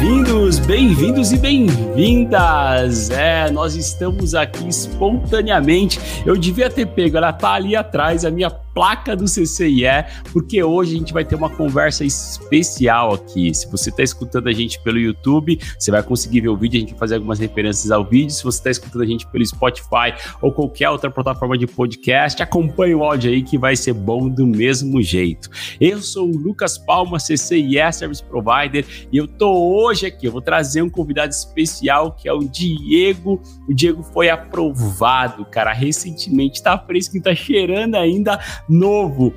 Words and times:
Bem-vindos, 0.00 0.60
bem-vindos 0.60 1.32
e 1.32 1.36
bem-vindas! 1.36 3.10
É, 3.10 3.50
nós 3.50 3.74
estamos 3.74 4.32
aqui 4.32 4.68
espontaneamente. 4.68 5.98
Eu 6.24 6.36
devia 6.36 6.70
ter 6.70 6.86
pego, 6.86 7.16
ela 7.16 7.32
tá 7.32 7.54
ali 7.54 7.74
atrás, 7.74 8.24
a 8.24 8.30
minha 8.30 8.48
placa 8.74 9.16
do 9.16 9.24
CCIE, 9.24 9.84
porque 10.32 10.62
hoje 10.62 10.94
a 10.94 10.98
gente 10.98 11.12
vai 11.12 11.24
ter 11.24 11.34
uma 11.34 11.50
conversa 11.50 12.04
especial 12.04 13.14
aqui. 13.14 13.52
Se 13.54 13.70
você 13.70 13.90
está 13.90 14.02
escutando 14.02 14.48
a 14.48 14.52
gente 14.52 14.80
pelo 14.82 14.98
YouTube, 14.98 15.58
você 15.78 15.90
vai 15.90 16.02
conseguir 16.02 16.42
ver 16.42 16.48
o 16.48 16.56
vídeo, 16.56 16.78
a 16.78 16.80
gente 16.80 16.90
vai 16.90 16.98
fazer 16.98 17.14
algumas 17.16 17.38
referências 17.38 17.90
ao 17.90 18.04
vídeo. 18.04 18.30
Se 18.30 18.44
você 18.44 18.58
está 18.58 18.70
escutando 18.70 19.02
a 19.02 19.06
gente 19.06 19.26
pelo 19.26 19.44
Spotify 19.44 20.14
ou 20.40 20.52
qualquer 20.52 20.90
outra 20.90 21.10
plataforma 21.10 21.56
de 21.56 21.66
podcast, 21.66 22.42
acompanhe 22.42 22.94
o 22.94 23.02
áudio 23.02 23.30
aí 23.30 23.42
que 23.42 23.58
vai 23.58 23.76
ser 23.76 23.92
bom 23.92 24.28
do 24.28 24.46
mesmo 24.46 25.02
jeito. 25.02 25.48
Eu 25.80 26.00
sou 26.00 26.28
o 26.28 26.36
Lucas 26.36 26.78
Palma, 26.78 27.18
CCIE 27.18 27.92
Service 27.92 28.22
Provider, 28.22 28.84
e 29.12 29.16
eu 29.16 29.26
tô 29.26 29.50
hoje 29.50 30.06
aqui, 30.06 30.26
eu 30.26 30.32
vou 30.32 30.40
trazer 30.40 30.82
um 30.82 30.90
convidado 30.90 31.30
especial 31.30 32.12
que 32.12 32.28
é 32.28 32.32
o 32.32 32.40
Diego. 32.40 33.40
O 33.68 33.74
Diego 33.74 34.02
foi 34.02 34.30
aprovado, 34.30 35.44
cara, 35.44 35.72
recentemente, 35.72 36.62
tá 36.62 36.78
fresco, 36.78 37.20
tá 37.20 37.34
cheirando 37.34 37.94
ainda 37.94 38.38
novo 38.68 39.32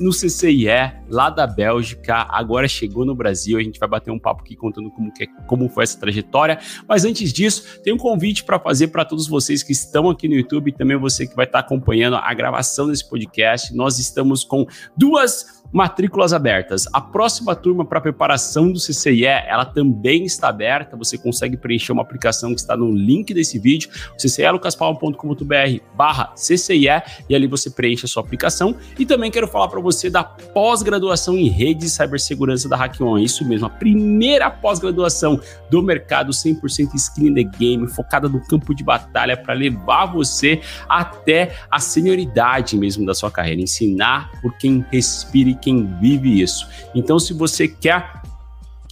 no 0.00 0.10
CCIE, 0.10 0.66
lá 1.08 1.30
da 1.30 1.46
Bélgica, 1.46 2.26
agora 2.30 2.66
chegou 2.66 3.04
no 3.04 3.14
Brasil. 3.14 3.58
A 3.58 3.62
gente 3.62 3.78
vai 3.78 3.88
bater 3.88 4.10
um 4.10 4.18
papo 4.18 4.42
aqui 4.42 4.56
contando 4.56 4.90
como, 4.90 5.12
que, 5.12 5.26
como 5.46 5.68
foi 5.68 5.84
essa 5.84 5.98
trajetória. 5.98 6.58
Mas 6.88 7.04
antes 7.04 7.32
disso, 7.32 7.80
tem 7.82 7.92
um 7.92 7.98
convite 7.98 8.44
para 8.44 8.58
fazer 8.58 8.88
para 8.88 9.04
todos 9.04 9.28
vocês 9.28 9.62
que 9.62 9.72
estão 9.72 10.10
aqui 10.10 10.28
no 10.28 10.34
YouTube 10.34 10.68
e 10.68 10.72
também 10.72 10.96
você 10.96 11.26
que 11.26 11.36
vai 11.36 11.46
estar 11.46 11.62
tá 11.62 11.66
acompanhando 11.66 12.16
a 12.16 12.34
gravação 12.34 12.88
desse 12.88 13.08
podcast. 13.08 13.74
Nós 13.74 13.98
estamos 13.98 14.44
com 14.44 14.66
duas 14.96 15.61
matrículas 15.72 16.32
abertas. 16.32 16.86
A 16.92 17.00
próxima 17.00 17.56
turma 17.56 17.84
para 17.84 18.00
preparação 18.00 18.70
do 18.70 18.78
CCIE, 18.78 19.24
ela 19.24 19.64
também 19.64 20.24
está 20.24 20.48
aberta. 20.48 20.96
Você 20.96 21.16
consegue 21.16 21.56
preencher 21.56 21.92
uma 21.92 22.02
aplicação 22.02 22.54
que 22.54 22.60
está 22.60 22.76
no 22.76 22.92
link 22.92 23.32
desse 23.32 23.58
vídeo, 23.58 23.88
ccelucaspalma.com.br 24.18 25.80
barra 25.96 26.34
CCIE, 26.36 27.02
e 27.28 27.34
ali 27.34 27.46
você 27.46 27.70
preenche 27.70 28.04
a 28.04 28.08
sua 28.08 28.22
aplicação. 28.22 28.76
E 28.98 29.06
também 29.06 29.30
quero 29.30 29.48
falar 29.48 29.68
para 29.68 29.80
você 29.80 30.10
da 30.10 30.22
pós-graduação 30.22 31.36
em 31.36 31.48
rede 31.48 31.80
de 31.80 31.90
cibersegurança 31.90 32.68
da 32.68 32.76
HackOn. 32.76 33.18
Isso 33.18 33.44
mesmo, 33.46 33.66
a 33.66 33.70
primeira 33.70 34.50
pós-graduação 34.50 35.40
do 35.70 35.82
mercado 35.82 36.32
100% 36.32 36.94
skin 36.94 37.28
in 37.28 37.34
the 37.34 37.44
game, 37.44 37.88
focada 37.88 38.28
no 38.28 38.44
campo 38.46 38.74
de 38.74 38.84
batalha 38.84 39.36
para 39.36 39.54
levar 39.54 40.06
você 40.06 40.60
até 40.88 41.54
a 41.70 41.78
senioridade 41.78 42.76
mesmo 42.76 43.06
da 43.06 43.14
sua 43.14 43.30
carreira, 43.30 43.60
ensinar 43.60 44.30
por 44.40 44.56
quem 44.58 44.84
respira 44.90 45.50
e 45.50 45.54
quem 45.62 45.86
vive 46.00 46.42
isso. 46.42 46.66
Então, 46.94 47.18
se 47.18 47.32
você 47.32 47.66
quer 47.66 48.20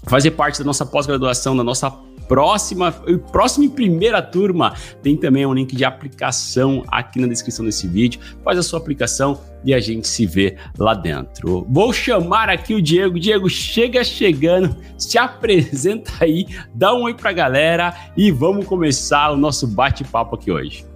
fazer 0.04 0.30
parte 0.30 0.58
da 0.58 0.64
nossa 0.64 0.86
pós-graduação, 0.86 1.56
da 1.56 1.64
nossa 1.64 1.90
próxima, 2.30 2.92
próxima 3.32 3.66
e 3.66 3.68
primeira 3.68 4.22
turma, 4.22 4.72
tem 5.02 5.16
também 5.16 5.44
um 5.44 5.52
link 5.52 5.74
de 5.74 5.84
aplicação 5.84 6.84
aqui 6.86 7.20
na 7.20 7.26
descrição 7.26 7.64
desse 7.64 7.88
vídeo. 7.88 8.20
Faz 8.44 8.56
a 8.56 8.62
sua 8.62 8.78
aplicação 8.78 9.40
e 9.64 9.74
a 9.74 9.80
gente 9.80 10.06
se 10.06 10.26
vê 10.26 10.56
lá 10.78 10.94
dentro. 10.94 11.66
Vou 11.68 11.92
chamar 11.92 12.48
aqui 12.48 12.72
o 12.72 12.80
Diego. 12.80 13.18
Diego, 13.18 13.50
chega 13.50 14.04
chegando, 14.04 14.76
se 14.96 15.18
apresenta 15.18 16.12
aí, 16.20 16.46
dá 16.72 16.94
um 16.94 17.02
oi 17.02 17.14
pra 17.14 17.32
galera 17.32 17.92
e 18.16 18.30
vamos 18.30 18.64
começar 18.64 19.32
o 19.32 19.36
nosso 19.36 19.66
bate-papo 19.66 20.36
aqui 20.36 20.52
hoje. 20.52 20.86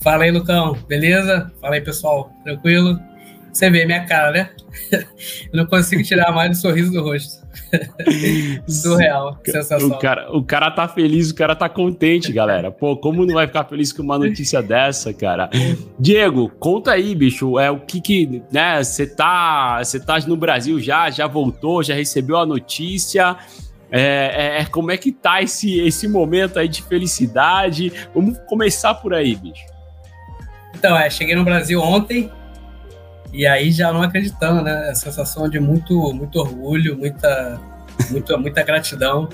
Fala 0.00 0.24
aí, 0.24 0.30
Lucão, 0.30 0.76
beleza? 0.86 1.50
Fala 1.60 1.74
aí, 1.74 1.80
pessoal, 1.80 2.30
tranquilo? 2.44 3.00
Você 3.54 3.70
vê 3.70 3.86
minha 3.86 4.04
cara, 4.04 4.32
né? 4.32 4.50
Eu 4.90 5.56
não 5.56 5.66
consigo 5.66 6.02
tirar 6.02 6.32
mais 6.32 6.58
o 6.58 6.60
sorriso 6.60 6.90
do 6.90 7.02
rosto. 7.02 7.44
Surreal, 8.66 9.38
sensação. 9.44 9.88
O 9.88 9.98
cara, 9.98 10.36
o 10.36 10.42
cara 10.42 10.70
tá 10.72 10.88
feliz, 10.88 11.30
o 11.30 11.34
cara 11.36 11.54
tá 11.54 11.68
contente, 11.68 12.32
galera. 12.32 12.72
Pô, 12.72 12.96
como 12.96 13.24
não 13.24 13.34
vai 13.34 13.46
ficar 13.46 13.64
feliz 13.64 13.92
com 13.92 14.02
uma 14.02 14.18
notícia 14.18 14.60
dessa, 14.60 15.14
cara? 15.14 15.48
Diego, 15.98 16.48
conta 16.58 16.90
aí, 16.90 17.14
bicho, 17.14 17.56
é 17.56 17.70
o 17.70 17.78
que 17.78 18.00
que, 18.00 18.42
né, 18.50 18.82
você 18.82 19.06
tá, 19.06 19.78
você 19.82 20.00
tá 20.00 20.18
no 20.26 20.36
Brasil 20.36 20.80
já, 20.80 21.08
já 21.08 21.28
voltou, 21.28 21.80
já 21.80 21.94
recebeu 21.94 22.36
a 22.36 22.44
notícia, 22.44 23.36
é, 23.88 24.00
é, 24.00 24.60
é, 24.62 24.64
como 24.64 24.90
é 24.90 24.96
que 24.96 25.12
tá 25.12 25.40
esse, 25.40 25.78
esse 25.78 26.08
momento 26.08 26.58
aí 26.58 26.66
de 26.66 26.82
felicidade? 26.82 27.92
Vamos 28.12 28.36
começar 28.48 28.94
por 28.94 29.14
aí, 29.14 29.36
bicho. 29.36 29.64
Então, 30.74 30.98
é, 30.98 31.08
cheguei 31.08 31.36
no 31.36 31.44
Brasil 31.44 31.80
ontem, 31.80 32.28
e 33.34 33.48
aí 33.48 33.72
já 33.72 33.92
não 33.92 34.00
acreditando, 34.00 34.62
né? 34.62 34.90
A 34.90 34.94
sensação 34.94 35.48
de 35.48 35.58
muito, 35.58 36.14
muito 36.14 36.38
orgulho, 36.38 36.96
muita, 36.96 37.60
muito, 38.08 38.38
muita 38.38 38.62
gratidão. 38.62 39.28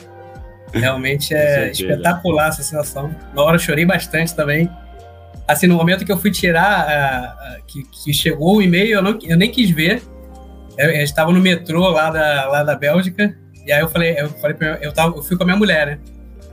Realmente 0.72 1.34
é 1.34 1.70
espetacular 1.70 2.48
essa 2.48 2.62
sensação. 2.62 3.14
Na 3.34 3.42
hora 3.42 3.56
eu 3.56 3.60
chorei 3.60 3.84
bastante 3.84 4.34
também. 4.34 4.70
Assim, 5.46 5.66
no 5.66 5.74
momento 5.74 6.04
que 6.04 6.10
eu 6.10 6.16
fui 6.16 6.30
tirar, 6.30 7.58
que, 7.66 7.82
que, 7.82 8.14
chegou 8.14 8.56
o 8.56 8.62
e-mail, 8.62 8.94
eu, 8.94 9.02
não, 9.02 9.18
eu 9.22 9.36
nem 9.36 9.50
quis 9.50 9.68
ver. 9.68 10.02
Eu, 10.78 10.90
eu, 10.90 11.02
estava 11.02 11.30
no 11.30 11.40
metrô 11.40 11.86
lá 11.88 12.08
da, 12.08 12.48
lá 12.48 12.62
da 12.62 12.74
Bélgica. 12.74 13.36
E 13.66 13.70
aí 13.70 13.80
eu 13.80 13.88
falei, 13.88 14.18
eu 14.18 14.30
falei 14.30 14.56
pra, 14.56 14.78
eu, 14.80 14.92
tava, 14.92 15.14
eu 15.14 15.22
fui 15.22 15.36
com 15.36 15.42
a 15.42 15.46
minha 15.46 15.58
mulher, 15.58 15.86
né? 15.86 15.98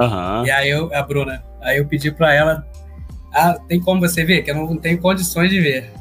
Uhum. 0.02 0.46
E 0.46 0.52
aí 0.52 0.70
eu, 0.70 0.94
a 0.94 1.02
Bruna, 1.02 1.42
aí 1.62 1.78
eu 1.78 1.86
pedi 1.86 2.12
para 2.12 2.34
ela, 2.34 2.68
ah, 3.34 3.58
tem 3.70 3.80
como 3.80 4.02
você 4.02 4.26
ver? 4.26 4.42
Que 4.42 4.52
eu 4.52 4.56
não 4.56 4.76
tenho 4.76 5.00
condições 5.00 5.50
de 5.50 5.62
ver. 5.62 5.92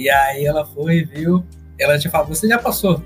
E 0.00 0.08
aí 0.08 0.46
ela 0.46 0.64
foi, 0.64 1.04
viu, 1.04 1.44
ela 1.78 1.98
te 1.98 2.08
falou, 2.08 2.28
você 2.28 2.48
já 2.48 2.58
passou. 2.58 3.02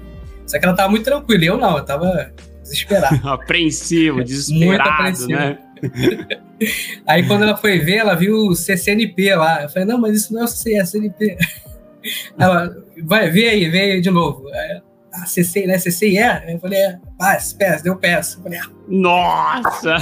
Só 0.47 0.59
que 0.61 0.65
ela 0.65 0.77
tava 0.77 0.91
muito 0.91 1.05
tranquila, 1.05 1.45
eu 1.45 1.57
não, 1.57 1.77
eu 1.77 1.85
tava 1.85 2.33
desesperado. 2.63 3.21
apreensivo, 3.29 4.23
desesperado, 4.23 4.67
muito 4.67 4.89
apreensivo. 4.89 5.39
né? 5.41 5.59
aí 7.05 7.27
quando 7.27 7.43
ela 7.43 7.57
foi 7.57 7.81
ver, 7.81 7.97
ela 7.97 8.15
viu 8.15 8.37
o 8.37 8.55
CCNP 8.55 9.35
lá. 9.35 9.65
Eu 9.65 9.69
falei, 9.69 9.89
não, 9.89 9.99
mas 9.99 10.17
isso 10.17 10.33
não 10.33 10.43
é 10.43 10.45
o 10.45 10.49
CCNP. 10.49 11.37
ela, 12.39 12.73
vai, 13.03 13.29
vê 13.29 13.49
aí, 13.49 13.69
vê 13.69 13.81
aí 13.81 14.01
de 14.01 14.11
novo. 14.11 14.49
Aí, 14.49 14.81
ah, 15.15 15.27
CC, 15.27 15.67
né? 15.67 15.79
CCIE? 15.79 16.19
Eu 16.49 16.61
falei, 16.61 16.79
é, 16.79 16.99
ah, 17.21 17.39
peço, 17.59 17.83
deu 17.83 17.97
peço. 17.97 18.41
Falei, 18.41 18.61
ah. 18.61 18.71
Nossa! 18.87 19.97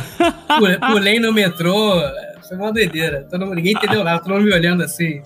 Pulei 0.91 1.19
no 1.19 1.33
metrô, 1.33 2.01
foi 2.47 2.57
uma 2.57 2.73
doideira. 2.73 3.27
Todo 3.31 3.47
mundo, 3.47 3.55
ninguém 3.55 3.73
entendeu 3.73 4.05
nada, 4.05 4.23
todo 4.23 4.35
mundo 4.35 4.45
me 4.45 4.53
olhando 4.53 4.83
assim. 4.83 5.23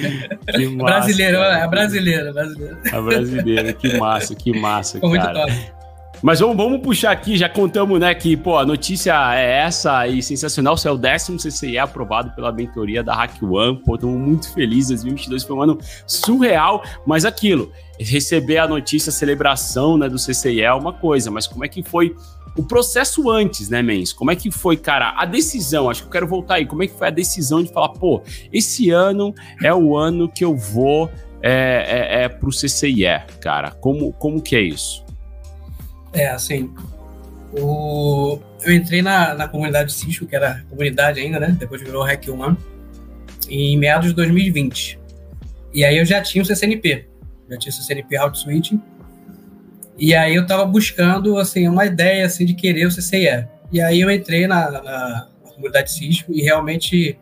Que 0.50 0.66
massa, 0.68 0.84
brasileiro, 0.84 1.36
é 1.36 1.68
brasileiro, 1.68 2.32
brasileiro. 2.32 2.78
A 2.92 3.00
brasileira, 3.00 3.72
que 3.72 3.98
massa, 3.98 4.34
que 4.34 4.58
massa, 4.58 4.94
Ficou 4.94 5.12
cara. 5.12 5.32
Muito 5.32 5.54
top. 5.54 5.80
Mas 6.22 6.40
vamos, 6.40 6.56
vamos 6.56 6.82
puxar 6.82 7.12
aqui, 7.12 7.36
já 7.36 7.48
contamos, 7.48 7.98
né, 7.98 8.14
que, 8.14 8.36
pô, 8.36 8.58
a 8.58 8.66
notícia 8.66 9.14
é 9.34 9.60
essa 9.60 10.06
e 10.06 10.22
sensacional, 10.22 10.76
você 10.76 10.86
é 10.86 10.90
o 10.90 10.98
décimo 10.98 11.38
CCE 11.38 11.78
aprovado 11.78 12.30
pela 12.32 12.52
mentoria 12.52 13.02
da 13.02 13.14
Hack 13.14 13.42
One, 13.42 13.78
pô, 13.78 13.94
estamos 13.94 14.20
muito 14.20 14.52
felizes, 14.52 15.02
2022 15.02 15.44
foi 15.44 15.56
um 15.56 15.62
ano 15.62 15.78
surreal, 16.06 16.82
mas 17.06 17.24
aquilo, 17.24 17.72
receber 17.98 18.58
a 18.58 18.68
notícia, 18.68 19.08
a 19.08 19.12
celebração, 19.12 19.96
né, 19.96 20.10
do 20.10 20.16
CCE 20.16 20.60
é 20.60 20.72
uma 20.74 20.92
coisa, 20.92 21.30
mas 21.30 21.46
como 21.46 21.64
é 21.64 21.68
que 21.68 21.82
foi 21.82 22.14
o 22.56 22.62
processo 22.62 23.30
antes, 23.30 23.68
né, 23.68 23.82
Mens? 23.82 24.12
Como 24.12 24.30
é 24.30 24.36
que 24.36 24.50
foi, 24.50 24.76
cara? 24.76 25.14
A 25.16 25.24
decisão, 25.24 25.88
acho 25.88 26.02
que 26.02 26.08
eu 26.08 26.12
quero 26.12 26.26
voltar 26.26 26.54
aí. 26.54 26.66
Como 26.66 26.82
é 26.82 26.86
que 26.86 26.94
foi 26.94 27.08
a 27.08 27.10
decisão 27.10 27.62
de 27.62 27.72
falar, 27.72 27.90
pô, 27.90 28.22
esse 28.52 28.90
ano 28.90 29.34
é 29.62 29.72
o 29.72 29.96
ano 29.96 30.28
que 30.28 30.44
eu 30.44 30.56
vou 30.56 31.10
é, 31.42 32.20
é, 32.20 32.22
é 32.24 32.28
pro 32.28 32.50
CCIE, 32.50 33.04
cara? 33.40 33.70
Como, 33.70 34.12
como 34.14 34.42
que 34.42 34.56
é 34.56 34.62
isso? 34.62 35.04
É, 36.12 36.28
assim, 36.28 36.74
o... 37.52 38.38
eu 38.62 38.74
entrei 38.74 39.00
na, 39.00 39.34
na 39.34 39.48
comunidade 39.48 39.92
Cisco, 39.92 40.26
que 40.26 40.34
era 40.34 40.64
comunidade 40.68 41.20
ainda, 41.20 41.38
né? 41.38 41.56
Depois 41.58 41.80
virou 41.80 42.02
Hack 42.02 42.28
One, 42.28 42.56
em 43.48 43.78
meados 43.78 44.08
de 44.08 44.14
2020. 44.14 44.98
E 45.72 45.84
aí 45.84 45.98
eu 45.98 46.04
já 46.04 46.20
tinha 46.20 46.42
o 46.42 46.44
CCNP. 46.44 47.08
Já 47.48 47.58
tinha 47.58 47.70
o 47.70 47.74
CCNP 47.74 48.16
Route 48.16 48.38
Switching 48.38 48.80
e 50.00 50.14
aí 50.14 50.34
eu 50.34 50.42
estava 50.42 50.64
buscando 50.64 51.36
assim 51.36 51.68
uma 51.68 51.84
ideia 51.84 52.24
assim 52.24 52.46
de 52.46 52.54
querer 52.54 52.86
o 52.86 52.88
CCIE. 52.88 53.46
E 53.70 53.82
aí 53.82 54.00
eu 54.00 54.10
entrei 54.10 54.46
na, 54.46 54.70
na, 54.70 54.82
na 54.82 55.28
comunidade 55.44 55.92
Cisco 55.92 56.32
e 56.32 56.40
realmente 56.40 57.18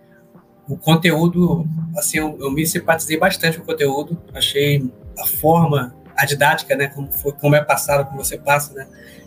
o 0.69 0.77
conteúdo, 0.77 1.67
assim, 1.97 2.19
eu, 2.19 2.39
eu, 2.41 2.51
me 2.53 2.65
simpatizei 2.65 3.19
bastante 3.19 3.57
com 3.57 3.65
o 3.65 3.67
conteúdo. 3.67 4.23
Achei 4.33 4.89
a 5.19 5.27
forma, 5.27 5.93
a 6.17 6.25
didática, 6.25 6.77
né, 6.77 6.87
como, 6.87 7.11
foi, 7.11 7.33
como 7.33 7.57
é 7.57 7.65
passado, 7.65 8.07
como 8.07 8.23
você 8.23 8.39
passa, 8.39 8.73
né, 8.75 8.87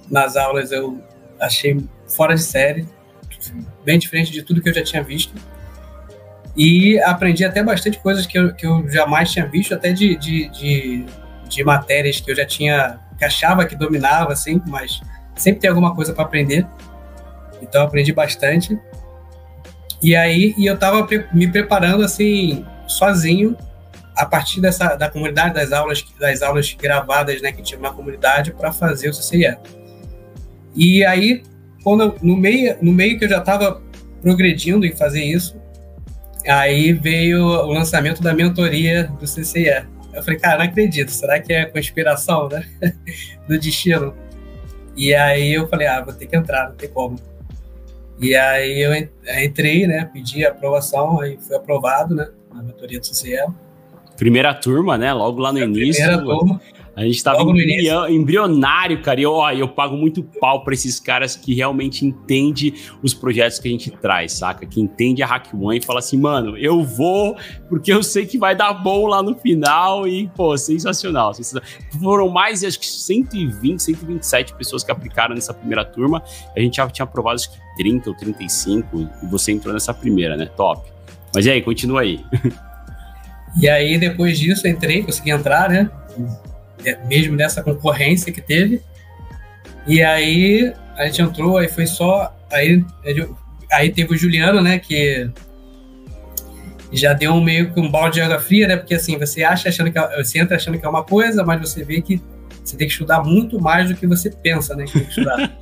nas 0.10 0.38
aulas, 0.38 0.72
eu 0.72 1.04
achei 1.40 1.84
fora 2.08 2.36
de 2.36 2.42
série, 2.42 2.88
bem 3.84 4.00
diferente 4.00 4.32
de 4.32 4.44
tudo 4.44 4.62
que 4.62 4.70
eu 4.70 4.74
já 4.74 4.84
tinha 4.84 5.04
visto. 5.04 5.34
E 6.56 7.00
aprendi 7.02 7.44
até 7.44 7.62
bastante 7.62 8.00
coisas 8.00 8.26
que 8.26 8.38
eu, 8.38 8.54
que 8.54 8.66
eu 8.66 8.88
jamais 8.90 9.32
tinha 9.32 9.46
visto, 9.46 9.74
até 9.74 9.92
de, 9.92 10.16
de, 10.16 10.48
de, 10.50 11.06
de 11.50 11.64
matérias 11.64 12.22
que 12.22 12.32
eu 12.32 12.36
já 12.36 12.46
tinha 12.46 13.00
que 13.22 13.26
achava 13.26 13.68
que 13.68 13.76
dominava, 13.76 14.34
assim, 14.34 14.60
mas 14.66 15.00
sempre 15.36 15.62
tem 15.62 15.70
alguma 15.70 15.94
coisa 15.94 16.12
para 16.12 16.24
aprender. 16.24 16.66
Então 17.62 17.84
aprendi 17.84 18.12
bastante. 18.12 18.80
E 20.02 20.16
aí 20.16 20.56
e 20.58 20.66
eu 20.66 20.74
estava 20.74 21.08
me 21.32 21.48
preparando 21.48 22.04
assim 22.04 22.66
sozinho 22.88 23.56
a 24.16 24.26
partir 24.26 24.60
dessa 24.60 24.96
da 24.96 25.08
comunidade 25.08 25.54
das 25.54 25.72
aulas 25.72 26.04
das 26.20 26.42
aulas 26.42 26.74
gravadas, 26.74 27.44
né, 27.44 27.52
que 27.52 27.62
tinha 27.62 27.80
na 27.80 27.92
comunidade 27.92 28.54
para 28.54 28.72
fazer 28.72 29.10
o 29.10 29.12
CCIE. 29.12 29.56
E 30.76 31.06
aí, 31.06 31.44
quando 31.84 32.16
no 32.24 32.36
meio, 32.36 32.76
no 32.82 32.92
meio 32.92 33.20
que 33.20 33.26
eu 33.26 33.30
já 33.30 33.38
estava 33.38 33.80
progredindo 34.20 34.84
em 34.84 34.96
fazer 34.96 35.24
isso, 35.24 35.56
aí 36.48 36.92
veio 36.92 37.46
o 37.46 37.72
lançamento 37.72 38.24
da 38.24 38.34
mentoria 38.34 39.12
do 39.20 39.26
CCE. 39.26 39.86
Eu 40.14 40.24
falei, 40.24 40.40
cara, 40.40 40.58
não 40.60 40.66
acredito, 40.66 41.10
será 41.10 41.40
que 41.40 41.54
é 41.54 41.66
conspiração, 41.66 42.50
né? 42.50 42.66
do 43.48 43.60
destino. 43.60 44.14
E 44.96 45.14
aí 45.14 45.54
eu 45.54 45.68
falei, 45.68 45.88
ah, 45.88 46.02
vou 46.02 46.14
ter 46.14 46.28
que 46.28 46.36
entrar, 46.36 46.70
não 46.70 46.76
tem 46.76 46.90
como. 46.90 47.18
E 48.20 48.36
aí 48.36 48.82
eu 48.82 48.94
entrei, 49.44 49.88
né? 49.88 50.10
Pedi 50.14 50.46
a 50.46 50.50
aprovação, 50.50 51.22
aí 51.22 51.38
foi 51.40 51.56
aprovado, 51.56 52.14
né? 52.14 52.30
Na 52.54 52.62
mentoria 52.62 53.00
do 53.00 53.06
CCE. 53.08 53.38
Primeira 54.16 54.54
turma, 54.54 54.98
né? 54.98 55.12
Logo 55.12 55.40
lá 55.40 55.52
no 55.52 55.60
é, 55.60 55.64
início. 55.64 56.04
Primeira 56.04 56.24
turma. 56.24 56.62
A 57.02 57.06
gente 57.06 57.24
tava 57.24 57.42
embrionário, 58.10 59.02
cara. 59.02 59.20
E 59.20 59.24
eu, 59.24 59.34
ó, 59.34 59.52
eu 59.52 59.68
pago 59.68 59.98
muito 59.98 60.22
pau 60.22 60.64
pra 60.64 60.72
esses 60.72 61.00
caras 61.00 61.36
que 61.36 61.56
realmente 61.56 62.06
entendem 62.06 62.76
os 63.02 63.12
projetos 63.12 63.58
que 63.58 63.68
a 63.68 63.72
gente 63.72 63.90
traz, 63.90 64.34
saca? 64.34 64.68
Que 64.68 64.80
entende 64.80 65.24
a 65.24 65.26
Hack 65.26 65.52
One 65.52 65.80
e 65.80 65.82
fala 65.84 65.98
assim, 65.98 66.18
mano, 66.18 66.56
eu 66.58 66.84
vou 66.84 67.36
porque 67.68 67.92
eu 67.92 68.04
sei 68.04 68.28
que 68.28 68.38
vai 68.38 68.56
dar 68.56 68.72
bom 68.74 69.08
lá 69.08 69.24
no 69.24 69.34
final 69.36 70.08
e, 70.08 70.28
pô, 70.36 70.56
sensacional. 70.56 71.34
sensacional. 71.34 71.68
Foram 72.00 72.30
mais, 72.30 72.64
acho 72.64 72.80
que 72.80 72.86
120, 72.86 73.82
127 73.82 74.54
pessoas 74.54 74.84
que 74.84 74.92
aplicaram 74.92 75.34
nessa 75.34 75.56
primeira 75.56 75.84
turma. 75.84 76.22
A 76.56 76.60
gente 76.60 76.78
já 76.78 76.88
tinha 76.88 77.04
aprovado, 77.04 77.36
acho 77.36 77.52
que 77.52 77.58
30 77.78 78.12
ou 78.12 78.16
35 78.16 79.10
e 79.24 79.26
você 79.26 79.52
entrou 79.52 79.74
nessa 79.74 79.92
primeira, 79.92 80.38
né? 80.38 80.46
Top. 80.56 80.88
Mas 81.34 81.48
e 81.48 81.50
aí, 81.50 81.64
continua 81.64 82.02
aí. 82.02 82.24
E 83.60 83.68
aí, 83.68 83.98
depois 83.98 84.40
disso, 84.40 84.68
entrei, 84.68 85.04
consegui 85.04 85.32
entrar, 85.32 85.70
né? 85.70 85.90
É, 86.86 86.98
mesmo 87.06 87.36
nessa 87.36 87.64
concorrência 87.64 88.32
que 88.32 88.42
teve. 88.42 88.82
E 89.88 90.04
aí 90.04 90.74
a 90.96 91.06
gente 91.06 91.22
entrou, 91.22 91.58
aí 91.58 91.68
foi 91.68 91.88
só. 91.88 92.36
Aí, 92.52 92.84
aí 93.72 93.92
teve 93.92 94.14
o 94.14 94.18
Juliano, 94.18 94.62
né? 94.62 94.80
Que 94.80 95.30
já 96.92 97.14
deu 97.14 97.34
um 97.34 97.44
meio 97.44 97.74
que 97.74 97.80
um 97.80 97.90
balde 97.90 98.16
de 98.16 98.22
água 98.22 98.40
fria, 98.40 98.68
né? 98.68 98.78
Porque 98.78 98.94
assim, 98.94 99.18
você 99.18 99.44
acha 99.44 99.70
achando 99.70 99.92
que 99.92 99.98
é, 99.98 100.24
você 100.24 100.40
entra 100.40 100.58
achando 100.58 100.78
que 100.78 100.86
é 100.86 100.90
uma 100.90 101.04
coisa, 101.04 101.44
mas 101.44 101.62
você 101.62 101.84
vê 101.84 102.02
que 102.02 102.22
você 102.64 102.78
tem 102.78 102.88
que 102.88 102.94
estudar 102.94 103.24
muito 103.24 103.60
mais 103.60 103.90
do 103.90 103.96
que 103.96 104.06
você 104.06 104.30
pensa, 104.30 104.76
né? 104.76 104.86
Que 104.86 104.94
tem 104.94 105.04
que 105.04 105.10
estudar. 105.10 105.50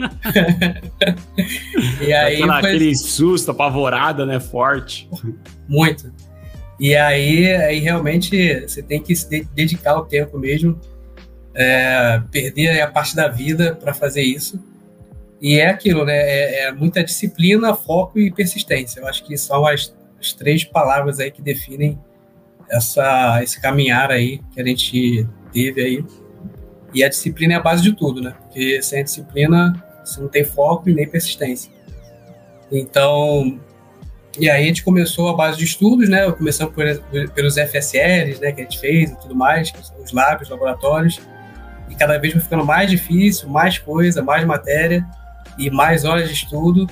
e 2.01 2.11
aí 2.11 2.35
Aquela, 2.35 2.59
foi... 2.59 2.71
aquele 2.71 2.95
susto, 2.95 3.51
apavorada, 3.51 4.25
né? 4.25 4.39
Forte. 4.39 5.09
Muito. 5.67 6.11
E 6.79 6.95
aí, 6.95 7.53
aí 7.55 7.79
realmente 7.79 8.67
você 8.67 8.81
tem 8.81 9.01
que 9.01 9.15
se 9.15 9.45
dedicar 9.53 9.97
o 9.97 10.05
tempo 10.05 10.37
mesmo 10.37 10.79
é, 11.53 12.21
perder 12.31 12.81
a 12.81 12.87
parte 12.87 13.15
da 13.15 13.27
vida 13.27 13.75
para 13.75 13.93
fazer 13.93 14.21
isso. 14.21 14.59
E 15.41 15.57
é 15.57 15.69
aquilo, 15.69 16.05
né? 16.05 16.17
É, 16.17 16.63
é, 16.63 16.71
muita 16.71 17.03
disciplina, 17.03 17.73
foco 17.73 18.19
e 18.19 18.31
persistência. 18.31 18.99
Eu 18.99 19.07
acho 19.07 19.23
que 19.23 19.37
são 19.37 19.65
as, 19.65 19.95
as 20.19 20.33
três 20.33 20.63
palavras 20.63 21.19
aí 21.19 21.31
que 21.31 21.41
definem 21.41 21.97
essa, 22.69 23.41
esse 23.41 23.59
caminhar 23.61 24.11
aí 24.11 24.41
que 24.51 24.61
a 24.61 24.65
gente 24.65 25.27
teve 25.51 25.81
aí. 25.81 26.05
E 26.93 27.03
a 27.03 27.09
disciplina 27.09 27.53
é 27.53 27.57
a 27.57 27.61
base 27.61 27.81
de 27.81 27.93
tudo, 27.93 28.21
né? 28.21 28.35
Porque 28.41 28.81
sem 28.81 28.99
a 28.99 29.03
disciplina 29.03 29.85
você 30.03 30.19
não 30.19 30.27
tem 30.27 30.43
foco 30.43 30.89
e 30.89 30.93
nem 30.93 31.07
persistência. 31.07 31.71
Então, 32.71 33.59
e 34.37 34.49
aí 34.49 34.63
a 34.63 34.65
gente 34.65 34.83
começou 34.83 35.29
a 35.29 35.33
base 35.33 35.57
de 35.57 35.63
estudos, 35.63 36.09
né? 36.09 36.29
Começamos 36.31 36.73
por, 36.73 36.85
pelos 37.29 37.55
FSLs, 37.55 38.41
né? 38.41 38.51
Que 38.51 38.61
a 38.61 38.63
gente 38.63 38.79
fez 38.79 39.11
e 39.11 39.19
tudo 39.19 39.35
mais, 39.35 39.71
os 40.03 40.11
labs, 40.11 40.49
laboratórios 40.49 41.19
e 41.89 41.95
cada 41.95 42.17
vez 42.17 42.33
vai 42.33 42.41
ficando 42.41 42.65
mais 42.65 42.89
difícil, 42.89 43.49
mais 43.49 43.77
coisa, 43.77 44.21
mais 44.21 44.45
matéria 44.45 45.05
e 45.57 45.69
mais 45.69 46.05
horas 46.05 46.27
de 46.27 46.33
estudo. 46.33 46.87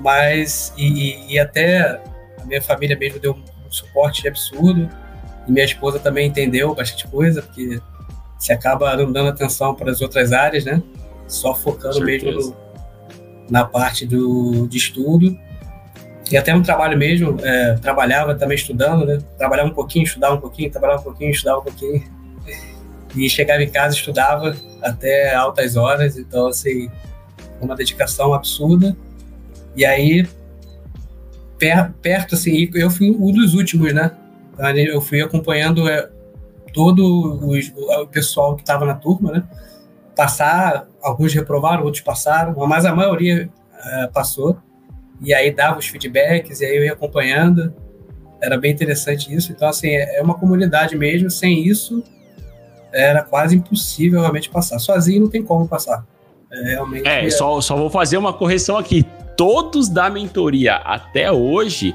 Mas, 0.00 0.72
e, 0.76 1.32
e 1.32 1.38
até 1.38 2.00
a 2.40 2.44
minha 2.44 2.62
família 2.62 2.96
mesmo 2.96 3.18
deu 3.18 3.32
um 3.32 3.70
suporte 3.70 4.26
absurdo, 4.26 4.88
e 5.46 5.52
minha 5.52 5.64
esposa 5.64 5.98
também 5.98 6.28
entendeu 6.28 6.74
bastante 6.74 7.06
coisa, 7.08 7.42
porque 7.42 7.80
se 8.38 8.52
acaba 8.52 8.96
não 8.96 9.10
dando 9.10 9.30
atenção 9.30 9.74
para 9.74 9.90
as 9.90 10.00
outras 10.00 10.32
áreas, 10.32 10.64
né? 10.64 10.82
Só 11.26 11.54
focando 11.54 12.00
mesmo 12.04 12.32
no, 12.32 12.56
na 13.48 13.64
parte 13.64 14.06
do, 14.06 14.66
de 14.66 14.76
estudo. 14.76 15.38
E 16.30 16.36
até 16.36 16.52
no 16.54 16.62
trabalho 16.62 16.96
mesmo, 16.96 17.36
é, 17.40 17.74
trabalhava 17.74 18.34
também 18.34 18.56
estudando, 18.56 19.04
né? 19.04 19.18
Trabalhava 19.36 19.68
um 19.68 19.74
pouquinho, 19.74 20.04
estudava 20.04 20.34
um 20.34 20.40
pouquinho, 20.40 20.70
trabalhava 20.70 21.00
um 21.00 21.04
pouquinho, 21.04 21.30
estudava 21.30 21.60
um 21.60 21.64
pouquinho 21.64 22.02
e 23.14 23.28
chegava 23.28 23.62
em 23.62 23.70
casa 23.70 23.94
estudava 23.94 24.56
até 24.82 25.34
altas 25.34 25.76
horas, 25.76 26.16
então 26.16 26.46
assim, 26.48 26.90
uma 27.60 27.76
dedicação 27.76 28.32
absurda. 28.32 28.96
E 29.76 29.84
aí 29.84 30.26
per, 31.58 31.92
perto 32.02 32.34
assim, 32.34 32.68
eu 32.74 32.90
fui 32.90 33.10
um 33.10 33.30
dos 33.30 33.54
últimos, 33.54 33.92
né? 33.92 34.10
Então, 34.54 34.76
eu 34.76 35.00
fui 35.00 35.20
acompanhando 35.20 35.88
é, 35.88 36.10
todo 36.72 37.46
os, 37.46 37.72
o 37.76 38.06
pessoal 38.06 38.56
que 38.56 38.62
estava 38.62 38.84
na 38.84 38.94
turma, 38.94 39.32
né? 39.32 39.44
Passar, 40.16 40.88
alguns 41.00 41.32
reprovaram, 41.32 41.84
outros 41.84 42.02
passaram, 42.02 42.54
mas 42.66 42.84
a 42.84 42.94
maioria 42.94 43.48
é, 43.84 44.06
passou. 44.08 44.58
E 45.20 45.32
aí 45.32 45.52
dava 45.52 45.78
os 45.78 45.86
feedbacks, 45.86 46.60
e 46.60 46.64
aí 46.64 46.76
eu 46.76 46.84
ia 46.84 46.92
acompanhando. 46.92 47.72
Era 48.40 48.58
bem 48.58 48.72
interessante 48.72 49.32
isso. 49.32 49.52
Então, 49.52 49.68
assim, 49.68 49.88
é, 49.88 50.18
é 50.18 50.22
uma 50.22 50.34
comunidade 50.34 50.96
mesmo. 50.96 51.30
Sem 51.30 51.64
isso, 51.66 52.02
era 52.92 53.22
quase 53.22 53.56
impossível 53.56 54.20
realmente 54.20 54.50
passar. 54.50 54.78
Sozinho 54.78 55.22
não 55.22 55.28
tem 55.28 55.42
como 55.42 55.66
passar. 55.66 56.04
É, 56.50 56.74
realmente. 56.74 57.08
É, 57.08 57.26
é... 57.26 57.30
Só, 57.30 57.60
só 57.60 57.76
vou 57.76 57.90
fazer 57.90 58.16
uma 58.16 58.32
correção 58.32 58.76
aqui. 58.76 59.04
Todos 59.36 59.88
da 59.88 60.10
mentoria 60.10 60.76
até 60.76 61.32
hoje 61.32 61.94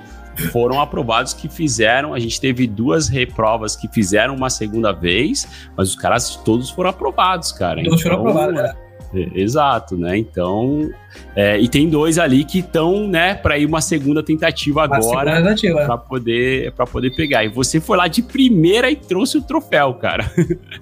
foram 0.51 0.79
aprovados 0.81 1.33
que 1.33 1.47
fizeram. 1.47 2.13
A 2.13 2.19
gente 2.19 2.39
teve 2.39 2.67
duas 2.67 3.07
reprovas 3.07 3.75
que 3.75 3.87
fizeram 3.87 4.35
uma 4.35 4.49
segunda 4.49 4.91
vez, 4.91 5.47
mas 5.75 5.89
os 5.89 5.95
caras 5.95 6.35
todos 6.37 6.69
foram 6.69 6.89
aprovados, 6.89 7.51
cara. 7.51 7.83
Todos 7.83 8.01
então, 8.01 8.11
foram 8.17 8.29
aprovados, 8.29 8.55
né? 8.55 8.73
É, 8.73 8.86
exato, 9.13 9.95
né? 9.95 10.17
Então, 10.17 10.89
é, 11.35 11.59
e 11.59 11.67
tem 11.67 11.89
dois 11.89 12.17
ali 12.17 12.43
que 12.43 12.59
estão, 12.59 13.07
né, 13.07 13.35
para 13.35 13.57
ir 13.57 13.65
uma 13.65 13.81
segunda 13.81 14.21
tentativa 14.21 14.85
uma 14.85 14.95
agora 14.97 15.55
para 15.85 15.97
poder 15.97 16.71
para 16.73 16.85
poder 16.85 17.11
pegar. 17.11 17.43
E 17.43 17.47
você 17.47 17.79
foi 17.79 17.97
lá 17.97 18.07
de 18.07 18.21
primeira 18.21 18.89
e 18.89 18.95
trouxe 18.95 19.37
o 19.37 19.41
troféu, 19.41 19.93
cara. 19.93 20.29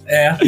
É. 0.06 0.36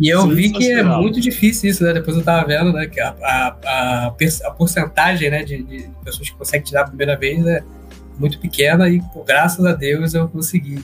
E 0.00 0.08
eu 0.08 0.26
vi 0.28 0.50
que 0.52 0.70
é 0.70 0.82
muito 0.82 1.20
difícil 1.20 1.70
isso, 1.70 1.84
né? 1.84 1.92
Depois 1.92 2.16
eu 2.16 2.22
tava 2.22 2.46
vendo, 2.46 2.72
né, 2.72 2.86
que 2.86 3.00
a, 3.00 3.14
a, 3.22 3.56
a, 3.64 4.06
a 4.06 4.50
porcentagem, 4.50 5.30
né, 5.30 5.42
de, 5.42 5.62
de, 5.62 5.88
pessoas 6.04 6.30
que 6.30 6.36
conseguem 6.36 6.64
tirar 6.64 6.82
a 6.82 6.86
primeira 6.86 7.16
vez 7.16 7.44
é 7.46 7.62
muito 8.18 8.38
pequena 8.38 8.88
e, 8.88 9.00
por 9.12 9.24
graças 9.24 9.64
a 9.64 9.72
Deus, 9.72 10.14
eu 10.14 10.28
consegui. 10.28 10.82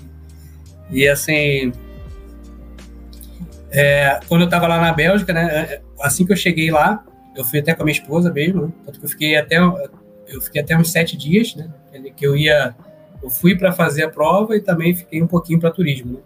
E 0.91 1.07
assim, 1.09 1.73
é, 3.71 4.21
quando 4.29 4.43
eu 4.43 4.49
tava 4.49 4.67
lá 4.67 4.81
na 4.81 4.93
Bélgica, 4.93 5.33
né, 5.33 5.81
assim 6.03 6.27
que 6.27 6.33
eu 6.33 6.37
cheguei 6.37 6.71
lá, 6.71 7.05
eu 7.35 7.45
fui 7.45 7.61
até 7.61 7.75
com 7.75 7.83
a 7.83 7.85
minha 7.85 7.97
esposa 7.97 8.31
mesmo, 8.33 8.67
né? 8.67 8.73
tanto 8.85 8.99
que 8.99 9.07
eu 9.07 9.11
fiquei 9.11 9.37
até 9.37 9.59
eu 10.33 10.41
fiquei 10.41 10.63
até 10.63 10.77
uns 10.77 10.91
sete 10.91 11.17
dias, 11.17 11.55
né? 11.55 11.71
Que 12.17 12.27
eu 12.27 12.37
ia, 12.37 12.75
eu 13.23 13.31
fui 13.31 13.57
para 13.57 13.73
fazer 13.73 14.05
a 14.05 14.09
prova 14.09 14.57
e 14.57 14.61
também 14.61 14.95
fiquei 14.95 15.23
um 15.23 15.27
pouquinho 15.27 15.61
para 15.61 15.71
turismo. 15.71 16.15
Né? 16.15 16.19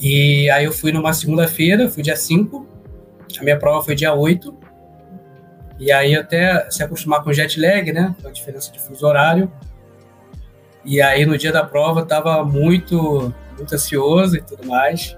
E 0.00 0.50
aí 0.50 0.64
eu 0.64 0.72
fui 0.72 0.92
numa 0.92 1.12
segunda-feira, 1.12 1.88
fui 1.88 2.02
dia 2.02 2.16
5, 2.16 2.66
a 3.38 3.42
minha 3.42 3.58
prova 3.58 3.84
foi 3.84 3.94
dia 3.94 4.14
8. 4.14 4.54
E 5.78 5.92
aí 5.92 6.16
até 6.16 6.70
se 6.70 6.82
acostumar 6.82 7.22
com 7.22 7.32
jet 7.32 7.60
lag, 7.60 7.92
né? 7.92 8.14
Com 8.20 8.28
a 8.28 8.30
diferença 8.30 8.72
de 8.72 8.80
fuso 8.80 9.06
horário. 9.06 9.50
E 10.84 11.02
aí 11.02 11.26
no 11.26 11.36
dia 11.36 11.52
da 11.52 11.64
prova 11.64 12.04
tava 12.04 12.42
muito, 12.44 13.34
muito 13.56 13.74
ansioso 13.74 14.36
e 14.36 14.42
tudo 14.42 14.66
mais. 14.66 15.16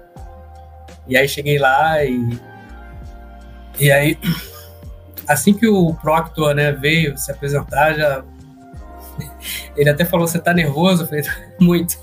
E 1.07 1.15
aí 1.15 1.27
cheguei 1.29 1.57
lá 1.57 2.03
e 2.03 2.37
e 3.79 3.91
aí, 3.91 4.17
assim 5.27 5.53
que 5.53 5.67
o 5.67 5.93
Proctor 5.95 6.53
né, 6.53 6.71
veio 6.71 7.17
se 7.17 7.31
apresentar, 7.31 7.93
já 7.93 8.23
ele 9.75 9.89
até 9.89 10.05
falou: 10.05 10.27
Você 10.27 10.39
tá 10.39 10.53
nervoso? 10.53 11.03
Eu 11.03 11.07
falei: 11.07 11.23
Muito. 11.59 11.97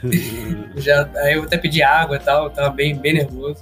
já, 0.76 1.08
aí 1.16 1.34
eu 1.34 1.44
até 1.44 1.56
pedi 1.58 1.82
água 1.82 2.16
e 2.16 2.20
tal, 2.20 2.44
eu 2.44 2.50
tava 2.50 2.70
bem, 2.70 2.96
bem 2.96 3.14
nervoso. 3.14 3.60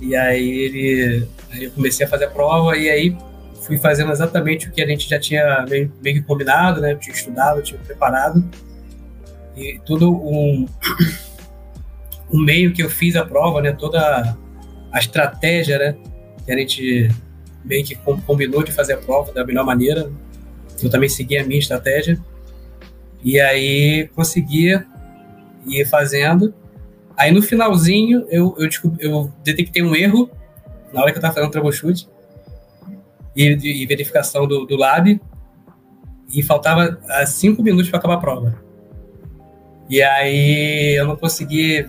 E 0.00 0.14
aí 0.16 0.50
ele. 0.50 1.28
Aí 1.50 1.64
eu 1.64 1.70
comecei 1.70 2.06
a 2.06 2.08
fazer 2.08 2.26
a 2.26 2.30
prova 2.30 2.76
e 2.76 2.88
aí 2.88 3.16
fui 3.62 3.78
fazendo 3.78 4.10
exatamente 4.10 4.68
o 4.68 4.72
que 4.72 4.82
a 4.82 4.86
gente 4.86 5.08
já 5.08 5.20
tinha 5.20 5.64
meio, 5.68 5.92
meio 6.02 6.16
que 6.16 6.22
combinado, 6.22 6.80
né? 6.80 6.94
Tinha 6.96 7.14
estudado, 7.14 7.62
tinha 7.62 7.78
preparado. 7.80 8.44
E 9.56 9.80
tudo 9.84 10.12
um, 10.12 10.66
um 12.32 12.40
meio 12.40 12.72
que 12.72 12.82
eu 12.82 12.90
fiz 12.90 13.14
a 13.16 13.24
prova, 13.24 13.60
né? 13.60 13.72
Toda 13.72 14.36
a 14.92 14.98
estratégia, 14.98 15.78
né? 15.78 15.96
Que 16.44 16.52
a 16.52 16.58
gente 16.58 17.08
meio 17.64 17.84
que 17.84 17.94
combinou 18.26 18.62
de 18.62 18.72
fazer 18.72 18.94
a 18.94 18.98
prova 18.98 19.32
da 19.32 19.44
melhor 19.44 19.64
maneira. 19.64 20.10
Eu 20.82 20.90
também 20.90 21.08
segui 21.08 21.38
a 21.38 21.44
minha 21.44 21.58
estratégia. 21.58 22.18
E 23.22 23.40
aí 23.40 24.08
conseguia 24.14 24.86
ir 25.66 25.84
fazendo. 25.86 26.52
Aí 27.16 27.30
no 27.30 27.40
finalzinho 27.40 28.26
eu, 28.28 28.54
eu, 28.58 28.68
eu 28.98 29.32
detectei 29.44 29.82
um 29.82 29.94
erro 29.94 30.30
na 30.92 31.00
hora 31.00 31.10
que 31.10 31.16
eu 31.16 31.20
estava 31.20 31.34
fazendo 31.34 31.50
troubleshoot 31.50 32.08
e, 33.34 33.82
e 33.82 33.86
verificação 33.86 34.46
do, 34.46 34.66
do 34.66 34.76
lab, 34.76 35.20
e 36.34 36.42
faltava 36.42 36.98
ah, 37.08 37.26
cinco 37.26 37.62
minutos 37.62 37.90
para 37.90 37.98
acabar 37.98 38.14
a 38.14 38.18
prova. 38.18 38.62
E 39.88 40.02
aí 40.02 40.98
eu 40.98 41.06
não 41.06 41.16
consegui 41.16 41.86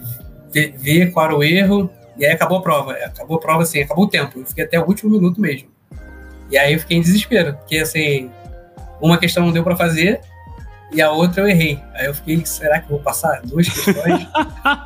ver, 0.52 1.12
qual 1.12 1.26
era 1.26 1.36
o 1.36 1.44
erro, 1.44 1.90
e 2.18 2.26
aí 2.26 2.32
acabou 2.32 2.58
a 2.60 2.62
prova. 2.62 2.94
Acabou 2.94 3.38
a 3.38 3.40
prova 3.40 3.64
assim, 3.64 3.82
acabou 3.82 4.06
o 4.06 4.10
tempo. 4.10 4.40
Eu 4.40 4.46
fiquei 4.46 4.64
até 4.64 4.80
o 4.80 4.86
último 4.86 5.12
minuto 5.12 5.40
mesmo. 5.40 5.70
E 6.50 6.58
aí 6.58 6.74
eu 6.74 6.80
fiquei 6.80 6.98
em 6.98 7.02
desespero, 7.02 7.56
porque 7.56 7.78
assim, 7.78 8.30
uma 9.02 9.18
questão 9.18 9.46
não 9.46 9.52
deu 9.52 9.64
para 9.64 9.76
fazer, 9.76 10.22
e 10.94 11.02
a 11.02 11.12
outra 11.12 11.42
eu 11.42 11.48
errei. 11.48 11.80
Aí 11.96 12.06
eu 12.06 12.14
fiquei, 12.14 12.46
será 12.46 12.80
que 12.80 12.86
eu 12.86 12.98
vou 12.98 13.00
passar 13.00 13.42
duas 13.42 13.68
questões? 13.68 14.28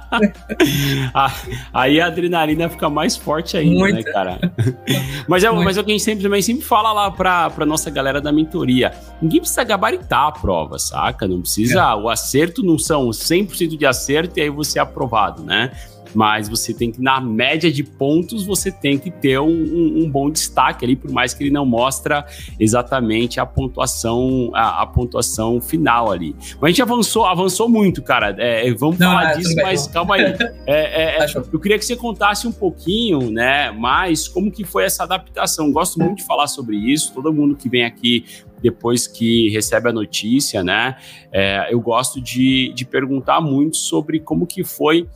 Ah, 1.13 1.34
aí 1.74 2.00
a 2.00 2.07
adrenalina 2.07 2.69
fica 2.69 2.89
mais 2.89 3.15
forte 3.15 3.57
ainda, 3.57 3.91
né, 3.91 4.03
cara? 4.03 4.39
mas, 5.27 5.43
é, 5.43 5.51
mas 5.51 5.77
é 5.77 5.81
o 5.81 5.84
que 5.84 5.91
a 5.91 5.93
gente 5.93 6.03
sempre, 6.03 6.24
também 6.24 6.41
sempre 6.41 6.63
fala 6.63 6.93
lá 6.93 7.12
pra, 7.12 7.50
pra 7.50 7.65
nossa 7.65 7.89
galera 7.89 8.22
da 8.22 8.31
mentoria. 8.31 8.91
Ninguém 9.22 9.39
precisa 9.39 9.63
gabaritar 9.63 10.27
a 10.27 10.31
prova, 10.31 10.79
saca? 10.79 11.27
Não 11.27 11.41
precisa. 11.41 11.81
É. 11.81 11.96
O 11.96 12.10
acerto 12.10 12.63
não 12.63 12.77
são 12.77 13.10
100% 13.10 13.77
de 13.77 13.86
acerto 13.86 14.39
e 14.39 14.43
aí 14.43 14.50
você 14.50 14.79
é 14.79 14.81
aprovado, 14.81 15.43
né? 15.43 15.72
Mas 16.13 16.49
você 16.49 16.73
tem 16.73 16.91
que, 16.91 17.01
na 17.01 17.19
média 17.19 17.71
de 17.71 17.83
pontos, 17.83 18.45
você 18.45 18.71
tem 18.71 18.97
que 18.97 19.11
ter 19.11 19.39
um, 19.39 19.47
um, 19.47 20.03
um 20.03 20.09
bom 20.09 20.29
destaque 20.29 20.85
ali, 20.85 20.95
por 20.95 21.11
mais 21.11 21.33
que 21.33 21.43
ele 21.43 21.51
não 21.51 21.65
mostra 21.65 22.25
exatamente 22.59 23.39
a 23.39 23.45
pontuação, 23.45 24.51
a, 24.53 24.81
a 24.83 24.85
pontuação 24.85 25.59
final 25.61 26.11
ali. 26.11 26.35
Mas 26.59 26.63
a 26.63 26.67
gente 26.67 26.81
avançou, 26.81 27.25
avançou 27.25 27.69
muito, 27.69 28.01
cara. 28.01 28.35
É, 28.37 28.67
é 28.67 28.73
vamos 28.73 28.97
não, 28.97 29.07
falar 29.07 29.31
é, 29.31 29.37
disso, 29.37 29.55
mas 29.57 29.85
bem, 29.85 29.93
calma 29.93 30.15
aí. 30.15 30.27
É, 30.65 31.19
é, 31.19 31.23
é 31.23 31.27
eu 31.51 31.59
queria 31.59 31.77
que 31.77 31.85
você 31.85 31.95
contasse 31.95 32.47
um 32.47 32.51
pouquinho, 32.51 33.31
né, 33.31 33.71
mais 33.71 34.27
como 34.27 34.51
que 34.51 34.63
foi 34.63 34.83
essa 34.83 35.03
adaptação. 35.03 35.71
Gosto 35.71 35.99
muito 35.99 36.17
de 36.17 36.25
falar 36.25 36.47
sobre 36.47 36.75
isso. 36.75 37.13
Todo 37.13 37.31
mundo 37.31 37.55
que 37.55 37.69
vem 37.69 37.85
aqui 37.85 38.25
depois 38.61 39.07
que 39.07 39.49
recebe 39.49 39.89
a 39.89 39.93
notícia, 39.93 40.63
né? 40.63 40.95
É, 41.31 41.67
eu 41.71 41.79
gosto 41.79 42.19
de, 42.19 42.71
de 42.73 42.85
perguntar 42.85 43.41
muito 43.41 43.77
sobre 43.77 44.19
como 44.19 44.47
que 44.47 44.63
foi 44.63 45.07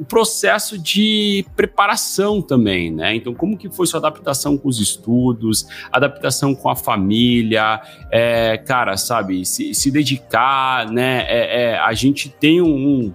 o 0.00 0.04
processo 0.04 0.78
de 0.78 1.44
preparação 1.54 2.40
também, 2.40 2.90
né? 2.90 3.14
Então, 3.14 3.34
como 3.34 3.58
que 3.58 3.68
foi 3.68 3.86
sua 3.86 3.98
adaptação 3.98 4.56
com 4.56 4.66
os 4.66 4.80
estudos, 4.80 5.66
adaptação 5.92 6.54
com 6.54 6.70
a 6.70 6.74
família, 6.74 7.82
é, 8.10 8.56
cara, 8.56 8.96
sabe, 8.96 9.44
se, 9.44 9.74
se 9.74 9.90
dedicar, 9.90 10.90
né? 10.90 11.26
É, 11.28 11.62
é, 11.62 11.78
a 11.78 11.92
gente 11.92 12.30
tem 12.30 12.62
um, 12.62 13.12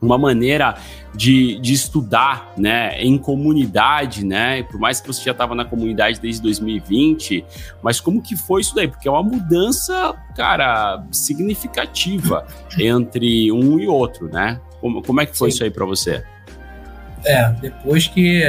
uma 0.00 0.16
maneira 0.16 0.76
de, 1.14 1.58
de 1.60 1.72
estudar, 1.72 2.52
né, 2.56 3.00
em 3.02 3.18
comunidade, 3.18 4.24
né, 4.24 4.62
por 4.62 4.78
mais 4.78 5.00
que 5.00 5.06
você 5.08 5.22
já 5.24 5.32
estava 5.32 5.54
na 5.54 5.64
comunidade 5.64 6.20
desde 6.20 6.40
2020, 6.42 7.44
mas 7.82 8.00
como 8.00 8.22
que 8.22 8.36
foi 8.36 8.60
isso 8.60 8.74
daí? 8.74 8.86
Porque 8.86 9.08
é 9.08 9.10
uma 9.10 9.22
mudança, 9.22 10.14
cara, 10.36 11.04
significativa 11.10 12.46
entre 12.78 13.50
um 13.50 13.78
e 13.78 13.88
outro, 13.88 14.28
né? 14.28 14.60
Como, 14.80 15.02
como 15.02 15.20
é 15.20 15.26
que 15.26 15.36
foi 15.36 15.50
Sim. 15.50 15.54
isso 15.56 15.64
aí 15.64 15.70
para 15.70 15.84
você? 15.84 16.24
É, 17.24 17.50
depois 17.60 18.06
que. 18.06 18.42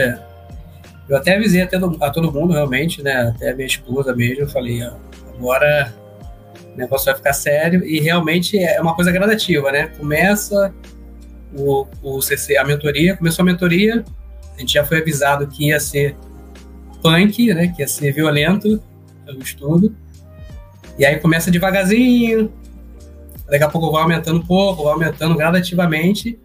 Eu 1.08 1.18
até 1.18 1.36
avisei 1.36 1.63
até 1.63 1.77
a 1.77 2.12
todo 2.12 2.32
mundo, 2.32 2.53
realmente, 2.53 3.01
né? 3.01 3.34
Até 3.36 3.50
a 3.50 3.56
minha 3.56 3.65
esposa 3.65 4.15
mesmo, 4.15 4.44
eu 4.44 4.48
falei, 4.48 4.84
ó, 4.84 4.94
agora 5.36 5.91
o 6.72 6.77
negócio 6.77 7.06
vai 7.08 7.15
ficar 7.15 7.34
sério 7.34 7.84
e 7.84 8.00
realmente 8.00 8.60
é 8.60 8.79
uma 8.79 8.94
coisa 8.94 9.12
gradativa, 9.12 9.72
né? 9.72 9.88
Começa 9.98 10.72
o, 11.56 11.88
o 12.01 12.22
CC, 12.22 12.58
a 12.58 12.63
mentoria, 12.63 13.18
começou 13.18 13.44
a 13.44 13.46
mentoria, 13.46 14.03
a 14.56 14.60
gente 14.60 14.74
já 14.74 14.84
foi 14.84 15.00
avisado 15.00 15.48
que 15.48 15.68
ia 15.68 15.79
ser 15.79 16.15
punk, 17.01 17.53
né? 17.53 17.70
Que 17.70 17.82
ia 17.82 17.88
ser 17.88 18.12
violento 18.13 18.82
o 19.27 19.44
estudo. 19.44 19.96
E 20.98 21.06
aí 21.06 21.18
começa 21.20 21.51
devagarzinho, 21.51 22.51
Daqui 23.50 23.63
a 23.63 23.70
pouco 23.70 23.91
vai 23.91 24.03
aumentando 24.03 24.39
um 24.39 24.46
pouco, 24.46 24.84
vai 24.84 24.94
aumentando 24.94 25.36
gradativamente. 25.36 26.39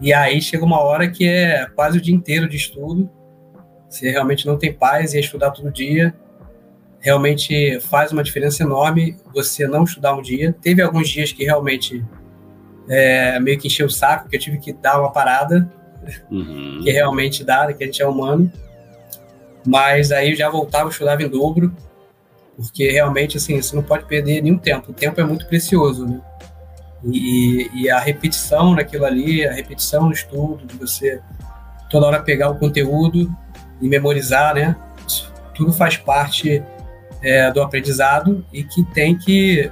E 0.00 0.12
aí 0.12 0.40
chega 0.40 0.64
uma 0.64 0.80
hora 0.80 1.08
que 1.08 1.26
é 1.26 1.66
quase 1.74 1.98
o 1.98 2.00
dia 2.00 2.14
inteiro 2.14 2.48
de 2.48 2.56
estudo. 2.56 3.08
Você 3.88 4.10
realmente 4.10 4.46
não 4.46 4.58
tem 4.58 4.72
paz 4.72 5.14
e 5.14 5.16
é 5.16 5.20
estudar 5.20 5.50
todo 5.50 5.72
dia. 5.72 6.14
Realmente 7.00 7.80
faz 7.80 8.12
uma 8.12 8.22
diferença 8.22 8.62
enorme 8.62 9.16
você 9.34 9.66
não 9.66 9.84
estudar 9.84 10.14
um 10.14 10.20
dia. 10.20 10.54
Teve 10.60 10.82
alguns 10.82 11.08
dias 11.08 11.32
que 11.32 11.44
realmente 11.44 12.04
é, 12.88 13.38
meio 13.40 13.58
que 13.58 13.66
encheu 13.66 13.86
o 13.86 13.90
saco, 13.90 14.28
que 14.28 14.36
eu 14.36 14.40
tive 14.40 14.58
que 14.58 14.72
dar 14.72 15.00
uma 15.00 15.12
parada, 15.12 15.70
uhum. 16.30 16.80
que 16.82 16.90
realmente 16.90 17.44
dá, 17.44 17.72
que 17.72 17.82
a 17.82 17.86
gente 17.86 18.02
é 18.02 18.06
humano. 18.06 18.50
Mas 19.66 20.10
aí 20.10 20.30
eu 20.30 20.36
já 20.36 20.48
voltava, 20.48 20.88
estudava 20.88 21.22
em 21.22 21.28
dobro 21.28 21.74
porque 22.60 22.90
realmente 22.90 23.38
assim 23.38 23.60
você 23.60 23.74
não 23.74 23.82
pode 23.82 24.04
perder 24.04 24.42
nenhum 24.42 24.58
tempo. 24.58 24.90
O 24.90 24.94
tempo 24.94 25.18
é 25.18 25.24
muito 25.24 25.46
precioso, 25.46 26.06
né? 26.06 26.20
E, 27.02 27.70
e 27.74 27.90
a 27.90 27.98
repetição 27.98 28.74
naquilo 28.74 29.06
ali, 29.06 29.46
a 29.46 29.52
repetição 29.52 30.04
no 30.04 30.12
estudo, 30.12 30.66
de 30.66 30.76
você 30.76 31.22
toda 31.88 32.06
hora 32.06 32.22
pegar 32.22 32.50
o 32.50 32.58
conteúdo 32.58 33.34
e 33.80 33.88
memorizar, 33.88 34.54
né? 34.54 34.76
Isso 35.06 35.32
tudo 35.54 35.72
faz 35.72 35.96
parte 35.96 36.62
é, 37.22 37.50
do 37.50 37.62
aprendizado 37.62 38.44
e 38.52 38.62
que 38.62 38.84
tem 38.92 39.16
que 39.16 39.70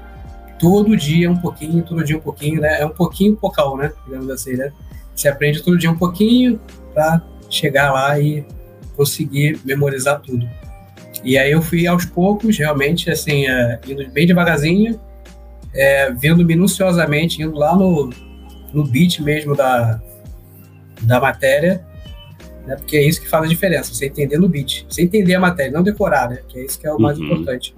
todo 0.59 0.97
dia 0.97 1.31
um 1.31 1.37
pouquinho, 1.37 1.83
todo 1.83 2.05
dia 2.05 2.17
um 2.17 2.21
pouquinho, 2.21 2.61
né? 2.61 2.81
É 2.81 2.87
um 2.87 2.91
pouquinho 2.91 3.37
pocal, 3.37 3.77
né? 3.77 3.93
Digamos 4.05 4.29
assim, 4.31 4.55
né? 4.55 4.73
Você 5.15 5.29
aprende 5.29 5.63
todo 5.63 5.79
dia 5.79 5.91
um 5.91 5.97
pouquinho 5.97 6.61
para 6.95 7.23
chegar 7.51 7.93
lá 7.93 8.19
e 8.21 8.45
conseguir 8.97 9.61
memorizar 9.65 10.21
tudo. 10.21 10.49
E 11.25 11.37
aí 11.37 11.51
eu 11.51 11.61
fui 11.61 11.87
aos 11.87 12.05
poucos, 12.05 12.57
realmente, 12.59 13.11
assim, 13.11 13.47
é, 13.47 13.81
indo 13.87 14.09
bem 14.11 14.27
devagarzinho, 14.27 15.01
é, 15.75 16.13
vendo 16.13 16.45
minuciosamente, 16.45 17.43
indo 17.43 17.57
lá 17.57 17.77
no, 17.77 18.11
no 18.73 18.85
beat 18.85 19.21
mesmo 19.21 19.57
da, 19.57 20.01
da 21.03 21.21
matéria, 21.21 21.85
né, 22.67 22.77
porque 22.77 22.97
é 22.97 23.05
isso 23.05 23.21
que 23.21 23.29
faz 23.29 23.45
a 23.45 23.49
diferença, 23.49 23.93
você 23.93 24.07
entender 24.07 24.39
no 24.39 24.49
beat, 24.49 24.85
você 24.89 25.03
entender 25.03 25.35
a 25.35 25.41
matéria, 25.41 25.73
não 25.73 25.83
decorar, 25.83 26.29
né, 26.29 26.41
que 26.49 26.59
é 26.59 26.65
isso 26.65 26.79
que 26.79 26.87
é 26.87 26.93
o 26.93 26.99
mais 26.99 27.19
uhum. 27.19 27.25
importante. 27.25 27.75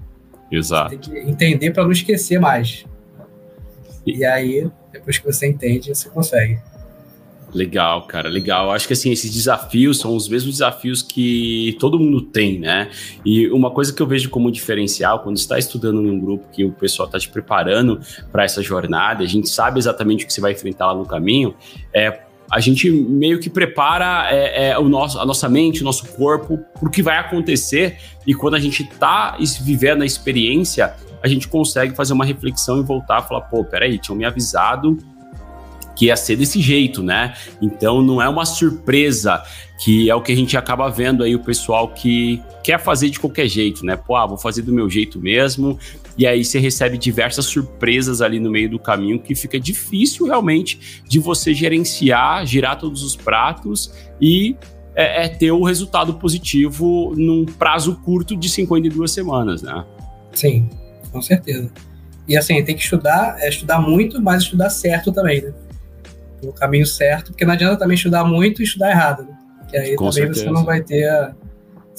Exato. 0.51 0.91
Você 0.91 1.11
tem 1.11 1.25
que 1.25 1.31
entender 1.31 1.71
para 1.73 1.85
não 1.85 1.93
esquecer 1.93 2.41
mais. 2.41 2.85
E... 4.07 4.19
e 4.19 4.25
aí, 4.25 4.71
depois 4.93 5.19
que 5.19 5.25
você 5.25 5.47
entende, 5.47 5.95
você 5.95 6.09
consegue. 6.09 6.59
Legal, 7.53 8.07
cara, 8.07 8.29
legal. 8.29 8.71
Acho 8.71 8.87
que 8.87 8.93
assim, 8.93 9.11
esses 9.11 9.33
desafios 9.33 9.99
são 9.99 10.15
os 10.15 10.29
mesmos 10.29 10.55
desafios 10.55 11.03
que 11.03 11.77
todo 11.81 11.99
mundo 11.99 12.21
tem, 12.21 12.61
né? 12.61 12.91
E 13.25 13.49
uma 13.49 13.71
coisa 13.71 13.93
que 13.93 14.01
eu 14.01 14.07
vejo 14.07 14.31
como 14.31 14.51
diferencial 14.51 15.21
quando 15.21 15.37
está 15.37 15.59
estudando 15.59 16.01
num 16.01 16.19
grupo 16.19 16.49
que 16.53 16.65
o 16.65 16.71
pessoal 16.71 17.07
está 17.07 17.19
te 17.19 17.29
preparando 17.29 18.01
para 18.31 18.45
essa 18.45 18.63
jornada, 18.63 19.25
a 19.25 19.27
gente 19.27 19.49
sabe 19.49 19.79
exatamente 19.79 20.25
o 20.25 20.27
que 20.27 20.33
você 20.33 20.41
vai 20.41 20.53
enfrentar 20.53 20.87
lá 20.87 20.95
no 20.95 21.05
caminho, 21.05 21.55
é 21.93 22.21
a 22.51 22.59
gente 22.59 22.91
meio 22.91 23.39
que 23.39 23.49
prepara 23.49 24.29
é, 24.31 24.71
é, 24.71 24.79
o 24.79 24.89
nosso, 24.89 25.19
a 25.19 25.25
nossa 25.25 25.49
mente, 25.49 25.83
o 25.83 25.85
nosso 25.85 26.07
corpo 26.09 26.59
para 26.79 26.89
o 26.89 26.91
que 26.91 27.03
vai 27.03 27.17
acontecer 27.17 27.99
e 28.27 28.35
quando 28.35 28.55
a 28.55 28.59
gente 28.59 28.83
está 28.83 29.37
vivendo 29.63 30.03
a 30.03 30.07
experiência, 30.07 30.93
a 31.23 31.29
gente 31.29 31.47
consegue 31.47 31.95
fazer 31.95 32.13
uma 32.13 32.25
reflexão 32.25 32.81
e 32.81 32.83
voltar 32.83 33.23
e 33.23 33.29
falar, 33.29 33.43
pô, 33.43 33.65
peraí, 33.65 33.99
tinham 33.99 34.17
me 34.17 34.25
avisado 34.25 34.99
que 35.95 36.07
ia 36.07 36.17
ser 36.17 36.37
desse 36.37 36.61
jeito, 36.63 37.03
né? 37.03 37.35
Então 37.61 38.01
não 38.01 38.23
é 38.23 38.29
uma 38.29 38.47
surpresa 38.47 39.43
que 39.85 40.09
é 40.09 40.15
o 40.15 40.23
que 40.23 40.33
a 40.33 40.37
gente 40.37 40.57
acaba 40.57 40.89
vendo 40.89 41.23
aí 41.23 41.35
o 41.35 41.41
pessoal 41.41 41.89
que 41.89 42.43
quer 42.65 42.79
fazer 42.79 43.11
de 43.11 43.21
qualquer 43.21 43.47
jeito, 43.47 43.85
né? 43.85 43.97
Pô, 43.97 44.17
ah, 44.17 44.27
vou 44.27 44.39
fazer 44.39 44.63
do 44.63 44.73
meu 44.73 44.89
jeito 44.89 45.19
mesmo. 45.19 45.79
E 46.21 46.27
aí 46.27 46.45
você 46.45 46.59
recebe 46.59 46.99
diversas 46.99 47.47
surpresas 47.47 48.21
ali 48.21 48.39
no 48.39 48.51
meio 48.51 48.69
do 48.69 48.79
caminho 48.79 49.19
que 49.19 49.35
fica 49.35 49.59
difícil 49.59 50.27
realmente 50.27 51.01
de 51.09 51.19
você 51.19 51.55
gerenciar, 51.55 52.45
girar 52.45 52.79
todos 52.79 53.03
os 53.03 53.17
pratos 53.17 53.91
e 54.21 54.55
é, 54.95 55.25
é 55.25 55.29
ter 55.31 55.51
o 55.51 55.65
resultado 55.65 56.13
positivo 56.13 57.15
num 57.17 57.47
prazo 57.47 57.97
curto 58.05 58.37
de 58.37 58.51
52 58.51 59.11
semanas, 59.11 59.63
né? 59.63 59.83
Sim, 60.35 60.69
com 61.11 61.23
certeza. 61.23 61.71
E 62.29 62.37
assim, 62.37 62.63
tem 62.63 62.77
que 62.77 62.83
estudar, 62.83 63.37
é 63.39 63.49
estudar 63.49 63.81
muito, 63.81 64.21
mas 64.21 64.43
estudar 64.43 64.69
certo 64.69 65.11
também, 65.13 65.41
né? 65.41 65.55
caminho 66.59 66.87
certo, 66.87 67.33
porque 67.33 67.47
não 67.47 67.55
adianta 67.55 67.79
também 67.79 67.95
estudar 67.95 68.25
muito 68.25 68.61
e 68.61 68.65
estudar 68.67 68.91
errado, 68.91 69.23
né? 69.23 69.39
Que 69.71 69.77
aí 69.79 69.97
Com 69.97 70.11
também 70.11 70.35
certeza. 70.35 70.45
você 70.45 70.51
não 70.51 70.65
vai 70.67 70.83
ter 70.83 71.09
a, 71.09 71.35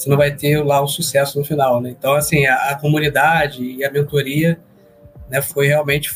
você 0.02 0.10
não 0.10 0.16
vai 0.16 0.34
ter 0.34 0.62
lá 0.64 0.80
o 0.80 0.88
sucesso 0.88 1.38
no 1.38 1.44
final, 1.44 1.80
né? 1.80 1.90
Então, 1.90 2.14
assim, 2.14 2.44
a, 2.44 2.70
a 2.70 2.74
comunidade 2.74 3.62
e 3.62 3.84
a 3.84 3.90
mentoria, 3.90 4.58
né, 5.30 5.40
foi 5.40 5.68
realmente 5.68 6.10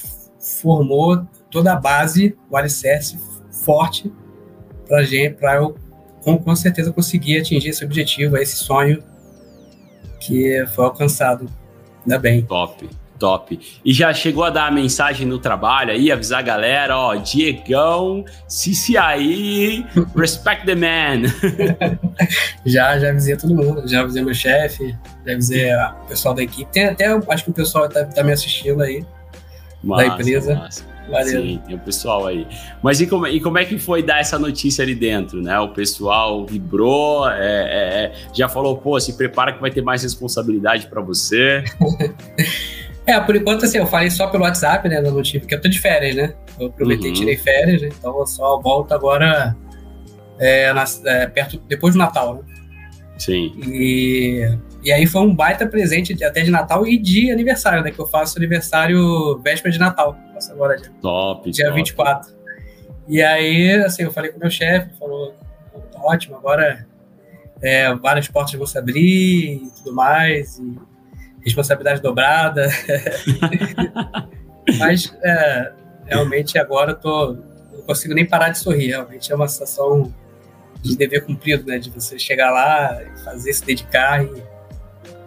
formou 0.60 1.24
toda 1.50 1.72
a 1.72 1.76
base, 1.76 2.36
o 2.50 2.56
alicerce 2.56 3.16
forte 3.64 4.12
para 4.86 5.04
gente, 5.04 5.34
para 5.34 5.56
eu 5.56 5.76
com, 6.22 6.36
com 6.36 6.56
certeza 6.56 6.92
conseguir 6.92 7.38
atingir 7.38 7.68
esse 7.68 7.84
objetivo, 7.84 8.36
esse 8.36 8.56
sonho 8.56 9.02
que 10.18 10.64
foi 10.74 10.84
alcançado. 10.84 11.46
Ainda 12.02 12.18
bem. 12.18 12.42
Top. 12.42 12.88
Top. 13.18 13.58
E 13.84 13.92
já 13.92 14.12
chegou 14.12 14.44
a 14.44 14.50
dar 14.50 14.66
a 14.66 14.70
mensagem 14.70 15.26
no 15.26 15.38
trabalho 15.38 15.92
aí, 15.92 16.12
avisar 16.12 16.40
a 16.40 16.42
galera, 16.42 16.96
ó, 16.96 17.14
Diegão, 17.14 18.24
CCI, 18.46 19.86
respect 20.14 20.66
the 20.66 20.74
man. 20.74 21.28
já, 22.64 22.98
já 22.98 23.10
avisei 23.10 23.36
todo 23.36 23.54
mundo, 23.54 23.86
já 23.86 24.00
avisei 24.00 24.22
meu 24.22 24.34
chefe, 24.34 24.96
já 25.24 25.32
avisei 25.32 25.74
o 25.74 26.08
pessoal 26.08 26.34
da 26.34 26.42
equipe. 26.42 26.70
Tem 26.70 26.86
até, 26.86 27.06
acho 27.06 27.44
que 27.44 27.50
o 27.50 27.54
pessoal 27.54 27.88
tá, 27.88 28.04
tá 28.04 28.22
me 28.22 28.32
assistindo 28.32 28.82
aí, 28.82 29.04
massa, 29.82 30.08
da 30.08 30.14
empresa. 30.14 30.54
Massa. 30.54 30.96
Valeu. 31.08 31.42
Sim, 31.42 31.60
tem 31.64 31.76
o 31.76 31.78
pessoal 31.78 32.26
aí. 32.26 32.46
Mas 32.82 33.00
e 33.00 33.06
como, 33.06 33.26
e 33.26 33.40
como 33.40 33.58
é 33.58 33.64
que 33.64 33.78
foi 33.78 34.02
dar 34.02 34.18
essa 34.18 34.38
notícia 34.38 34.82
ali 34.82 34.94
dentro, 34.94 35.40
né? 35.40 35.58
O 35.60 35.68
pessoal 35.68 36.44
vibrou, 36.44 37.28
é, 37.28 37.38
é, 37.38 38.04
é 38.04 38.12
já 38.32 38.48
falou, 38.48 38.76
pô, 38.76 38.98
se 38.98 39.12
prepara 39.16 39.52
que 39.52 39.60
vai 39.60 39.70
ter 39.70 39.82
mais 39.82 40.02
responsabilidade 40.02 40.88
para 40.88 41.00
você. 41.00 41.62
É, 43.06 43.20
por 43.20 43.36
enquanto, 43.36 43.64
assim, 43.64 43.78
eu 43.78 43.86
falei 43.86 44.10
só 44.10 44.26
pelo 44.26 44.42
WhatsApp, 44.42 44.88
né, 44.88 45.00
da 45.00 45.10
notícia, 45.10 45.38
porque 45.38 45.54
eu 45.54 45.60
tô 45.60 45.68
de 45.68 45.78
férias, 45.78 46.16
né? 46.16 46.34
Eu 46.58 46.70
prometi, 46.70 47.06
uhum. 47.06 47.12
tirei 47.12 47.36
férias, 47.36 47.82
né? 47.82 47.88
então 47.96 48.18
eu 48.18 48.26
só 48.26 48.60
volto 48.60 48.92
agora 48.92 49.56
é, 50.38 50.72
na, 50.72 50.84
é, 51.04 51.26
perto, 51.28 51.58
depois 51.68 51.94
do 51.94 51.98
Natal, 51.98 52.34
né? 52.34 52.40
Sim. 53.16 53.54
E, 53.64 54.58
e 54.82 54.92
aí 54.92 55.06
foi 55.06 55.22
um 55.22 55.34
baita 55.34 55.66
presente 55.66 56.22
até 56.22 56.42
de 56.42 56.50
Natal 56.50 56.86
e 56.86 56.98
de 56.98 57.30
aniversário, 57.30 57.82
né? 57.82 57.90
Que 57.90 57.98
eu 57.98 58.06
faço 58.06 58.38
aniversário 58.38 59.38
véspera 59.38 59.72
de 59.72 59.78
Natal. 59.78 60.16
Faço 60.34 60.52
agora 60.52 60.76
dia, 60.76 60.90
top, 61.00 61.50
dia 61.50 61.66
top. 61.66 61.76
24. 61.76 62.36
E 63.08 63.22
aí, 63.22 63.72
assim, 63.84 64.02
eu 64.02 64.12
falei 64.12 64.32
com 64.32 64.36
o 64.36 64.40
meu 64.40 64.50
chefe, 64.50 64.90
falou, 64.98 65.34
ótimo, 65.94 66.36
agora 66.36 66.86
é, 67.62 67.94
várias 67.94 68.28
portas 68.28 68.52
vão 68.54 68.66
se 68.66 68.76
abrir 68.76 69.62
e 69.62 69.70
tudo 69.78 69.94
mais. 69.94 70.58
E, 70.58 70.76
responsabilidade 71.46 72.02
dobrada. 72.02 72.68
Mas 74.78 75.16
é, 75.22 75.72
realmente 76.04 76.58
agora 76.58 76.90
eu 76.90 76.96
tô, 76.96 77.36
não 77.72 77.82
consigo 77.86 78.12
nem 78.12 78.26
parar 78.26 78.50
de 78.50 78.58
sorrir. 78.58 78.88
Realmente 78.88 79.32
é 79.32 79.34
uma 79.34 79.48
sensação 79.48 80.12
de 80.82 80.96
dever 80.96 81.24
cumprido, 81.24 81.64
né? 81.66 81.78
De 81.78 81.88
você 81.88 82.18
chegar 82.18 82.50
lá, 82.50 83.00
fazer, 83.24 83.52
se 83.52 83.64
dedicar 83.64 84.24
e, 84.24 84.42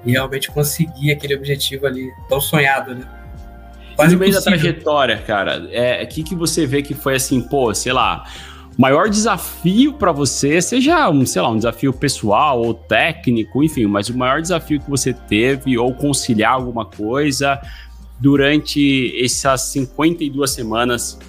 e 0.05 0.11
realmente 0.11 0.51
conseguir 0.51 1.13
aquele 1.13 1.35
objetivo 1.35 1.87
ali 1.87 2.09
tão 2.27 2.41
sonhado, 2.41 2.93
né? 2.93 3.07
Quase 3.95 4.13
no 4.13 4.19
meio 4.19 4.33
da 4.33 4.41
trajetória, 4.41 5.17
cara, 5.17 5.67
é 5.71 6.05
que 6.05 6.23
que 6.23 6.33
você 6.33 6.65
vê 6.65 6.81
que 6.81 6.93
foi 6.93 7.15
assim, 7.15 7.41
pô, 7.41 7.73
sei 7.73 7.91
lá, 7.91 8.25
maior 8.79 9.09
desafio 9.09 9.91
para 9.91 10.13
você, 10.13 10.61
seja 10.61 11.09
um, 11.09 11.25
sei 11.25 11.41
lá, 11.41 11.49
um 11.49 11.57
desafio 11.57 11.91
pessoal 11.91 12.61
ou 12.61 12.73
técnico, 12.73 13.61
enfim, 13.61 13.85
mas 13.87 14.07
o 14.07 14.17
maior 14.17 14.41
desafio 14.41 14.79
que 14.79 14.89
você 14.89 15.11
teve 15.11 15.77
ou 15.77 15.93
conciliar 15.93 16.53
alguma 16.53 16.85
coisa 16.85 17.59
durante 18.21 19.13
essas 19.21 19.63
52 19.63 20.49
semanas 20.49 21.19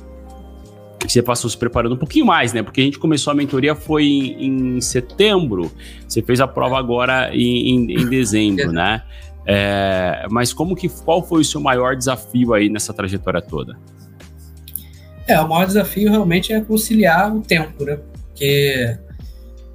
que 1.01 1.11
você 1.11 1.21
passou 1.21 1.51
se 1.51 1.57
preparando 1.57 1.97
um 1.97 1.99
pouquinho 1.99 2.25
mais, 2.25 2.53
né? 2.53 2.63
Porque 2.63 2.83
a 2.83 2.85
gente 2.85 3.01
começou 3.01 3.33
a 3.33 3.35
mentoria 3.35 3.75
foi 3.75 4.05
em, 4.05 4.77
em 4.77 4.81
setembro, 4.81 5.73
você 6.07 6.23
fez 6.23 6.41
a 6.41 6.47
prova 6.47 6.79
agora 6.79 7.35
em, 7.35 7.71
em, 7.71 8.01
em 8.01 8.09
dezembro, 8.09 8.71
né? 8.71 9.03
É, 9.45 10.25
mas 10.31 10.53
como 10.53 10.77
que 10.77 10.89
qual 10.89 11.21
foi 11.27 11.41
o 11.41 11.45
seu 11.45 11.61
maior 11.61 11.97
desafio 11.97 12.55
aí 12.55 12.69
nessa 12.69 12.95
trajetória 12.95 13.43
toda? 13.43 13.77
É, 15.31 15.41
o 15.41 15.49
maior 15.49 15.65
desafio 15.65 16.11
realmente 16.11 16.53
é 16.53 16.61
conciliar 16.61 17.35
o 17.35 17.41
tempo, 17.41 17.85
né? 17.85 18.01
Porque 18.27 18.99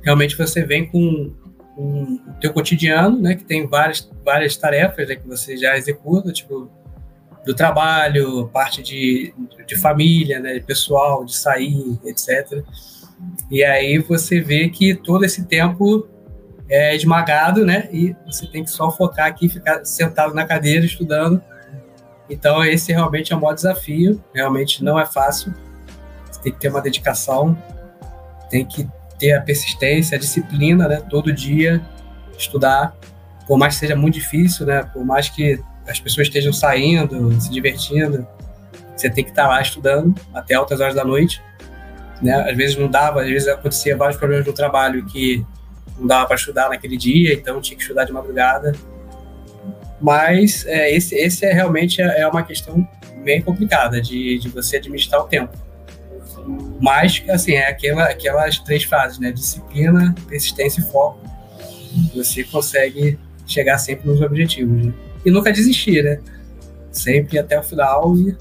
realmente 0.04 0.38
você 0.38 0.64
vem 0.64 0.86
com, 0.86 1.34
o 1.78 2.20
teu 2.42 2.52
cotidiano, 2.52 3.22
né? 3.22 3.36
Que 3.36 3.44
tem 3.46 3.66
várias, 3.66 4.10
várias 4.24 4.58
tarefas 4.58 5.08
né, 5.08 5.16
que 5.16 5.26
você 5.26 5.56
já 5.56 5.78
executa, 5.78 6.32
tipo 6.32 6.70
do 7.46 7.54
trabalho, 7.54 8.50
parte 8.52 8.82
de, 8.82 9.32
de 9.68 9.76
família, 9.76 10.40
né, 10.40 10.60
pessoal, 10.62 11.24
de 11.24 11.38
sair, 11.38 12.00
etc. 12.04 12.64
E 13.52 13.64
aí 13.64 14.00
você 14.00 14.42
vê 14.42 14.68
que 14.68 14.96
todo 14.96 15.24
esse 15.24 15.46
tempo 15.46 16.08
é 16.68 16.96
esmagado, 16.96 17.63
né? 17.63 17.88
E 17.94 18.15
você 18.26 18.48
tem 18.48 18.63
que 18.63 18.72
só 18.72 18.91
focar 18.91 19.28
aqui, 19.28 19.48
ficar 19.48 19.86
sentado 19.86 20.34
na 20.34 20.44
cadeira 20.44 20.86
estudando 20.86 21.41
então, 22.30 22.64
esse 22.64 22.92
realmente 22.92 23.32
é 23.32 23.36
o 23.36 23.42
maior 23.42 23.54
desafio. 23.54 24.24
Realmente 24.34 24.84
não 24.84 25.00
é 25.00 25.06
fácil. 25.06 25.54
Você 26.30 26.42
tem 26.42 26.52
que 26.52 26.60
ter 26.60 26.70
uma 26.70 26.82
dedicação, 26.82 27.58
tem 28.50 28.66
que 28.66 28.88
ter 29.20 29.34
a 29.34 29.42
persistência, 29.42 30.16
a 30.16 30.20
disciplina, 30.20 30.88
né? 30.88 31.02
Todo 31.10 31.32
dia 31.32 31.82
estudar, 32.38 32.96
por 33.48 33.58
mais 33.58 33.76
que 33.76 33.82
seja 33.82 33.96
muito 33.96 34.16
difícil, 34.16 34.66
né? 34.66 34.84
Por 34.84 35.06
mais 35.06 35.30
que 35.30 35.60
as 35.88 36.00
pessoas 36.00 36.28
estejam 36.28 36.52
saindo, 36.52 37.40
se 37.40 37.50
divertindo, 37.50 38.28
você 38.96 39.10
tem 39.10 39.24
que 39.24 39.30
estar 39.30 39.48
lá 39.48 39.62
estudando 39.62 40.16
até 40.34 40.56
altas 40.56 40.82
horas 40.82 40.96
da 40.96 41.06
noite, 41.06 41.42
né? 42.22 42.34
Às 42.50 42.58
vezes 42.58 42.76
não 42.76 42.90
dava, 42.90 43.22
às 43.22 43.28
vezes 43.28 43.48
acontecia 43.48 43.96
vários 43.96 44.18
problemas 44.18 44.46
no 44.46 44.54
trabalho 44.54 45.06
que 45.06 45.46
não 45.98 46.08
dava 46.08 46.26
para 46.26 46.36
estudar 46.36 46.70
naquele 46.70 46.98
dia, 46.98 47.34
então 47.34 47.62
tinha 47.62 47.78
que 47.78 47.84
estudar 47.84 48.04
de 48.04 48.12
madrugada. 48.12 48.74
Mas 50.01 50.65
é, 50.65 50.95
esse, 50.95 51.15
esse 51.15 51.45
é 51.45 51.53
realmente 51.53 52.01
é, 52.01 52.21
é 52.21 52.27
uma 52.27 52.43
questão 52.43 52.88
bem 53.23 53.41
complicada 53.41 54.01
de, 54.01 54.38
de 54.38 54.49
você 54.49 54.77
administrar 54.77 55.21
o 55.21 55.27
tempo. 55.27 55.58
Mas, 56.79 57.23
assim, 57.29 57.53
é 57.53 57.69
aquela, 57.69 58.05
aquelas 58.05 58.60
três 58.60 58.84
fases, 58.84 59.17
né? 59.17 59.31
Disciplina, 59.31 60.13
persistência 60.27 60.81
e 60.81 60.84
foco. 60.84 61.19
Você 62.13 62.43
consegue 62.43 63.17
chegar 63.47 63.77
sempre 63.77 64.08
nos 64.08 64.21
objetivos. 64.21 64.86
Né? 64.86 64.93
E 65.25 65.31
nunca 65.31 65.51
desistir, 65.51 66.03
né? 66.03 66.19
Sempre 66.91 67.39
até 67.39 67.60
o 67.60 67.63
final 67.63 68.15
e, 68.15 68.36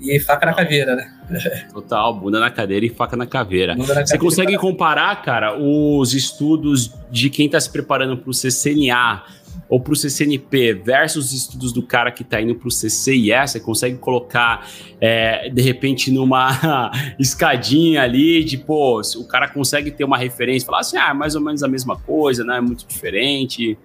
e 0.00 0.18
faca 0.20 0.46
na 0.46 0.54
caveira, 0.54 0.96
né? 0.96 1.12
Total, 1.72 2.14
bunda 2.14 2.40
na 2.40 2.50
cadeira 2.50 2.86
e 2.86 2.88
faca 2.88 3.16
na 3.16 3.26
caveira. 3.26 3.74
Na 3.74 3.84
Você 3.84 4.18
consegue 4.18 4.56
comparar, 4.56 5.22
cara, 5.22 5.58
os 5.58 6.14
estudos 6.14 6.92
de 7.10 7.28
quem 7.28 7.46
está 7.46 7.60
se 7.60 7.70
preparando 7.70 8.16
para 8.16 8.30
o 8.30 8.34
CCNA 8.34 9.22
ou 9.68 9.80
para 9.80 9.92
o 9.92 9.96
CCNP 9.96 10.74
versus 10.74 11.26
os 11.26 11.32
estudos 11.32 11.72
do 11.72 11.82
cara 11.82 12.10
que 12.10 12.22
está 12.22 12.40
indo 12.40 12.54
para 12.54 12.66
o 12.66 12.70
CCIE, 12.70 13.30
você 13.46 13.60
consegue 13.60 13.96
colocar 13.98 14.66
é, 15.00 15.48
de 15.48 15.62
repente 15.62 16.10
numa 16.10 16.90
escadinha 17.18 18.02
ali, 18.02 18.42
de 18.42 18.58
pô, 18.58 19.00
o 19.00 19.24
cara 19.24 19.48
consegue 19.48 19.90
ter 19.90 20.04
uma 20.04 20.18
referência, 20.18 20.66
falar 20.66 20.80
assim, 20.80 20.96
ah, 20.96 21.10
é 21.10 21.14
mais 21.14 21.34
ou 21.34 21.40
menos 21.40 21.62
a 21.62 21.68
mesma 21.68 21.96
coisa, 21.96 22.44
não 22.44 22.54
é 22.54 22.60
muito 22.60 22.86
diferente. 22.86 23.78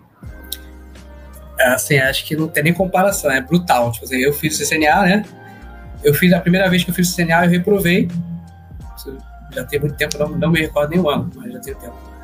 É, 1.60 1.68
assim, 1.70 1.98
acho 1.98 2.26
que 2.26 2.36
não 2.36 2.48
tem 2.48 2.64
nem 2.64 2.74
comparação, 2.74 3.32
é 3.32 3.40
brutal. 3.42 3.92
Tipo 3.92 4.06
assim, 4.06 4.18
eu 4.18 4.34
fiz 4.34 4.60
o 4.60 4.64
CCNA, 4.64 5.02
né? 5.04 5.26
Eu 6.04 6.14
fiz 6.14 6.34
a 6.34 6.40
primeira 6.40 6.70
vez 6.70 6.84
que 6.84 6.90
eu 6.90 6.94
fiz 6.94 7.10
o 7.10 7.14
CCNA, 7.14 7.46
eu 7.46 7.50
reprovei. 7.50 8.10
Já 9.52 9.64
tem 9.64 9.80
muito 9.80 9.96
tempo, 9.96 10.18
não, 10.18 10.30
não 10.30 10.52
me 10.52 10.60
recordo 10.60 10.90
nem 10.90 11.00
o 11.00 11.10
ano, 11.10 11.32
mas 11.36 11.54
já 11.54 11.60
tem 11.60 11.76
tempo. 11.76 12.15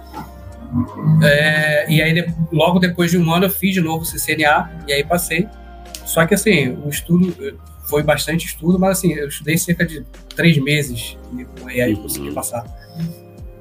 É, 1.23 1.91
e 1.91 2.01
aí, 2.01 2.33
logo 2.51 2.79
depois 2.79 3.11
de 3.11 3.17
um 3.17 3.33
ano, 3.33 3.45
eu 3.45 3.49
fiz 3.49 3.73
de 3.73 3.81
novo 3.81 4.03
o 4.03 4.07
CCNA 4.07 4.83
e 4.87 4.93
aí 4.93 5.03
passei. 5.03 5.47
Só 6.05 6.25
que, 6.25 6.33
assim, 6.33 6.69
o 6.83 6.89
estudo 6.89 7.35
foi 7.87 8.03
bastante 8.03 8.45
estudo, 8.45 8.79
mas, 8.79 8.97
assim, 8.97 9.13
eu 9.13 9.27
estudei 9.27 9.57
cerca 9.57 9.85
de 9.85 10.05
três 10.35 10.57
meses 10.57 11.17
e 11.73 11.81
aí 11.81 11.95
consegui 11.95 12.29
uhum. 12.29 12.33
passar. 12.33 12.65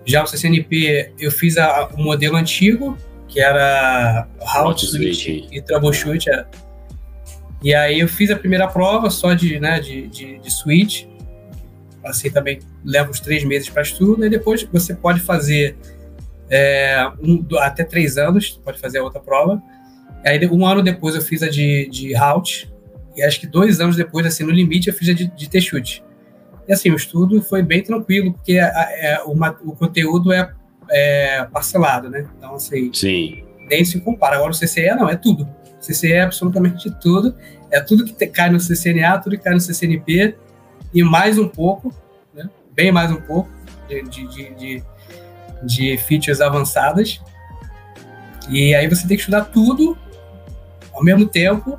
Já 0.04 0.22
o 0.22 0.26
CCNP, 0.26 1.12
eu 1.18 1.30
fiz 1.30 1.56
a, 1.56 1.88
o 1.94 2.02
modelo 2.02 2.36
antigo, 2.36 2.96
que 3.28 3.40
era 3.40 4.26
Route 4.38 4.86
Switch 4.86 5.26
e 5.28 5.62
Troubleshoot. 5.62 6.30
É. 6.30 6.46
E 7.62 7.74
aí 7.74 8.00
eu 8.00 8.08
fiz 8.08 8.30
a 8.30 8.36
primeira 8.36 8.66
prova 8.66 9.10
só 9.10 9.34
de, 9.34 9.60
né, 9.60 9.78
de, 9.80 10.08
de, 10.08 10.38
de 10.38 10.50
switch. 10.50 11.04
Assim 12.02 12.30
também 12.30 12.58
leva 12.84 13.10
uns 13.10 13.20
três 13.20 13.44
meses 13.44 13.68
para 13.68 13.82
estudo. 13.82 14.24
E 14.24 14.30
depois 14.30 14.62
você 14.64 14.94
pode 14.94 15.20
fazer 15.20 15.76
é, 16.50 17.10
um, 17.22 17.46
até 17.58 17.84
três 17.84 18.18
anos, 18.18 18.60
pode 18.64 18.80
fazer 18.80 18.98
a 18.98 19.04
outra 19.04 19.20
prova. 19.20 19.62
Aí 20.24 20.44
um 20.48 20.66
ano 20.66 20.82
depois 20.82 21.14
eu 21.14 21.22
fiz 21.22 21.42
a 21.42 21.48
de, 21.48 21.88
de 21.88 22.14
Halt, 22.14 22.68
e 23.16 23.22
acho 23.22 23.40
que 23.40 23.46
dois 23.46 23.80
anos 23.80 23.96
depois, 23.96 24.26
assim, 24.26 24.44
no 24.44 24.50
limite, 24.50 24.88
eu 24.88 24.94
fiz 24.94 25.08
a 25.08 25.12
de, 25.12 25.26
de 25.28 25.48
T-Chute. 25.48 26.04
E 26.68 26.72
assim, 26.72 26.90
o 26.90 26.96
estudo 26.96 27.42
foi 27.42 27.62
bem 27.62 27.82
tranquilo, 27.82 28.32
porque 28.32 28.58
a, 28.58 28.66
a, 28.68 28.88
é, 28.92 29.22
uma, 29.24 29.50
o 29.64 29.74
conteúdo 29.74 30.32
é, 30.32 30.52
é, 30.90 31.44
parcelado, 31.44 32.08
né? 32.08 32.26
Então, 32.36 32.54
assim, 32.54 32.92
Sim. 32.92 33.44
nem 33.68 33.84
se 33.84 34.00
compara. 34.00 34.36
Agora 34.36 34.52
o 34.52 34.54
CCE 34.54 34.94
não, 34.94 35.08
é 35.08 35.16
tudo. 35.16 35.44
O 35.44 35.80
CCE 35.80 36.12
é 36.12 36.22
absolutamente 36.22 36.90
tudo. 37.00 37.34
É 37.70 37.80
tudo 37.80 38.04
que 38.04 38.12
te, 38.12 38.26
cai 38.26 38.50
no 38.50 38.58
CCNA, 38.58 39.18
tudo 39.18 39.36
que 39.36 39.44
cai 39.44 39.54
no 39.54 39.60
CCNP, 39.60 40.36
e 40.92 41.02
mais 41.02 41.38
um 41.38 41.48
pouco, 41.48 41.94
né? 42.34 42.48
bem 42.72 42.90
mais 42.90 43.10
um 43.10 43.20
pouco, 43.20 43.48
de, 43.88 44.02
de, 44.02 44.54
de 44.54 44.84
de 45.62 45.96
features 45.98 46.40
avançadas. 46.40 47.20
E 48.48 48.74
aí 48.74 48.88
você 48.88 49.06
tem 49.06 49.16
que 49.16 49.22
estudar 49.22 49.44
tudo 49.46 49.96
ao 50.92 51.04
mesmo 51.04 51.26
tempo 51.26 51.78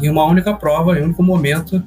em 0.00 0.08
uma 0.08 0.24
única 0.24 0.54
prova, 0.54 0.98
em 0.98 1.02
um 1.02 1.06
único 1.06 1.22
momento 1.22 1.82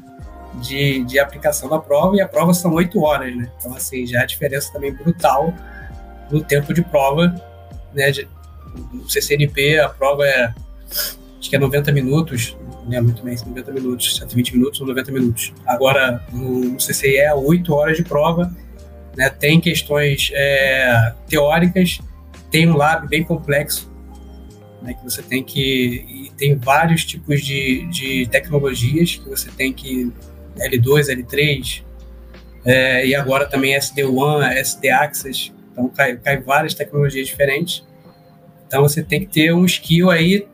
de, 0.55 1.03
de 1.03 1.19
aplicação 1.19 1.69
da 1.69 1.79
prova. 1.79 2.15
E 2.15 2.21
a 2.21 2.27
prova 2.27 2.53
são 2.53 2.73
oito 2.73 3.01
horas, 3.01 3.35
né? 3.35 3.49
Então, 3.57 3.73
assim, 3.75 4.05
já 4.05 4.19
é 4.19 4.23
a 4.23 4.25
diferença 4.25 4.71
também 4.71 4.93
brutal 4.93 5.53
no 6.29 6.43
tempo 6.43 6.73
de 6.73 6.81
prova, 6.81 7.35
né? 7.93 8.11
De, 8.11 8.27
no 8.93 9.09
CCNP, 9.09 9.79
a 9.79 9.89
prova 9.89 10.25
é, 10.25 10.53
acho 11.39 11.49
que 11.49 11.55
é 11.55 11.59
90 11.59 11.91
minutos, 11.91 12.55
lembro 12.87 13.05
muito 13.05 13.23
bem, 13.23 13.35
90 13.45 13.71
minutos, 13.71 14.15
120 14.17 14.53
minutos 14.53 14.81
ou 14.81 14.87
90 14.87 15.11
minutos. 15.11 15.53
Agora, 15.65 16.23
no 16.31 16.77
CCE, 16.77 17.17
é 17.17 17.33
8 17.33 17.73
horas 17.73 17.97
de 17.97 18.03
prova, 18.03 18.51
né? 19.15 19.29
tem 19.29 19.59
questões 19.59 20.31
é, 20.33 21.13
teóricas, 21.27 21.99
tem 22.49 22.69
um 22.69 22.75
lab 22.75 23.07
bem 23.07 23.23
complexo, 23.23 23.91
né, 24.81 24.93
que 24.93 25.03
você 25.03 25.21
tem 25.21 25.43
que. 25.43 26.31
tem 26.37 26.55
vários 26.55 27.05
tipos 27.05 27.41
de, 27.41 27.87
de 27.87 28.27
tecnologias 28.27 29.15
que 29.15 29.29
você 29.29 29.49
tem 29.51 29.71
que. 29.71 30.11
L2, 30.57 31.07
L3, 31.15 31.83
é, 32.65 33.07
e 33.07 33.15
agora 33.15 33.47
também 33.47 33.73
SD1, 33.73 34.51
SD 34.57 34.89
Access, 34.89 35.53
então 35.71 35.87
cai, 35.87 36.17
cai 36.17 36.41
várias 36.41 36.73
tecnologias 36.73 37.27
diferentes. 37.27 37.85
Então 38.67 38.81
você 38.81 39.01
tem 39.01 39.21
que 39.21 39.27
ter 39.27 39.53
um 39.53 39.65
skill 39.65 40.09
aí 40.09 40.47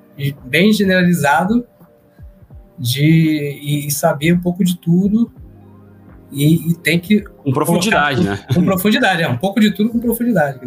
bem 0.46 0.72
generalizado 0.72 1.65
de 2.78 3.86
e 3.88 3.91
saber 3.91 4.34
um 4.34 4.41
pouco 4.41 4.63
de 4.63 4.78
tudo 4.78 5.32
e, 6.32 6.72
e 6.72 6.74
tem 6.76 7.00
que 7.00 7.22
com 7.22 7.52
profundidade, 7.52 8.24
colocar, 8.24 8.42
né? 8.42 8.46
Com, 8.48 8.54
com 8.56 8.66
profundidade, 8.66 9.24
é 9.24 9.30
um 9.30 9.38
pouco 9.38 9.60
de 9.60 9.72
tudo 9.72 9.90
com 9.90 10.00
profundidade. 10.00 10.60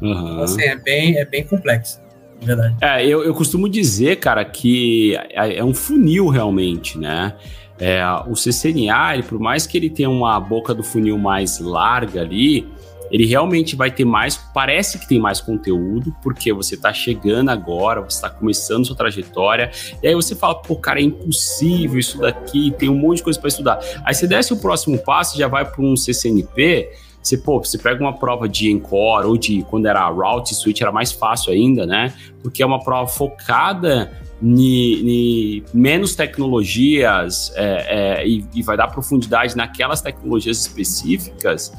Uhum. 0.00 0.10
Então, 0.10 0.42
assim, 0.42 0.62
é 0.62 0.76
bem 0.76 1.16
é 1.18 1.24
bem 1.24 1.44
complexo. 1.44 2.00
Verdade. 2.40 2.76
É, 2.80 3.06
eu, 3.06 3.22
eu 3.22 3.34
costumo 3.34 3.68
dizer, 3.68 4.16
cara, 4.16 4.44
que 4.44 5.14
é, 5.30 5.58
é 5.58 5.64
um 5.64 5.72
funil 5.72 6.28
realmente, 6.28 6.98
né? 6.98 7.34
É, 7.78 8.04
o 8.26 8.34
CCNA, 8.34 9.14
ele, 9.14 9.22
por 9.22 9.38
mais 9.38 9.66
que 9.66 9.76
ele 9.76 9.88
tenha 9.88 10.10
uma 10.10 10.38
boca 10.38 10.74
do 10.74 10.82
funil 10.82 11.18
mais 11.18 11.58
larga 11.58 12.20
ali, 12.20 12.68
ele 13.12 13.26
realmente 13.26 13.76
vai 13.76 13.90
ter 13.90 14.06
mais, 14.06 14.38
parece 14.38 14.98
que 14.98 15.06
tem 15.06 15.20
mais 15.20 15.38
conteúdo, 15.38 16.16
porque 16.22 16.50
você 16.50 16.74
está 16.74 16.92
chegando 16.94 17.50
agora, 17.50 18.00
você 18.00 18.16
está 18.16 18.30
começando 18.30 18.86
sua 18.86 18.96
trajetória, 18.96 19.70
e 20.02 20.08
aí 20.08 20.14
você 20.14 20.34
fala, 20.34 20.54
pô, 20.54 20.74
cara, 20.76 20.98
é 20.98 21.02
impossível 21.02 21.98
isso 21.98 22.18
daqui, 22.18 22.74
tem 22.78 22.88
um 22.88 22.96
monte 22.96 23.18
de 23.18 23.24
coisa 23.24 23.38
para 23.38 23.48
estudar. 23.48 23.78
Aí 24.02 24.14
você 24.14 24.26
desce 24.26 24.54
o 24.54 24.56
próximo 24.56 24.98
passo, 24.98 25.36
já 25.36 25.46
vai 25.46 25.64
para 25.64 25.82
um 25.82 25.94
CCNP, 25.94 26.90
você, 27.22 27.36
pô, 27.36 27.60
você 27.60 27.78
pega 27.78 28.02
uma 28.02 28.14
prova 28.14 28.48
de 28.48 28.72
Encore 28.72 29.26
ou 29.26 29.36
de 29.36 29.62
quando 29.70 29.86
era 29.86 30.08
Route 30.08 30.54
Switch, 30.54 30.80
era 30.80 30.90
mais 30.90 31.12
fácil 31.12 31.52
ainda, 31.52 31.86
né? 31.86 32.12
Porque 32.42 32.62
é 32.62 32.66
uma 32.66 32.82
prova 32.82 33.06
focada 33.06 34.10
em 34.42 35.62
menos 35.72 36.16
tecnologias 36.16 37.52
é, 37.54 38.22
é, 38.22 38.26
e, 38.26 38.44
e, 38.52 38.62
vai 38.62 38.76
dar 38.76 38.88
profundidade 38.88 39.56
naquelas 39.56 40.02
tecnologias 40.02 40.60
específicas. 40.60 41.72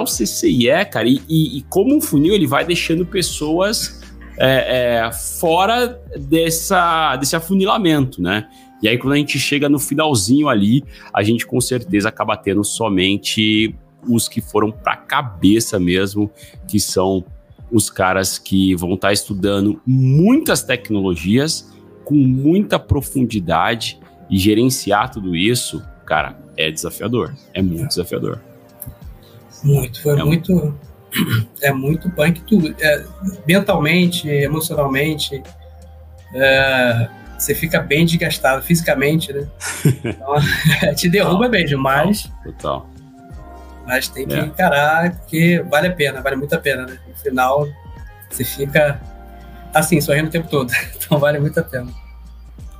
O 0.00 0.04
CCIE, 0.04 0.84
cara, 0.90 1.08
e, 1.08 1.20
e, 1.28 1.58
e 1.58 1.62
como 1.62 1.96
um 1.96 2.00
funil, 2.00 2.34
ele 2.34 2.46
vai 2.46 2.64
deixando 2.64 3.06
pessoas 3.06 4.02
é, 4.36 5.06
é, 5.06 5.12
fora 5.12 6.00
dessa, 6.16 7.16
desse 7.16 7.34
afunilamento, 7.34 8.22
né? 8.22 8.48
E 8.80 8.88
aí, 8.88 8.96
quando 8.96 9.14
a 9.14 9.16
gente 9.16 9.38
chega 9.38 9.68
no 9.68 9.78
finalzinho 9.78 10.48
ali, 10.48 10.84
a 11.12 11.22
gente 11.22 11.44
com 11.46 11.60
certeza 11.60 12.08
acaba 12.08 12.36
tendo 12.36 12.62
somente 12.62 13.74
os 14.08 14.28
que 14.28 14.40
foram 14.40 14.70
para 14.70 14.96
cabeça 14.96 15.78
mesmo, 15.80 16.30
que 16.68 16.78
são 16.78 17.24
os 17.70 17.90
caras 17.90 18.38
que 18.38 18.74
vão 18.76 18.94
estar 18.94 19.08
tá 19.08 19.12
estudando 19.12 19.80
muitas 19.84 20.62
tecnologias 20.62 21.72
com 22.04 22.14
muita 22.14 22.78
profundidade 22.78 23.98
e 24.30 24.38
gerenciar 24.38 25.10
tudo 25.10 25.34
isso, 25.34 25.82
cara, 26.06 26.38
é 26.56 26.70
desafiador. 26.70 27.34
É 27.52 27.60
muito 27.60 27.88
desafiador. 27.88 28.40
Muito, 29.62 30.02
foi 30.02 30.18
é 30.18 30.24
muito. 30.24 30.54
muito 30.54 30.88
é 31.62 31.72
muito 31.72 32.10
punk 32.10 32.42
tudo. 32.42 32.74
É, 32.80 33.04
mentalmente, 33.46 34.28
emocionalmente, 34.28 35.42
é, 36.34 37.08
você 37.38 37.54
fica 37.54 37.80
bem 37.80 38.04
desgastado 38.04 38.62
fisicamente, 38.62 39.32
né? 39.32 39.46
Então, 40.04 40.34
te 40.94 41.08
derruba 41.08 41.48
mesmo, 41.48 41.80
mas. 41.80 42.30
Total. 42.44 42.88
Mas 43.86 44.08
tem 44.08 44.26
que 44.26 44.34
é. 44.34 44.40
encarar, 44.40 45.16
porque 45.16 45.64
vale 45.68 45.88
a 45.88 45.92
pena, 45.92 46.20
vale 46.20 46.36
muito 46.36 46.54
a 46.54 46.58
pena, 46.58 46.84
né? 46.84 46.98
No 47.08 47.16
final, 47.16 47.66
você 48.28 48.44
fica 48.44 49.00
assim, 49.72 50.00
sorrindo 50.00 50.28
o 50.28 50.30
tempo 50.30 50.48
todo. 50.48 50.70
Então 51.08 51.18
vale 51.18 51.38
muito 51.38 51.58
a 51.58 51.62
pena. 51.62 51.90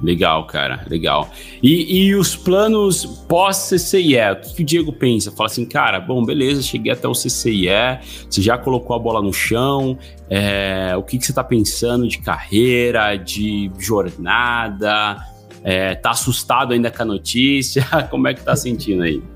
Legal, 0.00 0.46
cara, 0.46 0.84
legal. 0.88 1.28
E, 1.60 2.06
e 2.06 2.14
os 2.14 2.36
planos 2.36 3.04
pós-CCIE, 3.28 4.16
o 4.32 4.36
que, 4.36 4.54
que, 4.54 4.62
o 4.62 4.64
Diego 4.64 4.92
pensa? 4.92 5.32
Fala 5.32 5.48
assim, 5.48 5.64
cara, 5.64 5.98
bom, 5.98 6.24
beleza, 6.24 6.62
cheguei 6.62 6.92
até 6.92 7.08
o 7.08 7.12
CCIE, 7.12 7.98
você 8.30 8.40
já 8.40 8.56
colocou 8.56 8.94
a 8.94 8.98
bola 8.98 9.20
no 9.20 9.32
chão, 9.32 9.98
é, 10.30 10.94
o 10.96 11.02
que, 11.02 11.18
que 11.18 11.24
você 11.24 11.32
está 11.32 11.42
pensando 11.42 12.06
de 12.06 12.18
carreira, 12.18 13.16
de 13.16 13.70
jornada? 13.78 15.16
É, 15.64 15.96
tá 15.96 16.10
assustado 16.10 16.72
ainda 16.72 16.90
com 16.92 17.02
a 17.02 17.06
notícia? 17.06 17.84
Como 18.08 18.28
é 18.28 18.34
que 18.34 18.42
tá 18.42 18.54
sentindo 18.54 19.02
aí? 19.02 19.20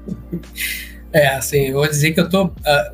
É, 1.15 1.29
assim, 1.35 1.67
eu 1.67 1.75
vou 1.75 1.87
dizer 1.87 2.13
que 2.13 2.21
eu 2.21 2.27
tô 2.27 2.47
uh, 2.47 2.53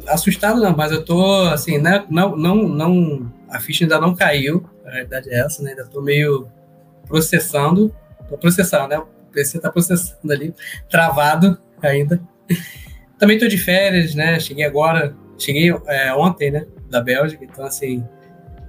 assustado 0.08 0.60
não, 0.60 0.76
mas 0.76 0.90
eu 0.90 1.04
tô, 1.04 1.42
assim, 1.42 1.78
né, 1.78 2.04
não, 2.10 2.36
não, 2.36 2.56
não, 2.66 3.32
a 3.48 3.60
ficha 3.60 3.84
ainda 3.84 4.00
não 4.00 4.12
caiu, 4.12 4.68
a 4.84 4.90
realidade 4.90 5.30
é 5.30 5.38
essa, 5.38 5.62
né, 5.62 5.70
ainda 5.70 5.86
tô 5.86 6.02
meio 6.02 6.48
processando, 7.08 7.94
tô 8.28 8.36
processando, 8.36 8.88
né, 8.88 8.98
o 8.98 9.06
PC 9.32 9.58
tá 9.58 9.70
processando 9.70 10.32
ali, 10.32 10.54
travado 10.88 11.58
ainda. 11.82 12.20
Também 13.18 13.38
tô 13.38 13.48
de 13.48 13.58
férias, 13.58 14.14
né, 14.14 14.38
cheguei 14.38 14.64
agora, 14.64 15.16
cheguei 15.38 15.70
é, 15.86 16.14
ontem, 16.14 16.50
né, 16.50 16.66
da 16.88 17.00
Bélgica, 17.00 17.44
então, 17.44 17.64
assim, 17.64 18.04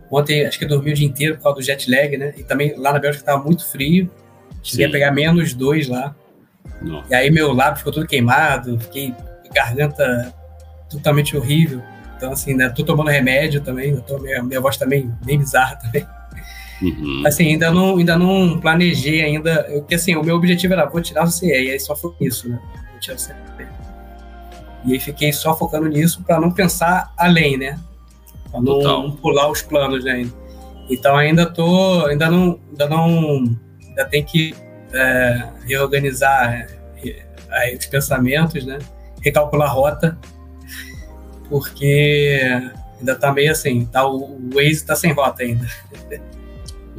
ontem 0.10 0.46
acho 0.46 0.58
que 0.58 0.66
eu 0.66 0.70
dormi 0.70 0.92
o 0.92 0.96
dia 0.96 1.08
inteiro 1.08 1.36
por 1.36 1.44
causa 1.44 1.58
do 1.58 1.62
jet 1.62 1.90
lag, 1.90 2.18
né, 2.18 2.34
e 2.38 2.44
também 2.44 2.76
lá 2.76 2.94
na 2.94 3.00
Bélgica 3.00 3.24
tava 3.26 3.44
muito 3.44 3.70
frio, 3.70 4.10
cheguei 4.64 4.86
Sim. 4.86 4.90
a 4.90 4.92
pegar 4.92 5.12
menos 5.12 5.54
dois 5.54 5.88
lá, 5.88 6.16
Nossa. 6.82 7.12
E 7.12 7.16
aí 7.16 7.32
meu 7.32 7.54
lábio 7.54 7.78
ficou 7.78 7.94
todo 7.94 8.08
queimado, 8.08 8.80
fiquei 8.80 9.14
garganta 9.54 10.34
totalmente 10.90 11.36
horrível. 11.36 11.82
Então, 12.16 12.32
assim, 12.32 12.54
né, 12.54 12.70
tô 12.70 12.84
tomando 12.84 13.10
remédio 13.10 13.62
também, 13.62 13.96
tô, 14.02 14.20
minha, 14.20 14.44
minha 14.44 14.60
voz 14.60 14.78
também 14.78 15.12
bem 15.24 15.38
bizarra 15.38 15.78
também. 15.78 16.06
Uhum. 16.82 17.24
Assim, 17.26 17.48
ainda 17.48 17.72
não, 17.72 17.98
ainda 17.98 18.18
não 18.18 18.60
planejei 18.60 19.22
ainda, 19.22 19.64
porque 19.74 19.96
assim, 19.96 20.16
o 20.16 20.24
meu 20.24 20.36
objetivo 20.36 20.74
era, 20.74 20.86
vou 20.86 21.02
tirar 21.02 21.26
o 21.26 21.32
CE, 21.32 21.48
e 21.48 21.72
aí 21.72 21.80
só 21.80 21.96
foi 21.96 22.14
isso, 22.22 22.50
né? 22.50 22.60
Vou 22.92 23.00
tirar 23.00 23.16
o 23.16 23.20
CE. 23.20 23.34
E 24.86 24.94
aí 24.94 25.00
fiquei 25.00 25.34
só 25.34 25.56
focando 25.56 25.90
nisso 25.90 26.24
para 26.24 26.40
não 26.40 26.52
pensar 26.52 27.14
além, 27.18 27.58
né? 27.58 27.78
Pra 28.50 28.62
não, 28.62 28.80
não, 28.80 29.12
pular 29.12 29.50
os 29.52 29.62
planos 29.62 30.06
né? 30.06 30.26
Então 30.90 31.18
ainda 31.18 31.46
tô, 31.46 32.06
ainda 32.06 32.30
não, 32.30 32.60
ainda 32.70 32.88
não, 32.88 33.58
ainda 33.86 34.06
tem 34.10 34.24
que 34.24 34.56
é, 34.94 35.50
reorganizar 35.66 36.68
é, 37.04 37.76
os 37.78 37.86
pensamentos, 37.86 38.66
né? 38.66 38.80
recalcular 39.22 39.70
a 39.70 39.72
rota, 39.72 40.18
porque 41.50 42.40
ainda 43.00 43.16
tá 43.16 43.32
meio 43.32 43.52
assim, 43.52 43.86
tá, 43.86 44.06
o, 44.08 44.18
o 44.18 44.50
Waze 44.54 44.86
tá 44.86 44.96
sem 44.96 45.12
rota 45.12 45.44
ainda. 45.44 45.68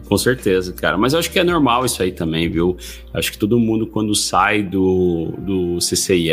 Com 0.07 0.17
certeza, 0.17 0.73
cara. 0.73 0.99
Mas 0.99 1.13
eu 1.13 1.19
acho 1.19 1.31
que 1.31 1.39
é 1.39 1.45
normal 1.45 1.85
isso 1.85 2.03
aí 2.03 2.13
também, 2.13 2.49
viu? 2.49 2.77
Acho 3.15 3.33
que 3.33 3.39
todo 3.39 3.59
mundo, 3.59 3.87
quando 3.87 4.15
sai 4.15 4.63
do, 4.63 5.33
do 5.39 5.79
CCIE, 5.79 6.33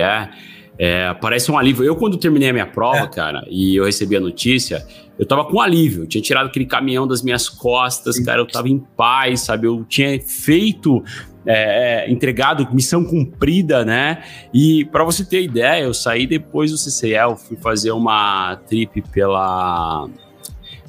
é, 0.80 1.14
parece 1.16 1.52
um 1.52 1.58
alívio. 1.58 1.84
Eu, 1.84 1.96
quando 1.96 2.18
terminei 2.18 2.50
a 2.50 2.54
minha 2.54 2.68
prova, 2.68 3.06
é. 3.06 3.08
cara, 3.08 3.46
e 3.50 3.76
eu 3.76 3.86
recebi 3.86 4.16
a 4.16 4.20
notícia, 4.20 4.86
eu 5.18 5.26
tava 5.26 5.46
com 5.46 5.60
alívio. 5.60 6.04
Eu 6.04 6.08
tinha 6.08 6.22
tirado 6.22 6.48
aquele 6.48 6.66
caminhão 6.66 7.08
das 7.08 7.22
minhas 7.22 7.50
costas, 7.50 8.18
Sim. 8.18 8.24
cara. 8.24 8.42
Eu 8.42 8.48
tava 8.48 8.70
em 8.70 8.80
paz, 8.80 9.42
sabe? 9.42 9.68
Eu 9.68 9.84
tinha 9.86 10.20
feito 10.22 11.04
é, 11.46 12.06
é, 12.06 12.12
entregado, 12.12 12.68
missão 12.74 13.04
cumprida, 13.04 13.84
né? 13.84 14.24
E 14.54 14.86
para 14.86 15.04
você 15.04 15.26
ter 15.26 15.42
ideia, 15.42 15.84
eu 15.84 15.94
saí 15.94 16.28
depois 16.28 16.72
do 16.72 16.78
CCL, 16.78 17.36
fui 17.38 17.58
fazer 17.58 17.92
uma 17.92 18.58
trip 18.68 19.02
pela 19.12 20.08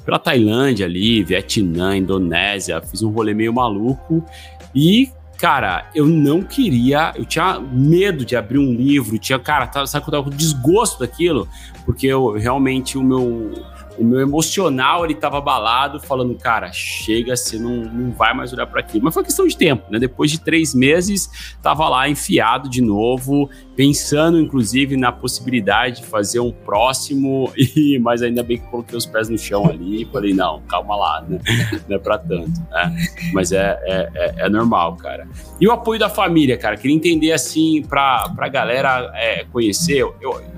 pela 0.09 0.17
Tailândia 0.17 0.87
ali, 0.87 1.23
Vietnã, 1.23 1.95
Indonésia, 1.95 2.81
fiz 2.81 3.03
um 3.03 3.11
rolê 3.11 3.31
meio 3.31 3.53
maluco. 3.53 4.25
E 4.73 5.11
cara, 5.37 5.87
eu 5.93 6.05
não 6.05 6.41
queria, 6.41 7.13
eu 7.15 7.23
tinha 7.23 7.59
medo 7.59 8.25
de 8.25 8.35
abrir 8.35 8.57
um 8.57 8.73
livro, 8.73 9.17
tinha, 9.19 9.39
cara, 9.39 9.71
sabe 9.85 10.03
que 10.03 10.09
eu 10.09 10.11
tava 10.11 10.23
com 10.23 10.35
desgosto 10.35 10.99
daquilo, 10.99 11.47
porque 11.85 12.07
eu 12.07 12.33
realmente 12.33 12.97
o 12.97 13.03
meu 13.03 13.53
o 13.99 14.05
meu 14.05 14.21
emocional 14.21 15.03
ele 15.03 15.13
estava 15.13 15.37
abalado, 15.37 15.99
falando, 15.99 16.33
cara, 16.35 16.71
chega, 16.71 17.35
você 17.35 17.59
não, 17.59 17.83
não 17.83 18.11
vai 18.11 18.33
mais 18.33 18.53
olhar 18.53 18.65
para 18.65 18.79
aquilo. 18.79 19.03
Mas 19.03 19.13
foi 19.13 19.23
questão 19.23 19.45
de 19.45 19.57
tempo, 19.57 19.91
né? 19.91 19.99
Depois 19.99 20.31
de 20.31 20.39
três 20.39 20.73
meses, 20.73 21.29
estava 21.51 21.87
lá 21.89 22.07
enfiado 22.07 22.69
de 22.69 22.81
novo, 22.81 23.49
pensando 23.75 24.39
inclusive 24.39 24.95
na 24.95 25.11
possibilidade 25.11 25.97
de 25.97 26.05
fazer 26.05 26.39
um 26.39 26.51
próximo, 26.51 27.51
e, 27.57 27.99
mas 27.99 28.21
ainda 28.21 28.41
bem 28.41 28.57
que 28.57 28.67
coloquei 28.67 28.97
os 28.97 29.05
pés 29.05 29.27
no 29.27 29.37
chão 29.37 29.67
ali 29.67 30.03
e 30.03 30.05
falei, 30.05 30.33
não, 30.33 30.61
calma 30.61 30.95
lá, 30.95 31.25
né? 31.27 31.39
Não 31.87 31.97
é 31.97 31.99
para 31.99 32.17
tanto, 32.17 32.59
né? 32.71 32.95
Mas 33.33 33.51
é, 33.51 33.79
é, 33.83 34.09
é, 34.15 34.35
é, 34.45 34.49
normal, 34.49 34.95
cara. 34.95 35.27
E 35.59 35.67
o 35.67 35.71
apoio 35.71 35.99
da 35.99 36.09
família, 36.09 36.57
cara, 36.57 36.77
queria 36.77 36.95
entender 36.95 37.33
assim, 37.33 37.81
para 37.81 38.33
a 38.37 38.47
galera 38.47 39.11
é, 39.15 39.43
conhecer, 39.51 39.99
eu, 39.99 40.15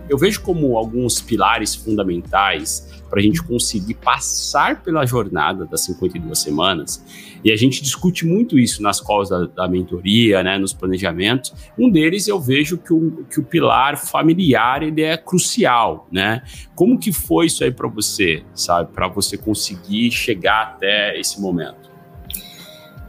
eu 0.08 0.17
vejo 0.17 0.41
como 0.41 0.77
alguns 0.77 1.21
pilares 1.21 1.73
fundamentais 1.73 3.01
para 3.12 3.19
a 3.19 3.23
gente 3.23 3.30
gente 3.31 3.43
conseguir 3.43 3.95
passar 3.95 4.81
pela 4.81 5.05
jornada 5.05 5.65
das 5.65 5.81
52 5.81 6.37
semanas, 6.37 7.03
e 7.43 7.51
a 7.51 7.55
gente 7.55 7.81
discute 7.81 8.25
muito 8.25 8.59
isso 8.59 8.81
nas 8.81 8.99
calls 8.99 9.29
da, 9.29 9.45
da 9.45 9.67
mentoria, 9.67 10.43
né, 10.43 10.57
nos 10.57 10.73
planejamentos, 10.73 11.53
um 11.77 11.89
deles 11.89 12.27
eu 12.27 12.39
vejo 12.39 12.77
que 12.77 12.93
o, 12.93 13.25
que 13.29 13.39
o 13.39 13.43
pilar 13.43 13.97
familiar 13.97 14.83
ele 14.83 15.01
é 15.01 15.17
crucial, 15.17 16.07
né? 16.11 16.43
Como 16.75 16.99
que 16.99 17.11
foi 17.11 17.47
isso 17.47 17.63
aí 17.63 17.71
para 17.71 17.87
você, 17.87 18.43
sabe, 18.53 18.91
para 18.93 19.07
você 19.07 19.37
conseguir 19.37 20.11
chegar 20.11 20.61
até 20.63 21.19
esse 21.19 21.41
momento? 21.41 21.89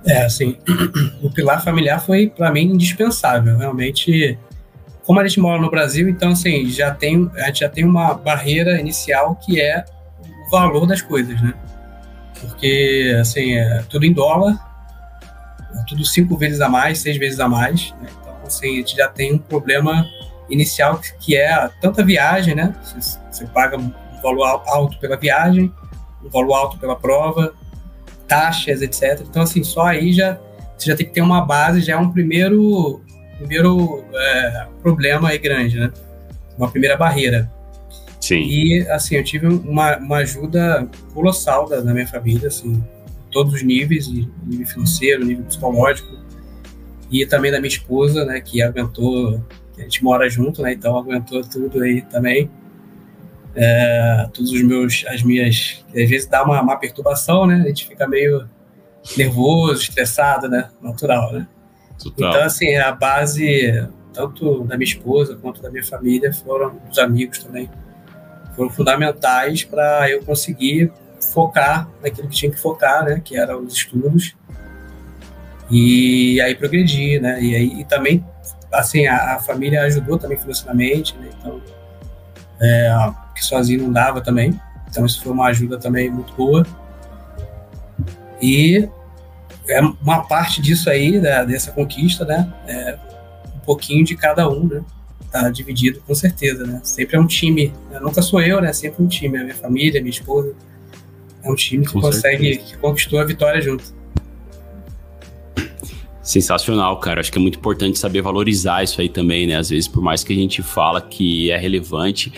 É, 0.06 0.24
assim, 0.24 0.56
o 1.22 1.30
pilar 1.30 1.62
familiar 1.62 2.04
foi 2.04 2.28
para 2.28 2.50
mim 2.50 2.62
indispensável, 2.62 3.56
realmente 3.56 4.38
como 5.04 5.18
a 5.18 5.26
gente 5.26 5.40
mora 5.40 5.60
no 5.60 5.70
Brasil, 5.70 6.08
então 6.08 6.30
assim, 6.30 6.68
já 6.70 6.92
tem, 6.92 7.30
a 7.36 7.46
gente 7.46 7.60
já 7.60 7.68
tem 7.68 7.84
uma 7.84 8.14
barreira 8.14 8.80
inicial 8.80 9.34
que 9.36 9.60
é 9.60 9.84
valor 10.52 10.86
das 10.86 11.00
coisas, 11.00 11.40
né? 11.40 11.54
Porque 12.40 13.16
assim, 13.18 13.56
é 13.56 13.82
tudo 13.88 14.04
em 14.04 14.12
dólar, 14.12 14.54
é 15.74 15.84
tudo 15.88 16.04
cinco 16.04 16.36
vezes 16.36 16.60
a 16.60 16.68
mais, 16.68 16.98
seis 16.98 17.16
vezes 17.16 17.40
a 17.40 17.48
mais, 17.48 17.92
né? 18.00 18.08
Então 18.20 18.34
assim, 18.46 18.74
a 18.74 18.76
gente 18.76 18.96
já 18.96 19.08
tem 19.08 19.34
um 19.34 19.38
problema 19.38 20.06
inicial 20.50 21.00
que 21.18 21.36
é 21.36 21.68
tanta 21.80 22.04
viagem, 22.04 22.54
né? 22.54 22.74
Você, 22.82 23.18
você 23.30 23.46
paga 23.46 23.78
um 23.78 23.92
valor 24.22 24.62
alto 24.66 24.98
pela 24.98 25.16
viagem, 25.16 25.72
um 26.22 26.28
valor 26.28 26.54
alto 26.54 26.78
pela 26.78 26.96
prova, 26.96 27.54
taxas, 28.28 28.82
etc. 28.82 29.20
Então 29.22 29.42
assim, 29.42 29.64
só 29.64 29.86
aí 29.86 30.12
já 30.12 30.38
você 30.76 30.90
já 30.90 30.96
tem 30.96 31.06
que 31.06 31.12
ter 31.12 31.22
uma 31.22 31.40
base, 31.44 31.80
já 31.80 31.94
é 31.94 31.96
um 31.96 32.10
primeiro 32.10 33.00
primeiro 33.38 34.04
é, 34.14 34.66
problema 34.82 35.30
aí 35.30 35.38
grande, 35.38 35.78
né? 35.78 35.90
Uma 36.58 36.70
primeira 36.70 36.96
barreira. 36.96 37.50
Sim. 38.22 38.40
E, 38.40 38.88
assim, 38.88 39.16
eu 39.16 39.24
tive 39.24 39.48
uma, 39.48 39.96
uma 39.96 40.18
ajuda 40.18 40.88
colossal 41.12 41.68
da, 41.68 41.80
da 41.80 41.92
minha 41.92 42.06
família, 42.06 42.46
assim, 42.46 42.82
todos 43.32 43.52
os 43.52 43.62
níveis, 43.64 44.06
nível 44.08 44.66
financeiro, 44.66 45.24
nível 45.24 45.44
psicológico, 45.44 46.16
e 47.10 47.26
também 47.26 47.50
da 47.50 47.58
minha 47.58 47.68
esposa, 47.68 48.24
né, 48.24 48.40
que 48.40 48.62
aguentou, 48.62 49.44
a 49.76 49.80
gente 49.80 50.04
mora 50.04 50.30
junto, 50.30 50.62
né, 50.62 50.72
então 50.72 50.96
aguentou 50.96 51.42
tudo 51.42 51.82
aí 51.82 52.02
também. 52.02 52.48
É, 53.56 54.28
todos 54.32 54.52
os 54.52 54.62
meus, 54.62 55.04
as 55.08 55.22
minhas, 55.24 55.84
às 55.88 56.08
vezes 56.08 56.26
dá 56.26 56.44
uma, 56.44 56.62
uma 56.62 56.76
perturbação, 56.76 57.44
né, 57.44 57.60
a 57.64 57.68
gente 57.68 57.88
fica 57.88 58.06
meio 58.06 58.48
nervoso, 59.16 59.82
estressado, 59.82 60.48
né, 60.48 60.70
natural, 60.80 61.32
né. 61.32 61.48
Total. 62.00 62.30
Então, 62.30 62.44
assim, 62.44 62.76
a 62.76 62.92
base, 62.92 63.84
tanto 64.12 64.62
da 64.62 64.76
minha 64.76 64.88
esposa 64.88 65.34
quanto 65.34 65.60
da 65.60 65.68
minha 65.68 65.84
família, 65.84 66.32
foram 66.32 66.78
dos 66.88 66.98
amigos 66.98 67.38
também, 67.38 67.68
foram 68.54 68.70
fundamentais 68.70 69.64
para 69.64 70.10
eu 70.10 70.24
conseguir 70.24 70.92
focar 71.20 71.88
naquilo 72.02 72.28
que 72.28 72.36
tinha 72.36 72.50
que 72.50 72.58
focar, 72.58 73.04
né? 73.04 73.20
Que 73.24 73.36
eram 73.36 73.64
os 73.64 73.74
estudos. 73.74 74.34
E 75.70 76.40
aí 76.40 76.54
progredir, 76.54 77.20
né? 77.20 77.42
E 77.42 77.54
aí 77.54 77.80
e 77.80 77.84
também, 77.84 78.24
assim, 78.72 79.06
a, 79.06 79.36
a, 79.36 79.38
família 79.38 79.82
ajudou 79.82 80.18
também 80.18 80.36
financeiramente, 80.36 81.16
né? 81.16 81.30
Então, 81.38 81.60
é, 82.60 83.12
que 83.34 83.44
sozinho 83.44 83.84
não 83.84 83.92
dava 83.92 84.20
também. 84.20 84.60
Então, 84.88 85.06
isso 85.06 85.22
foi 85.22 85.32
uma 85.32 85.46
ajuda 85.46 85.78
também 85.78 86.10
muito 86.10 86.34
boa. 86.34 86.66
E 88.40 88.88
é 89.68 89.80
uma 89.80 90.24
parte 90.26 90.60
disso 90.60 90.90
aí, 90.90 91.18
né, 91.20 91.44
dessa 91.46 91.70
conquista, 91.70 92.24
né? 92.24 92.52
É 92.66 92.98
um 93.56 93.60
pouquinho 93.60 94.04
de 94.04 94.16
cada 94.16 94.48
um, 94.48 94.66
né? 94.66 94.82
Tá 95.32 95.48
dividido 95.48 96.02
com 96.06 96.14
certeza, 96.14 96.66
né? 96.66 96.80
Sempre 96.84 97.16
é 97.16 97.20
um 97.20 97.26
time. 97.26 97.72
Né? 97.90 97.98
Nunca 98.00 98.20
sou 98.20 98.40
eu, 98.42 98.60
né? 98.60 98.70
Sempre 98.74 99.02
um 99.02 99.08
time. 99.08 99.38
A 99.38 99.42
minha 99.42 99.54
família, 99.54 100.00
minha 100.02 100.10
esposa. 100.10 100.54
É 101.42 101.50
um 101.50 101.54
time 101.54 101.86
que 101.86 101.92
com 101.92 102.02
consegue, 102.02 102.54
certeza. 102.54 102.70
que 102.70 102.76
conquistou 102.76 103.18
a 103.18 103.24
vitória 103.24 103.60
junto. 103.62 103.82
Sensacional, 106.22 107.00
cara. 107.00 107.20
Acho 107.20 107.32
que 107.32 107.38
é 107.38 107.40
muito 107.40 107.58
importante 107.58 107.98
saber 107.98 108.20
valorizar 108.20 108.84
isso 108.84 109.00
aí 109.00 109.08
também, 109.08 109.46
né? 109.46 109.56
Às 109.56 109.70
vezes, 109.70 109.88
por 109.88 110.02
mais 110.02 110.22
que 110.22 110.34
a 110.34 110.36
gente 110.36 110.62
fala 110.62 111.00
que 111.00 111.50
é 111.50 111.56
relevante, 111.56 112.30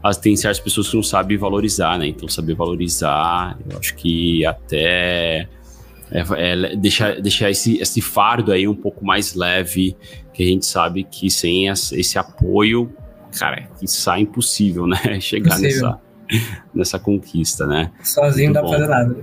as, 0.00 0.16
tem 0.16 0.36
certas 0.36 0.60
pessoas 0.60 0.88
que 0.88 0.96
não 0.96 1.02
sabem 1.02 1.36
valorizar, 1.36 1.98
né? 1.98 2.06
Então, 2.06 2.28
saber 2.28 2.54
valorizar, 2.54 3.58
eu 3.68 3.78
acho 3.78 3.96
que 3.96 4.46
até 4.46 5.48
é, 6.10 6.24
é, 6.36 6.76
deixar, 6.76 7.20
deixar 7.20 7.50
esse, 7.50 7.78
esse 7.78 8.00
fardo 8.00 8.50
aí 8.50 8.66
um 8.66 8.74
pouco 8.74 9.04
mais 9.04 9.34
leve, 9.34 9.94
que 10.38 10.44
a 10.44 10.46
gente 10.46 10.66
sabe 10.66 11.02
que 11.02 11.28
sem 11.28 11.66
esse 11.66 12.16
apoio, 12.16 12.94
cara, 13.36 13.68
isso 13.82 14.08
é 14.08 14.20
impossível, 14.20 14.86
né? 14.86 14.96
Chegar 15.20 15.58
nessa, 15.58 16.00
nessa 16.72 16.96
conquista, 16.96 17.66
né? 17.66 17.90
Sozinho 18.04 18.52
não 18.52 18.54
dá 18.54 18.60
pra 18.60 18.70
fazer 18.70 18.86
nada. 18.86 19.16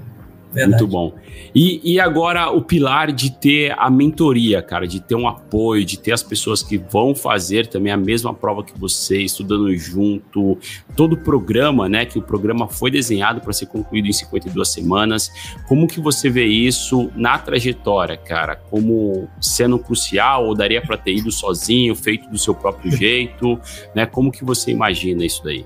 Verdade. 0.56 0.82
Muito 0.82 0.88
bom. 0.88 1.14
E, 1.54 1.82
e 1.84 2.00
agora 2.00 2.50
o 2.50 2.62
pilar 2.62 3.12
de 3.12 3.30
ter 3.30 3.76
a 3.78 3.90
mentoria, 3.90 4.62
cara, 4.62 4.88
de 4.88 5.02
ter 5.02 5.16
um 5.16 5.28
apoio, 5.28 5.84
de 5.84 6.00
ter 6.00 6.14
as 6.14 6.24
pessoas 6.24 6.64
que 6.64 6.78
vão 6.78 7.14
fazer 7.14 7.68
também 7.68 7.92
a 7.92 7.98
mesma 7.98 8.34
prova 8.34 8.64
que 8.64 8.78
você, 8.80 9.22
estudando 9.22 9.76
junto, 9.76 10.58
todo 10.96 11.14
o 11.14 11.18
programa, 11.18 11.90
né? 11.90 12.06
Que 12.06 12.18
o 12.18 12.22
programa 12.22 12.70
foi 12.70 12.90
desenhado 12.90 13.42
para 13.42 13.52
ser 13.52 13.66
concluído 13.66 14.08
em 14.08 14.14
52 14.14 14.68
semanas. 14.70 15.30
Como 15.68 15.88
que 15.88 16.00
você 16.00 16.30
vê 16.30 16.46
isso 16.46 17.12
na 17.16 17.38
trajetória, 17.38 18.16
cara? 18.16 18.56
Como 18.56 19.28
sendo 19.42 19.78
crucial 19.78 20.46
ou 20.46 20.56
daria 20.56 20.82
para 20.82 20.96
ter 20.96 21.14
ido 21.16 21.32
sozinho, 21.32 21.94
feito 21.96 22.30
do 22.30 22.38
seu 22.38 22.56
próprio 22.56 22.92
jeito, 22.96 23.60
né? 23.94 24.06
Como 24.06 24.32
que 24.32 24.46
você 24.46 24.72
imagina 24.72 25.26
isso 25.26 25.44
daí? 25.44 25.66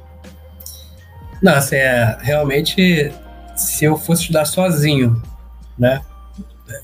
Nossa, 1.42 1.76
é 1.76 2.18
realmente 2.22 3.12
se 3.60 3.86
eu 3.86 3.98
fosse 3.98 4.22
estudar 4.22 4.46
sozinho, 4.46 5.22
né? 5.78 6.02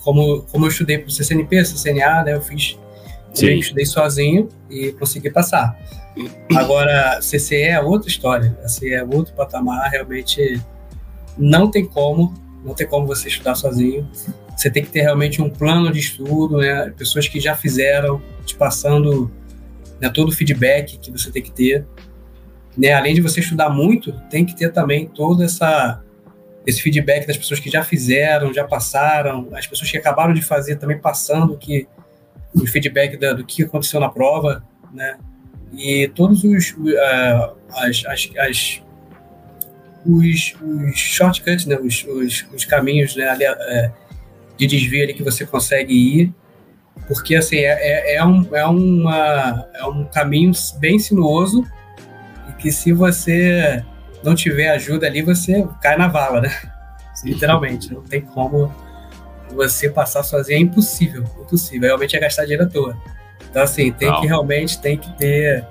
Como, 0.03 0.41
como 0.51 0.65
eu 0.65 0.69
estudei 0.69 0.97
para 0.97 1.07
o 1.07 1.11
CCNP, 1.11 1.63
CCNA, 1.63 2.23
né? 2.23 2.33
Eu 2.33 2.41
fiz, 2.41 2.77
eu 3.41 3.57
estudei 3.57 3.85
sozinho 3.85 4.49
e 4.69 4.91
consegui 4.91 5.29
passar. 5.29 5.77
Agora, 6.55 7.19
CCE 7.21 7.63
é 7.63 7.81
outra 7.81 8.09
história, 8.09 8.57
CCE 8.65 8.93
é 8.93 9.03
outro 9.03 9.33
patamar, 9.33 9.89
realmente 9.89 10.61
não 11.37 11.69
tem 11.69 11.85
como, 11.85 12.33
não 12.63 12.73
tem 12.73 12.87
como 12.87 13.07
você 13.07 13.27
estudar 13.27 13.55
sozinho. 13.55 14.09
Você 14.55 14.69
tem 14.69 14.83
que 14.83 14.89
ter 14.89 15.01
realmente 15.01 15.41
um 15.41 15.49
plano 15.49 15.91
de 15.91 15.99
estudo, 15.99 16.57
né? 16.57 16.91
Pessoas 16.97 17.27
que 17.27 17.39
já 17.39 17.55
fizeram, 17.55 18.21
te 18.45 18.55
passando 18.55 19.31
né, 19.99 20.09
todo 20.09 20.29
o 20.29 20.31
feedback 20.31 20.97
que 20.97 21.11
você 21.11 21.31
tem 21.31 21.41
que 21.41 21.51
ter. 21.51 21.85
Né? 22.77 22.93
Além 22.93 23.13
de 23.13 23.21
você 23.21 23.39
estudar 23.39 23.69
muito, 23.69 24.13
tem 24.29 24.45
que 24.45 24.55
ter 24.55 24.71
também 24.71 25.07
toda 25.07 25.43
essa 25.43 26.01
esse 26.65 26.81
feedback 26.81 27.27
das 27.27 27.37
pessoas 27.37 27.59
que 27.59 27.69
já 27.69 27.83
fizeram, 27.83 28.53
já 28.53 28.63
passaram, 28.63 29.49
as 29.53 29.67
pessoas 29.67 29.91
que 29.91 29.97
acabaram 29.97 30.33
de 30.33 30.41
fazer 30.41 30.77
também 30.77 30.97
passando 30.97 31.57
que 31.57 31.87
o 32.53 32.65
feedback 32.65 33.17
da, 33.17 33.33
do 33.33 33.45
que 33.45 33.63
aconteceu 33.63 33.99
na 33.99 34.09
prova, 34.09 34.63
né? 34.93 35.17
E 35.73 36.07
todos 36.15 36.43
os 36.43 36.71
uh, 36.71 37.55
as, 37.69 38.03
as, 38.05 38.29
as, 38.37 38.83
os, 40.05 40.55
os 40.61 40.97
shortcuts, 40.97 41.65
né? 41.65 41.77
Os, 41.77 42.03
os, 42.05 42.45
os 42.53 42.65
caminhos 42.65 43.15
né? 43.15 43.29
Ali, 43.29 43.45
uh, 43.45 43.91
de 44.57 44.67
desvio 44.67 45.03
ali 45.03 45.13
que 45.13 45.23
você 45.23 45.45
consegue 45.45 45.93
ir, 45.93 46.33
porque 47.07 47.35
assim 47.35 47.57
é, 47.57 48.13
é, 48.13 48.15
é, 48.15 48.25
um, 48.25 48.55
é, 48.55 48.65
uma, 48.65 49.67
é 49.73 49.85
um 49.85 50.05
caminho 50.05 50.51
bem 50.79 50.97
sinuoso 50.97 51.63
e 52.49 52.53
que 52.53 52.71
se 52.71 52.93
você 52.93 53.83
não 54.25 54.35
tiver 54.35 54.69
ajuda 54.69 55.07
ali, 55.07 55.21
você 55.21 55.65
cai 55.81 55.97
na 55.97 56.07
vala, 56.07 56.41
né? 56.41 56.51
Literalmente, 57.23 57.93
não 57.93 58.01
tem 58.01 58.21
como 58.21 58.73
você 59.53 59.89
passar 59.89 60.23
sozinho, 60.23 60.57
é 60.57 60.61
impossível, 60.61 61.23
impossível. 61.39 61.87
Realmente 61.87 62.15
é 62.15 62.19
gastar 62.19 62.43
dinheiro 62.43 62.63
à 62.63 62.67
toa. 62.67 62.97
Então, 63.49 63.61
assim, 63.63 63.91
tem 63.91 64.09
não. 64.09 64.19
que 64.19 64.27
realmente 64.27 64.81
tem 64.81 64.97
que 64.97 65.09
ter 65.17 65.65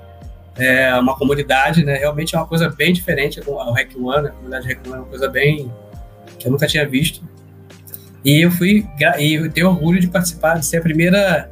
é, 0.57 0.95
uma 0.95 1.15
comunidade, 1.15 1.83
né? 1.83 1.97
Realmente 1.97 2.35
é 2.35 2.39
uma 2.39 2.47
coisa 2.47 2.69
bem 2.69 2.93
diferente 2.93 3.39
o 3.45 3.71
Hack 3.71 3.91
One, 3.95 4.23
né? 4.23 4.29
a 4.29 4.31
comunidade 4.31 4.67
Hack 4.67 4.79
One 4.87 4.95
é 4.95 4.99
uma 4.99 5.05
coisa 5.05 5.29
bem 5.29 5.71
que 6.39 6.47
eu 6.47 6.51
nunca 6.51 6.65
tinha 6.65 6.87
visto. 6.87 7.21
E 8.23 8.43
eu 8.43 8.49
fui, 8.49 8.87
e 9.19 9.35
eu 9.35 9.51
tenho 9.51 9.69
orgulho 9.69 9.99
de 9.99 10.07
participar, 10.07 10.57
de 10.57 10.65
ser 10.65 10.77
a 10.77 10.81
primeira, 10.81 11.51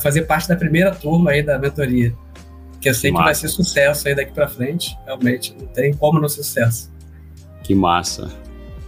fazer 0.00 0.22
parte 0.22 0.48
da 0.48 0.56
primeira 0.56 0.90
turma 0.94 1.32
aí 1.32 1.42
da 1.42 1.58
mentoria 1.58 2.14
que 2.80 2.88
eu 2.88 2.94
sei 2.94 3.10
que, 3.10 3.16
que 3.16 3.22
vai 3.22 3.34
ser 3.34 3.48
sucesso 3.48 4.08
aí 4.08 4.14
daqui 4.14 4.32
para 4.32 4.48
frente. 4.48 4.96
Realmente, 5.04 5.54
não 5.58 5.66
tem 5.66 5.92
como 5.94 6.20
não 6.20 6.28
ser 6.28 6.42
sucesso. 6.42 6.90
Que 7.62 7.74
massa. 7.74 8.30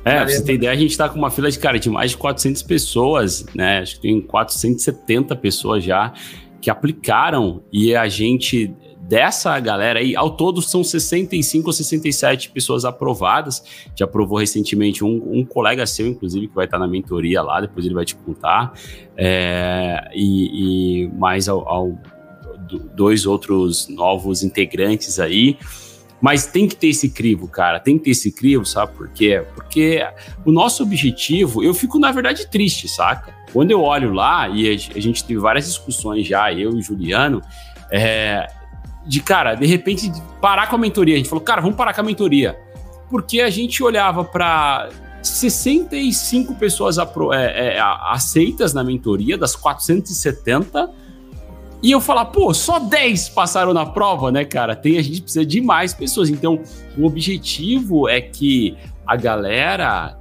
É, 0.05 0.13
Valeu, 0.13 0.27
pra 0.27 0.35
você 0.35 0.45
ter 0.45 0.55
ideia, 0.55 0.73
a 0.73 0.77
gente 0.77 0.97
tá 0.97 1.09
com 1.09 1.19
uma 1.19 1.31
fila 1.31 1.51
de, 1.51 1.59
cara, 1.59 1.79
de 1.79 1.91
mais 1.91 2.13
de 2.13 2.17
400 2.17 2.63
pessoas, 2.63 3.45
né? 3.55 3.81
Acho 3.81 3.97
que 3.97 4.03
tem 4.03 4.21
470 4.21 5.37
pessoas 5.37 5.85
já 5.85 6.13
que 6.61 6.71
aplicaram 6.71 7.63
e 7.73 7.95
a 7.95 8.09
gente, 8.09 8.75
dessa 9.01 9.59
galera 9.61 10.01
aí, 10.01 10.17
ao 10.17 10.31
todo 10.31 10.61
são 10.61 10.83
65 10.83 11.67
ou 11.67 11.73
67 11.73 12.51
pessoas 12.51 12.85
aprovadas. 12.85 13.63
Já 13.95 14.05
aprovou 14.07 14.39
recentemente 14.39 15.05
um, 15.05 15.23
um 15.31 15.45
colega 15.45 15.87
seu, 15.87 16.07
inclusive, 16.07 16.49
que 16.49 16.55
vai 16.55 16.65
estar 16.65 16.79
na 16.79 16.89
mentoria 16.89 17.43
lá, 17.43 17.61
depois 17.61 17.85
ele 17.85 17.95
vai 17.95 18.05
te 18.05 18.17
contar. 18.17 18.73
É, 19.17 20.11
e, 20.15 21.05
e 21.05 21.09
mais 21.09 21.49
ao, 21.49 21.69
ao 21.69 21.99
dois 22.95 23.27
outros 23.27 23.89
novos 23.89 24.43
integrantes 24.43 25.19
aí. 25.19 25.57
Mas 26.21 26.47
tem 26.47 26.67
que 26.67 26.75
ter 26.75 26.89
esse 26.89 27.11
crivo, 27.11 27.47
cara. 27.47 27.79
Tem 27.79 27.97
que 27.97 28.05
ter 28.05 28.11
esse 28.11 28.33
crivo, 28.33 28.67
sabe 28.67 28.93
por 28.93 29.09
quê? 29.09 29.45
Porque 29.55 30.05
o 30.45 30.51
nosso 30.51 30.83
objetivo, 30.83 31.63
eu 31.63 31.73
fico, 31.73 31.99
na 31.99 32.11
verdade, 32.11 32.49
triste, 32.49 32.89
saca? 32.89 33.33
Quando 33.53 33.71
eu 33.71 33.81
olho 33.83 34.13
lá, 34.13 34.49
e 34.49 34.69
a 34.69 35.01
gente 35.01 35.25
teve 35.25 35.39
várias 35.39 35.67
discussões 35.67 36.27
já, 36.27 36.53
eu 36.53 36.73
e 36.73 36.79
o 36.79 36.83
Juliano, 36.83 37.41
é, 37.91 38.49
de, 39.07 39.23
cara, 39.23 39.55
de 39.55 39.67
repente, 39.67 40.11
parar 40.41 40.69
com 40.69 40.77
a 40.77 40.79
mentoria. 40.79 41.15
A 41.15 41.19
gente 41.19 41.29
falou, 41.29 41.45
cara, 41.45 41.61
vamos 41.61 41.77
parar 41.77 41.95
com 41.95 42.01
a 42.01 42.05
mentoria. 42.05 42.59
Porque 43.09 43.41
a 43.41 43.49
gente 43.49 43.83
olhava 43.83 44.25
para 44.25 44.91
65 45.23 46.55
pessoas 46.57 46.99
é, 46.99 47.77
é, 47.77 47.81
aceitas 47.81 48.75
na 48.75 48.83
mentoria, 48.83 49.39
das 49.39 49.55
470 49.55 50.91
e 51.83 51.93
eu 51.93 52.01
falar, 52.01 52.27
pô, 52.27 52.53
só 52.53 52.79
10 52.79 53.29
passaram 53.31 53.73
na 53.73 53.87
prova, 53.87 54.33
né, 54.33 54.45
cara? 54.45 54.75
Tem, 54.75 54.99
a 54.99 55.03
gente 55.03 55.23
precisa 55.23 55.47
de 55.47 55.61
mais 55.61 55.95
pessoas. 55.95 56.29
Então, 56.29 56.61
o 56.97 57.07
objetivo 57.07 58.09
é 58.09 58.21
que 58.21 58.77
a 59.07 59.17
galera. 59.17 60.19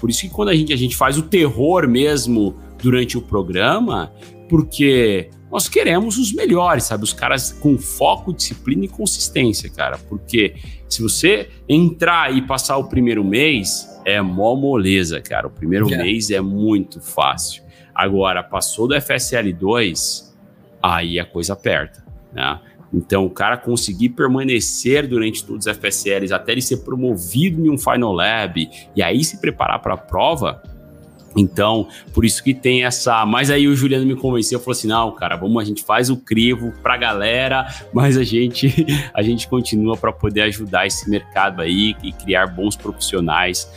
Por 0.00 0.08
isso 0.08 0.22
que 0.22 0.30
quando 0.30 0.48
a 0.48 0.54
gente, 0.54 0.72
a 0.72 0.76
gente 0.76 0.96
faz 0.96 1.18
o 1.18 1.22
terror 1.22 1.86
mesmo 1.86 2.54
durante 2.82 3.18
o 3.18 3.22
programa, 3.22 4.12
porque 4.48 5.28
nós 5.50 5.68
queremos 5.68 6.16
os 6.16 6.32
melhores, 6.32 6.84
sabe? 6.84 7.02
Os 7.02 7.12
caras 7.12 7.52
com 7.52 7.76
foco, 7.76 8.32
disciplina 8.32 8.84
e 8.84 8.88
consistência, 8.88 9.68
cara. 9.68 9.98
Porque 9.98 10.54
se 10.88 11.02
você 11.02 11.50
entrar 11.68 12.34
e 12.34 12.40
passar 12.40 12.76
o 12.76 12.84
primeiro 12.84 13.24
mês, 13.24 13.86
é 14.04 14.22
mó 14.22 14.54
moleza, 14.54 15.20
cara. 15.20 15.48
O 15.48 15.50
primeiro 15.50 15.92
é. 15.92 15.98
mês 15.98 16.30
é 16.30 16.40
muito 16.40 17.00
fácil. 17.00 17.64
Agora, 17.92 18.42
passou 18.42 18.88
do 18.88 18.98
FSL 18.98 19.52
2, 19.52 20.29
aí 20.82 21.18
a 21.18 21.24
coisa 21.24 21.52
aperta, 21.52 22.04
né? 22.32 22.60
Então, 22.92 23.24
o 23.24 23.30
cara 23.30 23.56
conseguir 23.56 24.10
permanecer 24.10 25.06
durante 25.06 25.44
todos 25.44 25.66
os 25.66 25.76
FSLs 25.76 26.32
até 26.32 26.52
ele 26.52 26.62
ser 26.62 26.78
promovido 26.78 27.64
em 27.64 27.70
um 27.70 27.78
Final 27.78 28.12
Lab 28.12 28.68
e 28.96 29.02
aí 29.02 29.22
se 29.22 29.40
preparar 29.40 29.80
para 29.80 29.94
a 29.94 29.96
prova. 29.96 30.60
Então, 31.36 31.86
por 32.12 32.24
isso 32.24 32.42
que 32.42 32.52
tem 32.52 32.84
essa. 32.84 33.24
Mas 33.24 33.50
aí 33.50 33.68
o 33.68 33.76
Juliano 33.76 34.04
me 34.04 34.16
convenceu, 34.16 34.58
falou 34.58 34.72
assim: 34.72 34.88
não, 34.88 35.12
cara, 35.12 35.36
vamos, 35.36 35.62
a 35.62 35.64
gente 35.64 35.84
faz 35.84 36.10
o 36.10 36.16
crivo 36.16 36.72
pra 36.82 36.96
galera, 36.96 37.68
mas 37.92 38.16
a 38.16 38.24
gente, 38.24 38.84
a 39.14 39.22
gente 39.22 39.46
continua 39.46 39.96
para 39.96 40.12
poder 40.12 40.42
ajudar 40.42 40.86
esse 40.88 41.08
mercado 41.08 41.62
aí 41.62 41.94
e 42.02 42.12
criar 42.12 42.48
bons 42.48 42.74
profissionais 42.74 43.70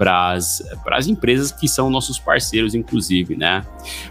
para 0.00 0.32
as 0.32 1.06
empresas 1.06 1.52
que 1.52 1.68
são 1.68 1.90
nossos 1.90 2.18
parceiros, 2.18 2.74
inclusive, 2.74 3.36
né? 3.36 3.66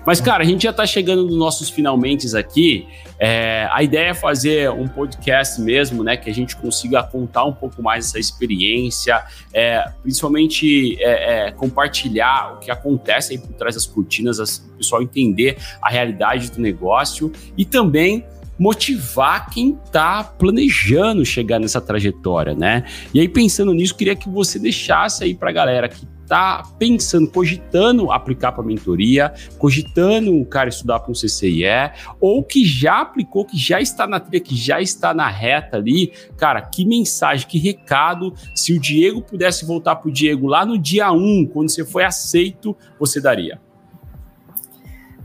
Mas, 0.06 0.22
cara, 0.22 0.44
a 0.44 0.46
gente 0.46 0.62
já 0.62 0.70
está 0.70 0.86
chegando 0.86 1.26
nos 1.26 1.36
nossos 1.36 1.68
finalmente 1.68 2.20
aqui. 2.38 2.88
É, 3.18 3.68
a 3.72 3.82
ideia 3.82 4.10
é 4.10 4.14
fazer 4.14 4.70
um 4.70 4.88
podcast 4.88 5.60
mesmo, 5.60 6.04
né? 6.04 6.16
Que 6.16 6.30
a 6.30 6.34
gente 6.34 6.56
consiga 6.56 7.02
contar 7.02 7.44
um 7.46 7.54
pouco 7.54 7.82
mais 7.82 8.06
essa 8.06 8.20
experiência, 8.20 9.20
é, 9.52 9.84
principalmente 10.04 10.96
é, 11.02 11.48
é 11.48 11.52
compartilhar 11.52 12.54
o 12.54 12.60
que 12.60 12.70
acontece 12.70 13.34
aí 13.34 13.40
por 13.40 13.54
trás 13.54 13.74
das 13.74 13.88
cortinas, 13.88 14.38
o 14.38 14.78
pessoal 14.78 15.02
entender 15.02 15.58
a 15.82 15.90
realidade 15.90 16.52
do 16.52 16.62
negócio 16.62 17.32
e 17.58 17.66
também 17.66 18.24
motivar 18.60 19.50
quem 19.50 19.80
está 19.86 20.24
planejando 20.24 21.26
chegar 21.26 21.60
nessa 21.60 21.80
trajetória, 21.80 22.54
né? 22.54 22.84
E 23.14 23.20
aí, 23.20 23.30
pensando 23.30 23.74
nisso, 23.74 23.96
queria 23.96 24.16
que 24.16 24.30
você 24.30 24.60
deixasse 24.60 25.24
aí 25.24 25.34
para 25.34 25.50
a 25.50 25.54
galera 25.54 25.88
que 25.88 26.06
está 26.30 26.62
pensando, 26.78 27.28
cogitando 27.28 28.12
aplicar 28.12 28.52
para 28.52 28.64
mentoria, 28.64 29.34
cogitando 29.58 30.40
o 30.40 30.46
cara 30.46 30.70
estudar 30.70 31.00
para 31.00 31.10
um 31.10 31.16
CCIE, 31.16 31.92
ou 32.22 32.44
que 32.44 32.64
já 32.64 33.02
aplicou, 33.02 33.44
que 33.44 33.58
já 33.58 33.82
está 33.82 34.06
na 34.06 34.20
trilha, 34.20 34.44
que 34.44 34.56
já 34.56 34.80
está 34.80 35.12
na 35.12 35.28
reta 35.28 35.78
ali, 35.78 36.14
cara, 36.38 36.62
que 36.62 36.86
mensagem, 36.86 37.48
que 37.48 37.58
recado, 37.58 38.32
se 38.54 38.74
o 38.74 38.80
Diego 38.80 39.24
pudesse 39.24 39.66
voltar 39.66 39.96
para 39.96 40.08
o 40.08 40.12
Diego 40.12 40.46
lá 40.46 40.64
no 40.64 40.78
dia 40.78 41.12
1, 41.12 41.48
quando 41.52 41.70
você 41.70 41.84
foi 41.84 42.04
aceito, 42.04 42.78
você 43.00 43.20
daria? 43.20 43.60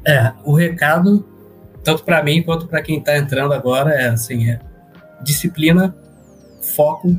É, 0.07 0.33
o 0.43 0.55
recado 0.55 1.34
tanto 1.85 2.03
para 2.03 2.23
mim 2.23 2.43
quanto 2.43 2.67
para 2.67 2.83
quem 2.83 2.99
está 2.99 3.17
entrando 3.17 3.53
agora, 3.53 3.93
é 3.93 4.09
assim, 4.09 4.51
é 4.51 4.59
disciplina, 5.21 5.95
foco 6.75 7.17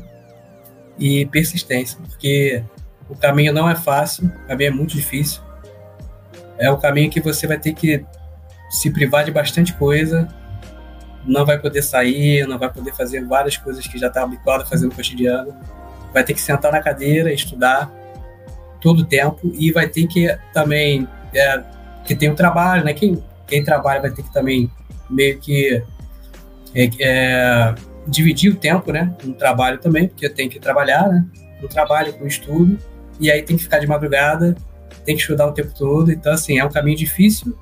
e 0.98 1.24
persistência, 1.26 1.98
porque 2.02 2.62
o 3.08 3.16
caminho 3.16 3.52
não 3.52 3.70
é 3.70 3.76
fácil, 3.76 4.26
o 4.26 4.46
caminho 4.48 4.68
é 4.68 4.72
muito 4.72 4.94
difícil. 4.94 5.40
É 6.58 6.70
o 6.70 6.76
caminho 6.76 7.10
que 7.10 7.20
você 7.20 7.46
vai 7.46 7.58
ter 7.58 7.72
que 7.72 8.04
se 8.70 8.90
privar 8.90 9.24
de 9.24 9.30
bastante 9.30 9.72
coisa, 9.74 10.28
não 11.24 11.44
vai 11.44 11.58
poder 11.58 11.82
sair, 11.82 12.46
não 12.46 12.58
vai 12.58 12.72
poder 12.72 12.94
fazer 12.94 13.24
várias 13.24 13.56
coisas 13.56 13.86
que 13.86 13.98
já 13.98 14.08
está 14.08 14.22
habituado 14.22 14.62
a 14.62 14.66
fazer 14.66 14.86
no 14.86 14.94
cotidiano. 14.94 15.54
Vai 16.12 16.24
ter 16.24 16.34
que 16.34 16.40
sentar 16.40 16.72
na 16.72 16.80
cadeira, 16.80 17.32
estudar 17.32 17.90
todo 18.80 19.00
o 19.00 19.04
tempo 19.04 19.52
e 19.54 19.70
vai 19.70 19.88
ter 19.88 20.06
que 20.06 20.36
também 20.52 21.06
é, 21.34 21.62
que 22.04 22.14
tem 22.14 22.30
o 22.30 22.34
trabalho, 22.34 22.84
né? 22.84 22.94
Quem 22.94 23.22
quem 23.46 23.62
trabalha 23.64 24.00
vai 24.00 24.10
ter 24.10 24.22
que 24.22 24.32
também 24.32 24.70
meio 25.08 25.38
que 25.38 25.82
é, 26.74 26.90
é, 27.00 27.74
dividir 28.06 28.52
o 28.52 28.56
tempo, 28.56 28.92
né? 28.92 29.14
No 29.24 29.34
trabalho 29.34 29.78
também, 29.78 30.08
porque 30.08 30.28
tem 30.28 30.48
que 30.48 30.58
trabalhar, 30.58 31.08
né? 31.08 31.24
No 31.60 31.68
trabalho, 31.68 32.12
com 32.12 32.26
estudo, 32.26 32.78
e 33.18 33.30
aí 33.30 33.42
tem 33.42 33.56
que 33.56 33.62
ficar 33.62 33.78
de 33.78 33.86
madrugada, 33.86 34.54
tem 35.04 35.14
que 35.14 35.22
estudar 35.22 35.46
o 35.46 35.52
tempo 35.52 35.72
todo. 35.74 36.12
Então, 36.12 36.32
assim, 36.32 36.58
é 36.58 36.64
um 36.64 36.70
caminho 36.70 36.96
difícil, 36.96 37.56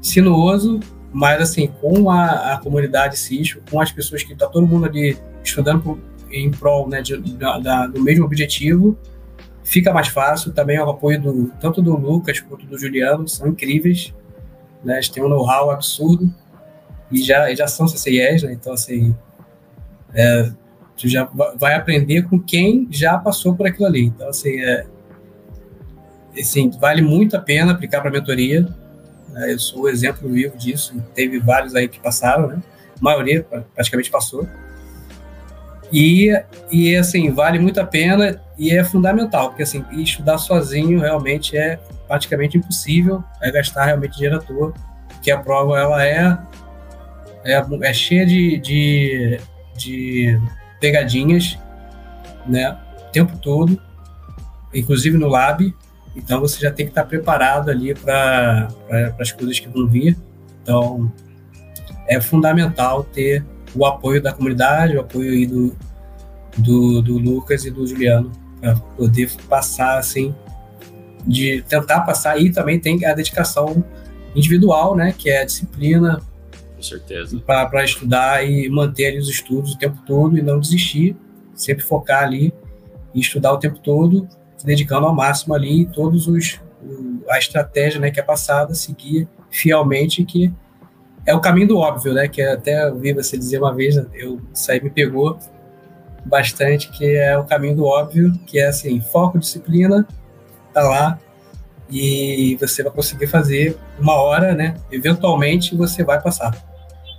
sinuoso, 0.00 0.78
mas, 1.12 1.40
assim, 1.40 1.66
com 1.66 2.10
a, 2.10 2.54
a 2.54 2.58
comunidade 2.58 3.18
Cisco, 3.18 3.60
com 3.70 3.80
as 3.80 3.90
pessoas 3.90 4.22
que 4.22 4.32
está 4.32 4.46
todo 4.46 4.66
mundo 4.66 4.86
ali 4.86 5.16
estudando 5.42 5.82
por, 5.82 5.98
em 6.30 6.50
prol 6.50 6.88
né, 6.88 7.00
de, 7.00 7.16
da, 7.36 7.86
do 7.86 8.00
mesmo 8.02 8.24
objetivo, 8.24 8.96
fica 9.64 9.92
mais 9.92 10.08
fácil. 10.08 10.52
Também 10.52 10.78
o 10.78 10.88
apoio 10.88 11.20
do, 11.20 11.52
tanto 11.60 11.80
do 11.80 11.96
Lucas 11.96 12.40
quanto 12.40 12.66
do 12.66 12.78
Juliano, 12.78 13.26
são 13.26 13.48
incríveis 13.48 14.14
né? 14.84 14.94
Eles 14.94 15.08
têm 15.08 15.22
um 15.22 15.28
know-how 15.28 15.70
absurdo 15.70 16.32
e 17.10 17.22
já, 17.22 17.52
já 17.54 17.66
são 17.66 17.86
CCIEs, 17.86 18.42
né? 18.42 18.52
Então, 18.52 18.72
assim, 18.72 19.14
é, 20.14 20.50
tu 20.96 21.08
já 21.08 21.28
vai 21.56 21.74
aprender 21.74 22.22
com 22.28 22.38
quem 22.38 22.88
já 22.90 23.16
passou 23.18 23.54
por 23.54 23.66
aquilo 23.66 23.86
ali. 23.86 24.04
Então, 24.04 24.28
assim, 24.28 24.60
é, 24.60 24.86
assim 26.38 26.70
vale 26.70 27.02
muito 27.02 27.36
a 27.36 27.40
pena 27.40 27.72
aplicar 27.72 28.00
para 28.00 28.10
mentoria. 28.10 28.68
Né? 29.30 29.52
Eu 29.52 29.58
sou 29.58 29.82
o 29.82 29.88
exemplo 29.88 30.28
vivo 30.28 30.56
disso. 30.56 30.94
Teve 31.14 31.38
vários 31.38 31.74
aí 31.74 31.88
que 31.88 32.00
passaram, 32.00 32.48
né? 32.48 32.62
A 33.00 33.02
maioria 33.04 33.46
praticamente 33.74 34.10
passou. 34.10 34.46
E, 35.92 36.30
e 36.70 36.96
assim, 36.96 37.30
vale 37.32 37.58
muito 37.58 37.80
a 37.80 37.84
pena 37.84 38.40
e 38.58 38.70
é 38.70 38.84
fundamental, 38.84 39.48
porque 39.48 39.62
assim, 39.62 39.84
estudar 39.92 40.36
sozinho 40.36 41.00
realmente 41.00 41.56
é 41.56 41.78
praticamente 42.08 42.56
impossível, 42.56 43.22
é 43.40 43.50
gastar 43.50 43.84
realmente 43.84 44.14
dinheiro 44.14 44.36
à 44.36 44.40
toa, 44.40 44.74
porque 45.06 45.30
a 45.30 45.38
prova 45.38 45.78
ela 45.78 46.04
é, 46.04 46.38
é, 47.44 47.62
é 47.82 47.92
cheia 47.92 48.26
de, 48.26 48.58
de, 48.58 49.40
de 49.76 50.40
pegadinhas, 50.80 51.58
né, 52.46 52.76
o 53.06 53.12
tempo 53.12 53.36
todo, 53.38 53.80
inclusive 54.74 55.16
no 55.16 55.28
lab, 55.28 55.74
então 56.16 56.40
você 56.40 56.60
já 56.60 56.72
tem 56.72 56.86
que 56.86 56.90
estar 56.90 57.04
preparado 57.04 57.70
ali 57.70 57.94
para 57.94 58.68
as 59.20 59.30
coisas 59.30 59.60
que 59.60 59.68
vão 59.68 59.86
vir. 59.86 60.16
Então 60.62 61.12
é 62.08 62.20
fundamental 62.20 63.04
ter 63.04 63.44
o 63.74 63.86
apoio 63.86 64.20
da 64.20 64.32
comunidade, 64.32 64.96
o 64.96 65.00
apoio 65.00 65.30
aí 65.30 65.46
do, 65.46 65.76
do, 66.56 67.02
do 67.02 67.18
Lucas 67.18 67.64
e 67.64 67.70
do 67.70 67.86
Juliano 67.86 68.32
para 68.60 68.74
poder 68.74 69.30
passar 69.48 69.98
assim, 69.98 70.34
de 71.26 71.62
tentar 71.62 72.00
passar. 72.00 72.40
E 72.40 72.50
também 72.50 72.78
tem 72.78 73.04
a 73.04 73.14
dedicação 73.14 73.84
individual, 74.34 74.94
né, 74.94 75.14
que 75.16 75.30
é 75.30 75.42
a 75.42 75.44
disciplina. 75.44 76.20
Com 76.76 76.82
certeza. 76.82 77.38
Para 77.40 77.84
estudar 77.84 78.44
e 78.48 78.68
manter 78.68 79.06
ali 79.06 79.18
os 79.18 79.28
estudos 79.28 79.72
o 79.72 79.78
tempo 79.78 79.98
todo 80.06 80.38
e 80.38 80.42
não 80.42 80.60
desistir, 80.60 81.16
sempre 81.54 81.82
focar 81.82 82.22
ali 82.22 82.52
e 83.14 83.20
estudar 83.20 83.52
o 83.52 83.58
tempo 83.58 83.78
todo, 83.78 84.28
se 84.56 84.64
dedicando 84.64 85.06
ao 85.06 85.14
máximo 85.14 85.54
ali 85.54 85.86
todos 85.86 86.26
os 86.28 86.60
a 87.28 87.38
estratégia, 87.38 88.00
né, 88.00 88.10
que 88.10 88.20
é 88.20 88.22
passada, 88.22 88.72
seguir 88.72 89.28
fielmente 89.50 90.24
que 90.24 90.52
é 91.26 91.34
o 91.34 91.40
caminho 91.40 91.68
do 91.68 91.76
óbvio, 91.76 92.14
né? 92.14 92.26
Que 92.26 92.40
até 92.40 92.90
ouvi 92.90 93.12
você 93.12 93.36
dizer 93.36 93.58
uma 93.58 93.74
vez, 93.74 93.96
eu 94.14 94.40
isso 94.54 94.72
aí 94.72 94.82
me 94.82 94.88
pegou 94.88 95.38
bastante, 96.24 96.90
que 96.90 97.04
é 97.04 97.36
o 97.36 97.44
caminho 97.44 97.76
do 97.76 97.84
óbvio, 97.84 98.32
que 98.46 98.58
é 98.58 98.68
assim, 98.68 98.98
foco, 99.00 99.38
disciplina, 99.38 100.06
tá 100.72 100.82
lá 100.82 101.18
e 101.90 102.56
você 102.60 102.82
vai 102.82 102.92
conseguir 102.92 103.26
fazer 103.26 103.76
uma 103.98 104.14
hora, 104.14 104.54
né? 104.54 104.74
Eventualmente 104.90 105.74
você 105.74 106.04
vai 106.04 106.20
passar. 106.20 106.54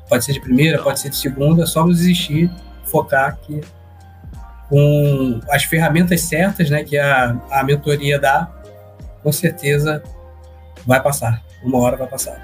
Pode 0.08 0.26
ser 0.26 0.34
de 0.34 0.40
primeira, 0.40 0.82
pode 0.82 1.00
ser 1.00 1.10
de 1.10 1.18
segunda, 1.18 1.66
só 1.66 1.82
não 1.82 1.90
desistir, 1.90 2.52
focar 2.84 3.38
que 3.40 3.62
com 4.68 5.40
as 5.50 5.64
ferramentas 5.64 6.22
certas, 6.22 6.70
né, 6.70 6.84
que 6.84 6.98
a, 6.98 7.36
a 7.50 7.64
mentoria 7.64 8.20
dá, 8.20 8.48
com 9.24 9.32
certeza 9.32 10.04
vai 10.86 11.02
passar. 11.02 11.44
Uma 11.64 11.80
hora 11.80 11.98
vai 11.98 12.08
passar. 12.08 12.40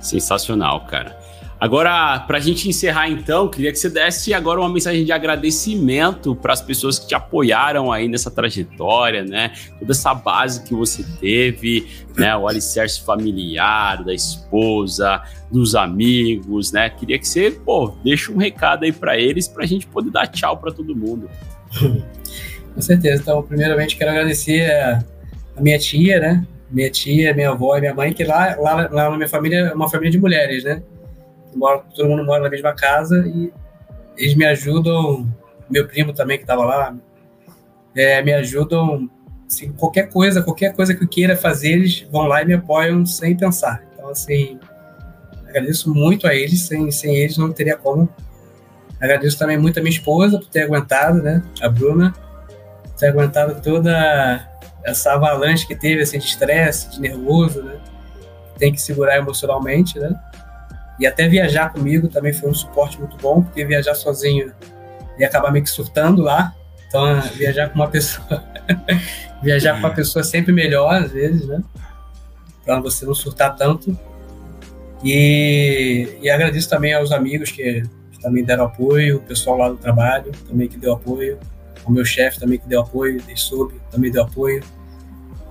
Sensacional, 0.00 0.86
cara. 0.86 1.19
Agora, 1.60 2.18
para 2.20 2.38
a 2.38 2.40
gente 2.40 2.70
encerrar 2.70 3.10
então, 3.10 3.46
queria 3.46 3.70
que 3.70 3.78
você 3.78 3.90
desse 3.90 4.32
agora 4.32 4.58
uma 4.58 4.72
mensagem 4.72 5.04
de 5.04 5.12
agradecimento 5.12 6.34
para 6.34 6.54
as 6.54 6.62
pessoas 6.62 6.98
que 6.98 7.08
te 7.08 7.14
apoiaram 7.14 7.92
aí 7.92 8.08
nessa 8.08 8.30
trajetória, 8.30 9.22
né? 9.22 9.52
Toda 9.78 9.92
essa 9.92 10.14
base 10.14 10.62
que 10.62 10.72
você 10.72 11.04
teve, 11.20 11.86
né? 12.16 12.34
O 12.34 12.48
alicerce 12.48 13.04
familiar, 13.04 14.02
da 14.02 14.14
esposa, 14.14 15.22
dos 15.52 15.74
amigos, 15.74 16.72
né? 16.72 16.88
Queria 16.88 17.18
que 17.18 17.28
você, 17.28 17.50
pô, 17.50 17.94
deixe 18.02 18.32
um 18.32 18.38
recado 18.38 18.84
aí 18.84 18.92
para 18.92 19.18
eles 19.18 19.46
para 19.46 19.64
a 19.64 19.66
gente 19.66 19.86
poder 19.86 20.10
dar 20.10 20.26
tchau 20.28 20.56
para 20.56 20.72
todo 20.72 20.96
mundo. 20.96 21.28
Com 22.74 22.80
certeza. 22.80 23.20
Então, 23.20 23.42
primeiramente, 23.42 23.98
quero 23.98 24.12
agradecer 24.12 24.64
a, 24.70 25.04
a 25.58 25.60
minha 25.60 25.78
tia, 25.78 26.20
né? 26.20 26.46
Minha 26.70 26.90
tia, 26.90 27.34
minha 27.34 27.50
avó 27.50 27.76
e 27.76 27.80
minha 27.80 27.92
mãe, 27.92 28.14
que 28.14 28.24
lá, 28.24 28.56
lá, 28.58 28.88
lá 28.90 29.10
na 29.10 29.16
minha 29.16 29.28
família 29.28 29.58
é 29.58 29.74
uma 29.74 29.90
família 29.90 30.10
de 30.10 30.18
mulheres, 30.18 30.64
né? 30.64 30.82
Moro, 31.54 31.84
todo 31.94 32.08
mundo 32.08 32.24
mora 32.24 32.42
na 32.42 32.50
mesma 32.50 32.72
casa 32.72 33.26
e 33.26 33.52
eles 34.16 34.34
me 34.34 34.44
ajudam, 34.44 35.26
meu 35.68 35.86
primo 35.86 36.12
também 36.12 36.36
que 36.36 36.44
estava 36.44 36.64
lá, 36.64 36.94
é, 37.94 38.22
me 38.22 38.32
ajudam, 38.34 39.10
assim, 39.46 39.72
qualquer 39.72 40.08
coisa, 40.10 40.42
qualquer 40.42 40.74
coisa 40.74 40.94
que 40.94 41.02
eu 41.02 41.08
queira 41.08 41.36
fazer, 41.36 41.72
eles 41.72 42.06
vão 42.10 42.26
lá 42.26 42.42
e 42.42 42.44
me 42.44 42.54
apoiam 42.54 43.04
sem 43.06 43.36
pensar. 43.36 43.82
Então, 43.94 44.08
assim, 44.08 44.58
agradeço 45.48 45.92
muito 45.92 46.26
a 46.26 46.34
eles, 46.34 46.62
sem, 46.62 46.90
sem 46.90 47.16
eles 47.16 47.36
não 47.36 47.52
teria 47.52 47.76
como. 47.76 48.08
Agradeço 49.00 49.38
também 49.38 49.58
muito 49.58 49.78
a 49.78 49.82
minha 49.82 49.94
esposa 49.94 50.38
por 50.38 50.48
ter 50.48 50.62
aguentado, 50.62 51.22
né, 51.22 51.42
a 51.60 51.68
Bruna, 51.68 52.12
por 52.82 52.90
ter 52.98 53.08
aguentado 53.08 53.60
toda 53.62 54.46
essa 54.84 55.14
avalanche 55.14 55.66
que 55.66 55.74
teve, 55.74 56.02
assim, 56.02 56.18
de 56.18 56.26
estresse, 56.26 56.90
de 56.90 57.00
nervoso, 57.00 57.62
né, 57.62 57.78
tem 58.58 58.72
que 58.72 58.80
segurar 58.80 59.16
emocionalmente, 59.16 59.98
né, 59.98 60.14
e 61.00 61.06
até 61.06 61.26
viajar 61.26 61.72
comigo 61.72 62.08
também 62.08 62.30
foi 62.30 62.50
um 62.50 62.54
suporte 62.54 62.98
muito 62.98 63.16
bom, 63.16 63.42
porque 63.42 63.64
viajar 63.64 63.94
sozinho 63.94 64.52
ia 65.18 65.26
acabar 65.26 65.50
meio 65.50 65.64
que 65.64 65.70
surtando 65.70 66.22
lá. 66.22 66.54
Então, 66.86 67.20
viajar 67.36 67.70
com 67.70 67.76
uma 67.76 67.88
pessoa. 67.88 68.44
viajar 69.42 69.72
com 69.72 69.78
uma 69.78 69.94
pessoa 69.94 70.20
é 70.20 70.24
sempre 70.24 70.52
melhor, 70.52 70.92
às 70.94 71.10
vezes, 71.10 71.46
né? 71.46 71.62
Para 72.66 72.78
você 72.80 73.06
não 73.06 73.14
surtar 73.14 73.56
tanto. 73.56 73.98
E, 75.02 76.18
e 76.20 76.28
agradeço 76.28 76.68
também 76.68 76.92
aos 76.92 77.12
amigos 77.12 77.50
que, 77.50 77.82
que, 78.12 78.20
também 78.20 78.44
deram 78.44 78.66
apoio, 78.66 79.16
o 79.16 79.20
pessoal 79.20 79.56
lá 79.56 79.68
do 79.70 79.76
trabalho 79.76 80.30
também 80.46 80.68
que 80.68 80.76
deu 80.76 80.92
apoio, 80.92 81.38
o 81.86 81.90
meu 81.90 82.04
chefe 82.04 82.38
também 82.38 82.58
que 82.58 82.68
deu 82.68 82.82
apoio, 82.82 83.16
ele 83.26 83.36
soube, 83.36 83.80
também 83.90 84.10
deu 84.10 84.24
apoio, 84.24 84.62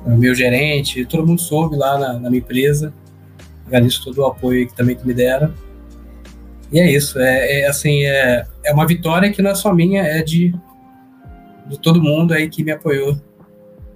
o 0.06 0.12
meu 0.12 0.36
gerente, 0.36 1.04
todo 1.06 1.26
mundo 1.26 1.42
soube 1.42 1.76
lá 1.76 1.98
na, 1.98 2.14
na 2.14 2.30
minha 2.30 2.38
empresa 2.38 2.94
agradeço 3.70 4.04
todo 4.04 4.20
o 4.20 4.26
apoio 4.26 4.68
que 4.68 4.76
também 4.76 4.96
que 4.96 5.06
me 5.06 5.14
deram. 5.14 5.54
E 6.72 6.80
é 6.80 6.92
isso, 6.92 7.20
é, 7.20 7.62
é, 7.62 7.68
assim, 7.68 8.04
é, 8.04 8.46
é 8.64 8.74
uma 8.74 8.86
vitória 8.86 9.32
que 9.32 9.42
não 9.42 9.52
é 9.52 9.56
só 9.56 9.74
minha, 9.74 10.04
é 10.04 10.22
de, 10.22 10.54
de 11.68 11.80
todo 11.80 12.02
mundo 12.02 12.34
aí 12.34 12.48
que 12.48 12.64
me 12.64 12.72
apoiou, 12.72 13.16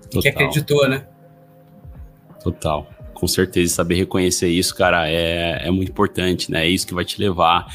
Total. 0.10 0.22
que 0.22 0.30
acreditou, 0.30 0.88
né? 0.90 1.06
Total. 2.42 2.88
Com 3.14 3.28
certeza, 3.28 3.74
saber 3.76 3.96
reconhecer 3.96 4.48
isso, 4.48 4.76
cara, 4.76 5.08
é, 5.08 5.68
é 5.68 5.72
muito 5.72 5.92
importante, 5.92 6.52
né? 6.52 6.66
É 6.66 6.70
isso 6.70 6.86
que 6.88 6.96
vai 6.96 7.06
te 7.06 7.20
levar 7.20 7.68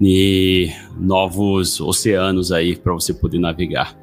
em 0.00 0.72
novos 0.98 1.80
oceanos 1.80 2.52
aí 2.52 2.76
para 2.76 2.92
você 2.92 3.12
poder 3.12 3.38
navegar. 3.38 3.96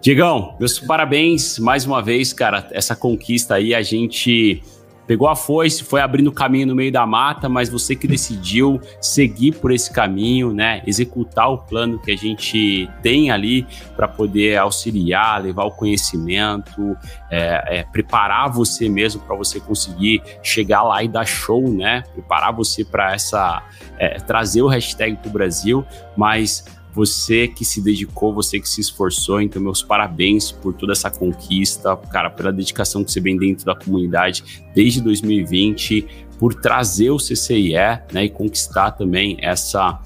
Digão, 0.00 0.54
meus 0.60 0.78
parabéns 0.78 1.58
mais 1.58 1.84
uma 1.84 2.02
vez, 2.02 2.32
cara. 2.32 2.68
Essa 2.70 2.94
conquista 2.94 3.54
aí 3.54 3.74
a 3.74 3.82
gente 3.82 4.62
pegou 5.06 5.28
a 5.28 5.36
foice, 5.36 5.84
foi 5.84 6.00
abrindo 6.00 6.32
caminho 6.32 6.66
no 6.66 6.74
meio 6.74 6.90
da 6.90 7.06
mata, 7.06 7.48
mas 7.48 7.68
você 7.68 7.94
que 7.94 8.06
decidiu 8.06 8.80
seguir 9.00 9.52
por 9.52 9.70
esse 9.70 9.92
caminho, 9.92 10.52
né? 10.52 10.82
Executar 10.86 11.50
o 11.50 11.58
plano 11.58 11.98
que 11.98 12.10
a 12.10 12.16
gente 12.16 12.88
tem 13.02 13.30
ali 13.30 13.66
para 13.94 14.08
poder 14.08 14.56
auxiliar, 14.58 15.42
levar 15.42 15.64
o 15.64 15.70
conhecimento, 15.70 16.96
é, 17.30 17.78
é, 17.78 17.82
preparar 17.84 18.50
você 18.50 18.88
mesmo 18.88 19.20
para 19.22 19.36
você 19.36 19.60
conseguir 19.60 20.22
chegar 20.42 20.82
lá 20.82 21.02
e 21.02 21.08
dar 21.08 21.24
show, 21.24 21.70
né? 21.70 22.02
Preparar 22.12 22.52
você 22.52 22.84
para 22.84 23.14
essa 23.14 23.62
é, 23.98 24.18
trazer 24.18 24.62
o 24.62 24.68
hashtag 24.68 25.16
para 25.16 25.28
o 25.28 25.32
Brasil, 25.32 25.84
mas 26.16 26.64
você 26.96 27.46
que 27.46 27.62
se 27.62 27.82
dedicou, 27.82 28.32
você 28.32 28.58
que 28.58 28.66
se 28.66 28.80
esforçou, 28.80 29.38
então 29.42 29.60
meus 29.60 29.82
parabéns 29.82 30.50
por 30.50 30.72
toda 30.72 30.92
essa 30.92 31.10
conquista, 31.10 31.94
cara, 31.94 32.30
pela 32.30 32.50
dedicação 32.50 33.04
que 33.04 33.12
você 33.12 33.20
vem 33.20 33.36
dentro 33.36 33.66
da 33.66 33.74
comunidade 33.74 34.62
desde 34.74 35.02
2020, 35.02 36.06
por 36.38 36.54
trazer 36.54 37.10
o 37.10 37.18
CCIE, 37.18 37.74
né, 38.10 38.24
e 38.24 38.30
conquistar 38.30 38.92
também 38.92 39.36
essa 39.42 40.00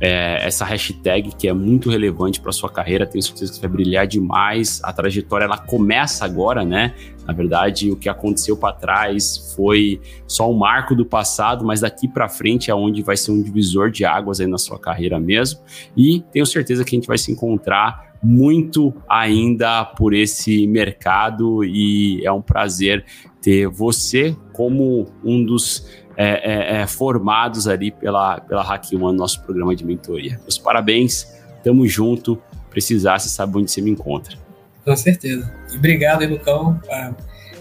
é, 0.00 0.46
essa 0.46 0.64
hashtag 0.64 1.34
que 1.36 1.46
é 1.46 1.52
muito 1.52 1.90
relevante 1.90 2.40
para 2.40 2.50
sua 2.52 2.70
carreira. 2.70 3.06
Tenho 3.06 3.22
certeza 3.22 3.52
que 3.52 3.58
você 3.58 3.60
vai 3.60 3.70
brilhar 3.70 4.06
demais. 4.06 4.80
A 4.82 4.92
trajetória 4.92 5.44
ela 5.44 5.58
começa 5.58 6.24
agora, 6.24 6.64
né? 6.64 6.94
Na 7.26 7.34
verdade, 7.34 7.90
o 7.90 7.96
que 7.96 8.08
aconteceu 8.08 8.56
para 8.56 8.72
trás 8.72 9.52
foi 9.54 10.00
só 10.26 10.50
um 10.50 10.56
marco 10.56 10.96
do 10.96 11.04
passado, 11.04 11.64
mas 11.64 11.82
daqui 11.82 12.08
para 12.08 12.28
frente 12.28 12.70
é 12.70 12.74
onde 12.74 13.02
vai 13.02 13.16
ser 13.16 13.30
um 13.30 13.42
divisor 13.42 13.90
de 13.90 14.04
águas 14.04 14.40
aí 14.40 14.46
na 14.46 14.58
sua 14.58 14.78
carreira 14.78 15.20
mesmo. 15.20 15.60
E 15.96 16.24
tenho 16.32 16.46
certeza 16.46 16.82
que 16.82 16.96
a 16.96 16.98
gente 16.98 17.06
vai 17.06 17.18
se 17.18 17.30
encontrar 17.30 18.10
muito 18.22 18.92
ainda 19.08 19.84
por 19.84 20.12
esse 20.14 20.66
mercado 20.66 21.64
e 21.64 22.24
é 22.24 22.32
um 22.32 22.42
prazer 22.42 23.04
ter 23.40 23.66
você 23.68 24.36
como 24.52 25.06
um 25.24 25.42
dos 25.44 25.86
é, 26.22 26.32
é, 26.32 26.82
é, 26.82 26.86
formados 26.86 27.66
ali 27.66 27.90
pela, 27.90 28.38
pela 28.40 28.62
Hack 28.62 28.92
One, 28.92 29.16
nosso 29.16 29.42
programa 29.42 29.74
de 29.74 29.86
mentoria. 29.86 30.38
Meus 30.42 30.58
parabéns, 30.58 31.34
tamo 31.64 31.88
junto. 31.88 32.38
Precisar, 32.68 33.18
você 33.18 33.30
sabe 33.30 33.56
onde 33.56 33.70
você 33.70 33.80
me 33.80 33.90
encontra. 33.90 34.36
Com 34.84 34.94
certeza. 34.94 35.50
E 35.72 35.78
obrigado, 35.78 36.26
Lucão. 36.26 36.78
Ah, 36.90 37.12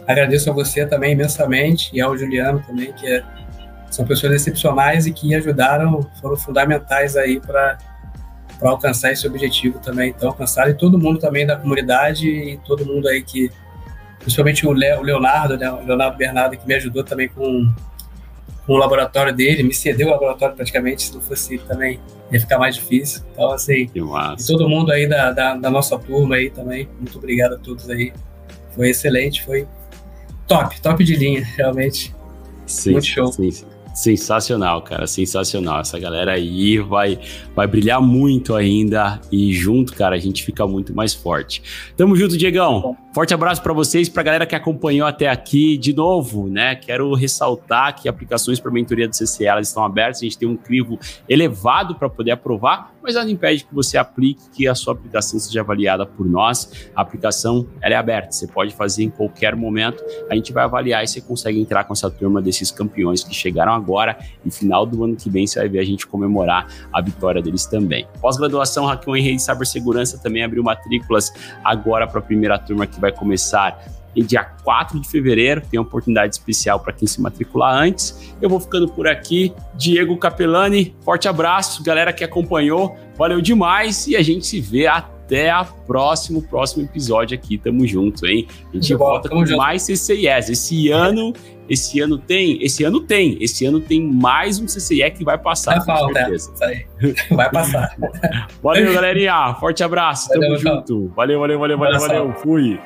agradeço 0.06 0.50
a 0.50 0.54
você 0.54 0.86
também 0.86 1.14
imensamente 1.14 1.90
e 1.94 2.02
ao 2.02 2.18
Juliano 2.18 2.62
também, 2.68 2.92
que 2.92 3.08
é, 3.08 3.24
são 3.90 4.06
pessoas 4.06 4.34
excepcionais 4.34 5.08
e 5.08 5.14
que 5.14 5.34
ajudaram, 5.34 6.06
foram 6.20 6.36
fundamentais 6.36 7.16
aí 7.16 7.40
para 7.40 7.78
para 8.60 8.72
alcançar 8.72 9.14
esse 9.14 9.26
objetivo 9.26 9.80
também. 9.80 10.10
Então, 10.10 10.28
alcançar 10.28 10.70
e 10.70 10.74
todo 10.74 11.00
mundo 11.00 11.18
também 11.18 11.48
da 11.48 11.56
comunidade 11.56 12.28
e 12.28 12.58
todo 12.58 12.86
mundo 12.86 13.08
aí 13.08 13.24
que, 13.24 13.50
principalmente 14.20 14.68
o 14.68 14.74
Leonardo, 14.74 15.56
né, 15.58 15.72
o 15.72 15.86
Leonardo 15.86 16.18
Bernardo, 16.18 16.58
que 16.58 16.68
me 16.68 16.74
ajudou 16.74 17.06
também 17.06 17.30
com 17.30 17.74
o 18.74 18.78
laboratório 18.78 19.34
dele, 19.34 19.64
me 19.64 19.74
cedeu 19.74 20.08
o 20.08 20.12
laboratório 20.12 20.56
praticamente, 20.56 21.04
se 21.04 21.14
não 21.14 21.22
fosse 21.22 21.56
ele 21.56 21.64
também 21.68 22.00
ia 22.32 22.40
ficar 22.40 22.60
mais 22.60 22.76
difícil. 22.76 23.22
Então, 23.32 23.52
assim, 23.52 23.90
e 23.94 24.46
todo 24.46 24.70
mundo 24.70 24.92
aí 24.92 25.08
da, 25.08 25.32
da, 25.32 25.56
da, 25.56 25.70
nossa 25.70 25.98
turma 25.98 26.36
aí 26.36 26.50
também, 26.50 26.88
muito 27.00 27.18
obrigado 27.18 27.54
a 27.54 27.58
todos 27.58 27.90
aí. 27.90 28.14
Foi 28.76 28.90
excelente, 28.90 29.44
foi 29.44 29.68
top, 30.48 30.80
top 30.82 31.04
de 31.04 31.16
linha, 31.16 31.44
realmente. 31.58 32.14
Sim, 32.66 32.92
muito 32.92 33.08
show. 33.08 33.32
Sim, 33.32 33.50
sim. 33.52 33.66
Sensacional, 33.96 34.82
cara, 34.82 35.08
sensacional. 35.08 35.82
Essa 35.82 36.00
galera 36.00 36.32
aí 36.32 36.78
vai, 36.78 37.20
vai 37.56 37.68
brilhar 37.68 38.02
muito 38.02 38.56
ainda 38.56 39.20
e 39.32 39.52
junto, 39.52 39.94
cara, 39.94 40.16
a 40.16 40.20
gente 40.20 40.44
fica 40.44 40.66
muito 40.66 40.96
mais 40.96 41.14
forte. 41.14 41.62
Tamo 41.98 42.16
junto, 42.16 42.38
Diegão. 42.38 42.96
Forte 43.20 43.34
abraço 43.34 43.62
para 43.62 43.74
vocês, 43.74 44.08
para 44.08 44.22
a 44.22 44.24
galera 44.24 44.46
que 44.46 44.56
acompanhou 44.56 45.06
até 45.06 45.28
aqui. 45.28 45.78
De 45.78 45.94
novo, 45.94 46.48
né? 46.48 46.74
Quero 46.74 47.14
ressaltar 47.14 47.94
que 47.94 48.08
aplicações 48.08 48.62
para 48.62 48.72
mentoria 48.72 49.10
do 49.10 49.12
CCE 49.12 49.44
elas 49.44 49.68
estão 49.68 49.84
abertas. 49.84 50.22
A 50.22 50.24
gente 50.24 50.38
tem 50.38 50.48
um 50.48 50.56
crivo 50.56 50.98
elevado 51.28 51.96
para 51.96 52.08
poder 52.08 52.32
aprovar, 52.32 52.94
mas 53.04 53.16
nada 53.16 53.30
impede 53.30 53.66
que 53.66 53.76
você 53.76 53.98
aplique, 53.98 54.50
que 54.52 54.70
a 54.70 54.74
sua 54.74 54.94
aplicação 54.94 55.38
seja 55.38 55.60
avaliada 55.60 56.06
por 56.06 56.26
nós. 56.26 56.90
A 56.96 57.02
aplicação 57.02 57.68
ela 57.82 57.94
é 57.94 57.98
aberta, 57.98 58.32
você 58.32 58.48
pode 58.48 58.74
fazer 58.74 59.04
em 59.04 59.10
qualquer 59.10 59.54
momento. 59.54 60.02
A 60.32 60.36
gente 60.36 60.54
vai 60.54 60.64
avaliar 60.64 61.04
e 61.04 61.08
você 61.10 61.20
consegue 61.20 61.60
entrar 61.60 61.84
com 61.84 61.92
essa 61.92 62.10
turma 62.10 62.42
desses 62.42 62.72
campeões 62.72 63.22
que 63.22 63.36
chegaram 63.36 63.74
agora. 63.74 64.18
E 64.46 64.50
final 64.50 64.86
do 64.86 65.04
ano 65.04 65.18
que 65.18 65.30
vem 65.30 65.46
você 65.46 65.60
vai 65.60 65.68
ver 65.68 65.80
a 65.80 65.86
gente 65.86 66.08
comemorar 66.08 66.68
a 66.94 67.02
vitória 67.02 67.42
deles 67.42 67.66
também. 67.66 68.08
Pós-graduação 68.22 68.88
Hacking 68.88 69.18
em 69.18 69.24
Rede 69.24 69.36
de 69.36 69.44
Cibersegurança 69.44 70.18
também 70.20 70.42
abriu 70.42 70.64
matrículas 70.64 71.34
agora 71.66 72.08
para 72.08 72.20
a 72.20 72.24
primeira 72.24 72.58
turma 72.58 72.88
que 72.88 72.98
vai 72.98 73.09
começar 73.12 73.84
em 74.16 74.24
dia 74.24 74.44
4 74.44 75.00
de 75.00 75.08
fevereiro. 75.08 75.62
Tem 75.62 75.80
uma 75.80 75.86
oportunidade 75.86 76.36
especial 76.36 76.80
para 76.80 76.94
quem 76.94 77.08
se 77.08 77.22
matricular 77.22 77.74
antes. 77.74 78.34
Eu 78.42 78.50
vou 78.50 78.60
ficando 78.60 78.88
por 78.88 79.08
aqui. 79.08 79.54
Diego 79.76 80.18
Capelani, 80.18 80.96
forte 81.02 81.28
abraço, 81.28 81.84
galera 81.84 82.12
que 82.12 82.24
acompanhou. 82.24 82.98
Valeu 83.18 83.42
demais 83.42 84.08
e 84.08 84.16
a 84.16 84.22
gente 84.22 84.46
se 84.46 84.60
vê 84.60 84.88
até 84.88 85.50
a 85.50 85.64
próximo 85.64 86.42
próximo 86.42 86.84
episódio 86.84 87.38
aqui. 87.38 87.58
Tamo 87.58 87.86
junto, 87.86 88.26
hein? 88.26 88.48
A 88.74 88.76
gente 88.76 88.94
volta 88.96 89.30
com 89.30 89.46
junto. 89.46 89.58
mais 89.58 89.84
CCIS. 89.84 90.50
Esse 90.50 90.90
ano, 90.90 91.34
esse 91.70 92.00
ano 92.00 92.18
tem, 92.18 92.58
esse 92.64 92.84
ano 92.84 93.00
tem, 93.02 93.38
esse 93.40 93.66
ano 93.66 93.80
tem 93.80 94.02
mais 94.02 94.60
um 94.60 94.66
CCIE 94.66 95.12
que 95.12 95.24
vai 95.24 95.38
passar, 95.38 95.76
vai 95.76 95.80
com 95.80 95.86
falta, 95.86 96.20
certeza. 96.20 96.52
Vai 97.30 97.50
passar. 97.52 97.96
valeu, 98.64 98.94
galerinha. 98.94 99.54
Forte 99.60 99.84
abraço. 99.84 100.30
Tamo 100.30 100.42
valeu, 100.42 100.58
junto. 100.58 101.08
Valeu, 101.16 101.40
valeu, 101.40 101.60
valeu, 101.60 101.78
valeu, 101.78 102.00
valeu. 102.00 102.34
Fui. 102.34 102.80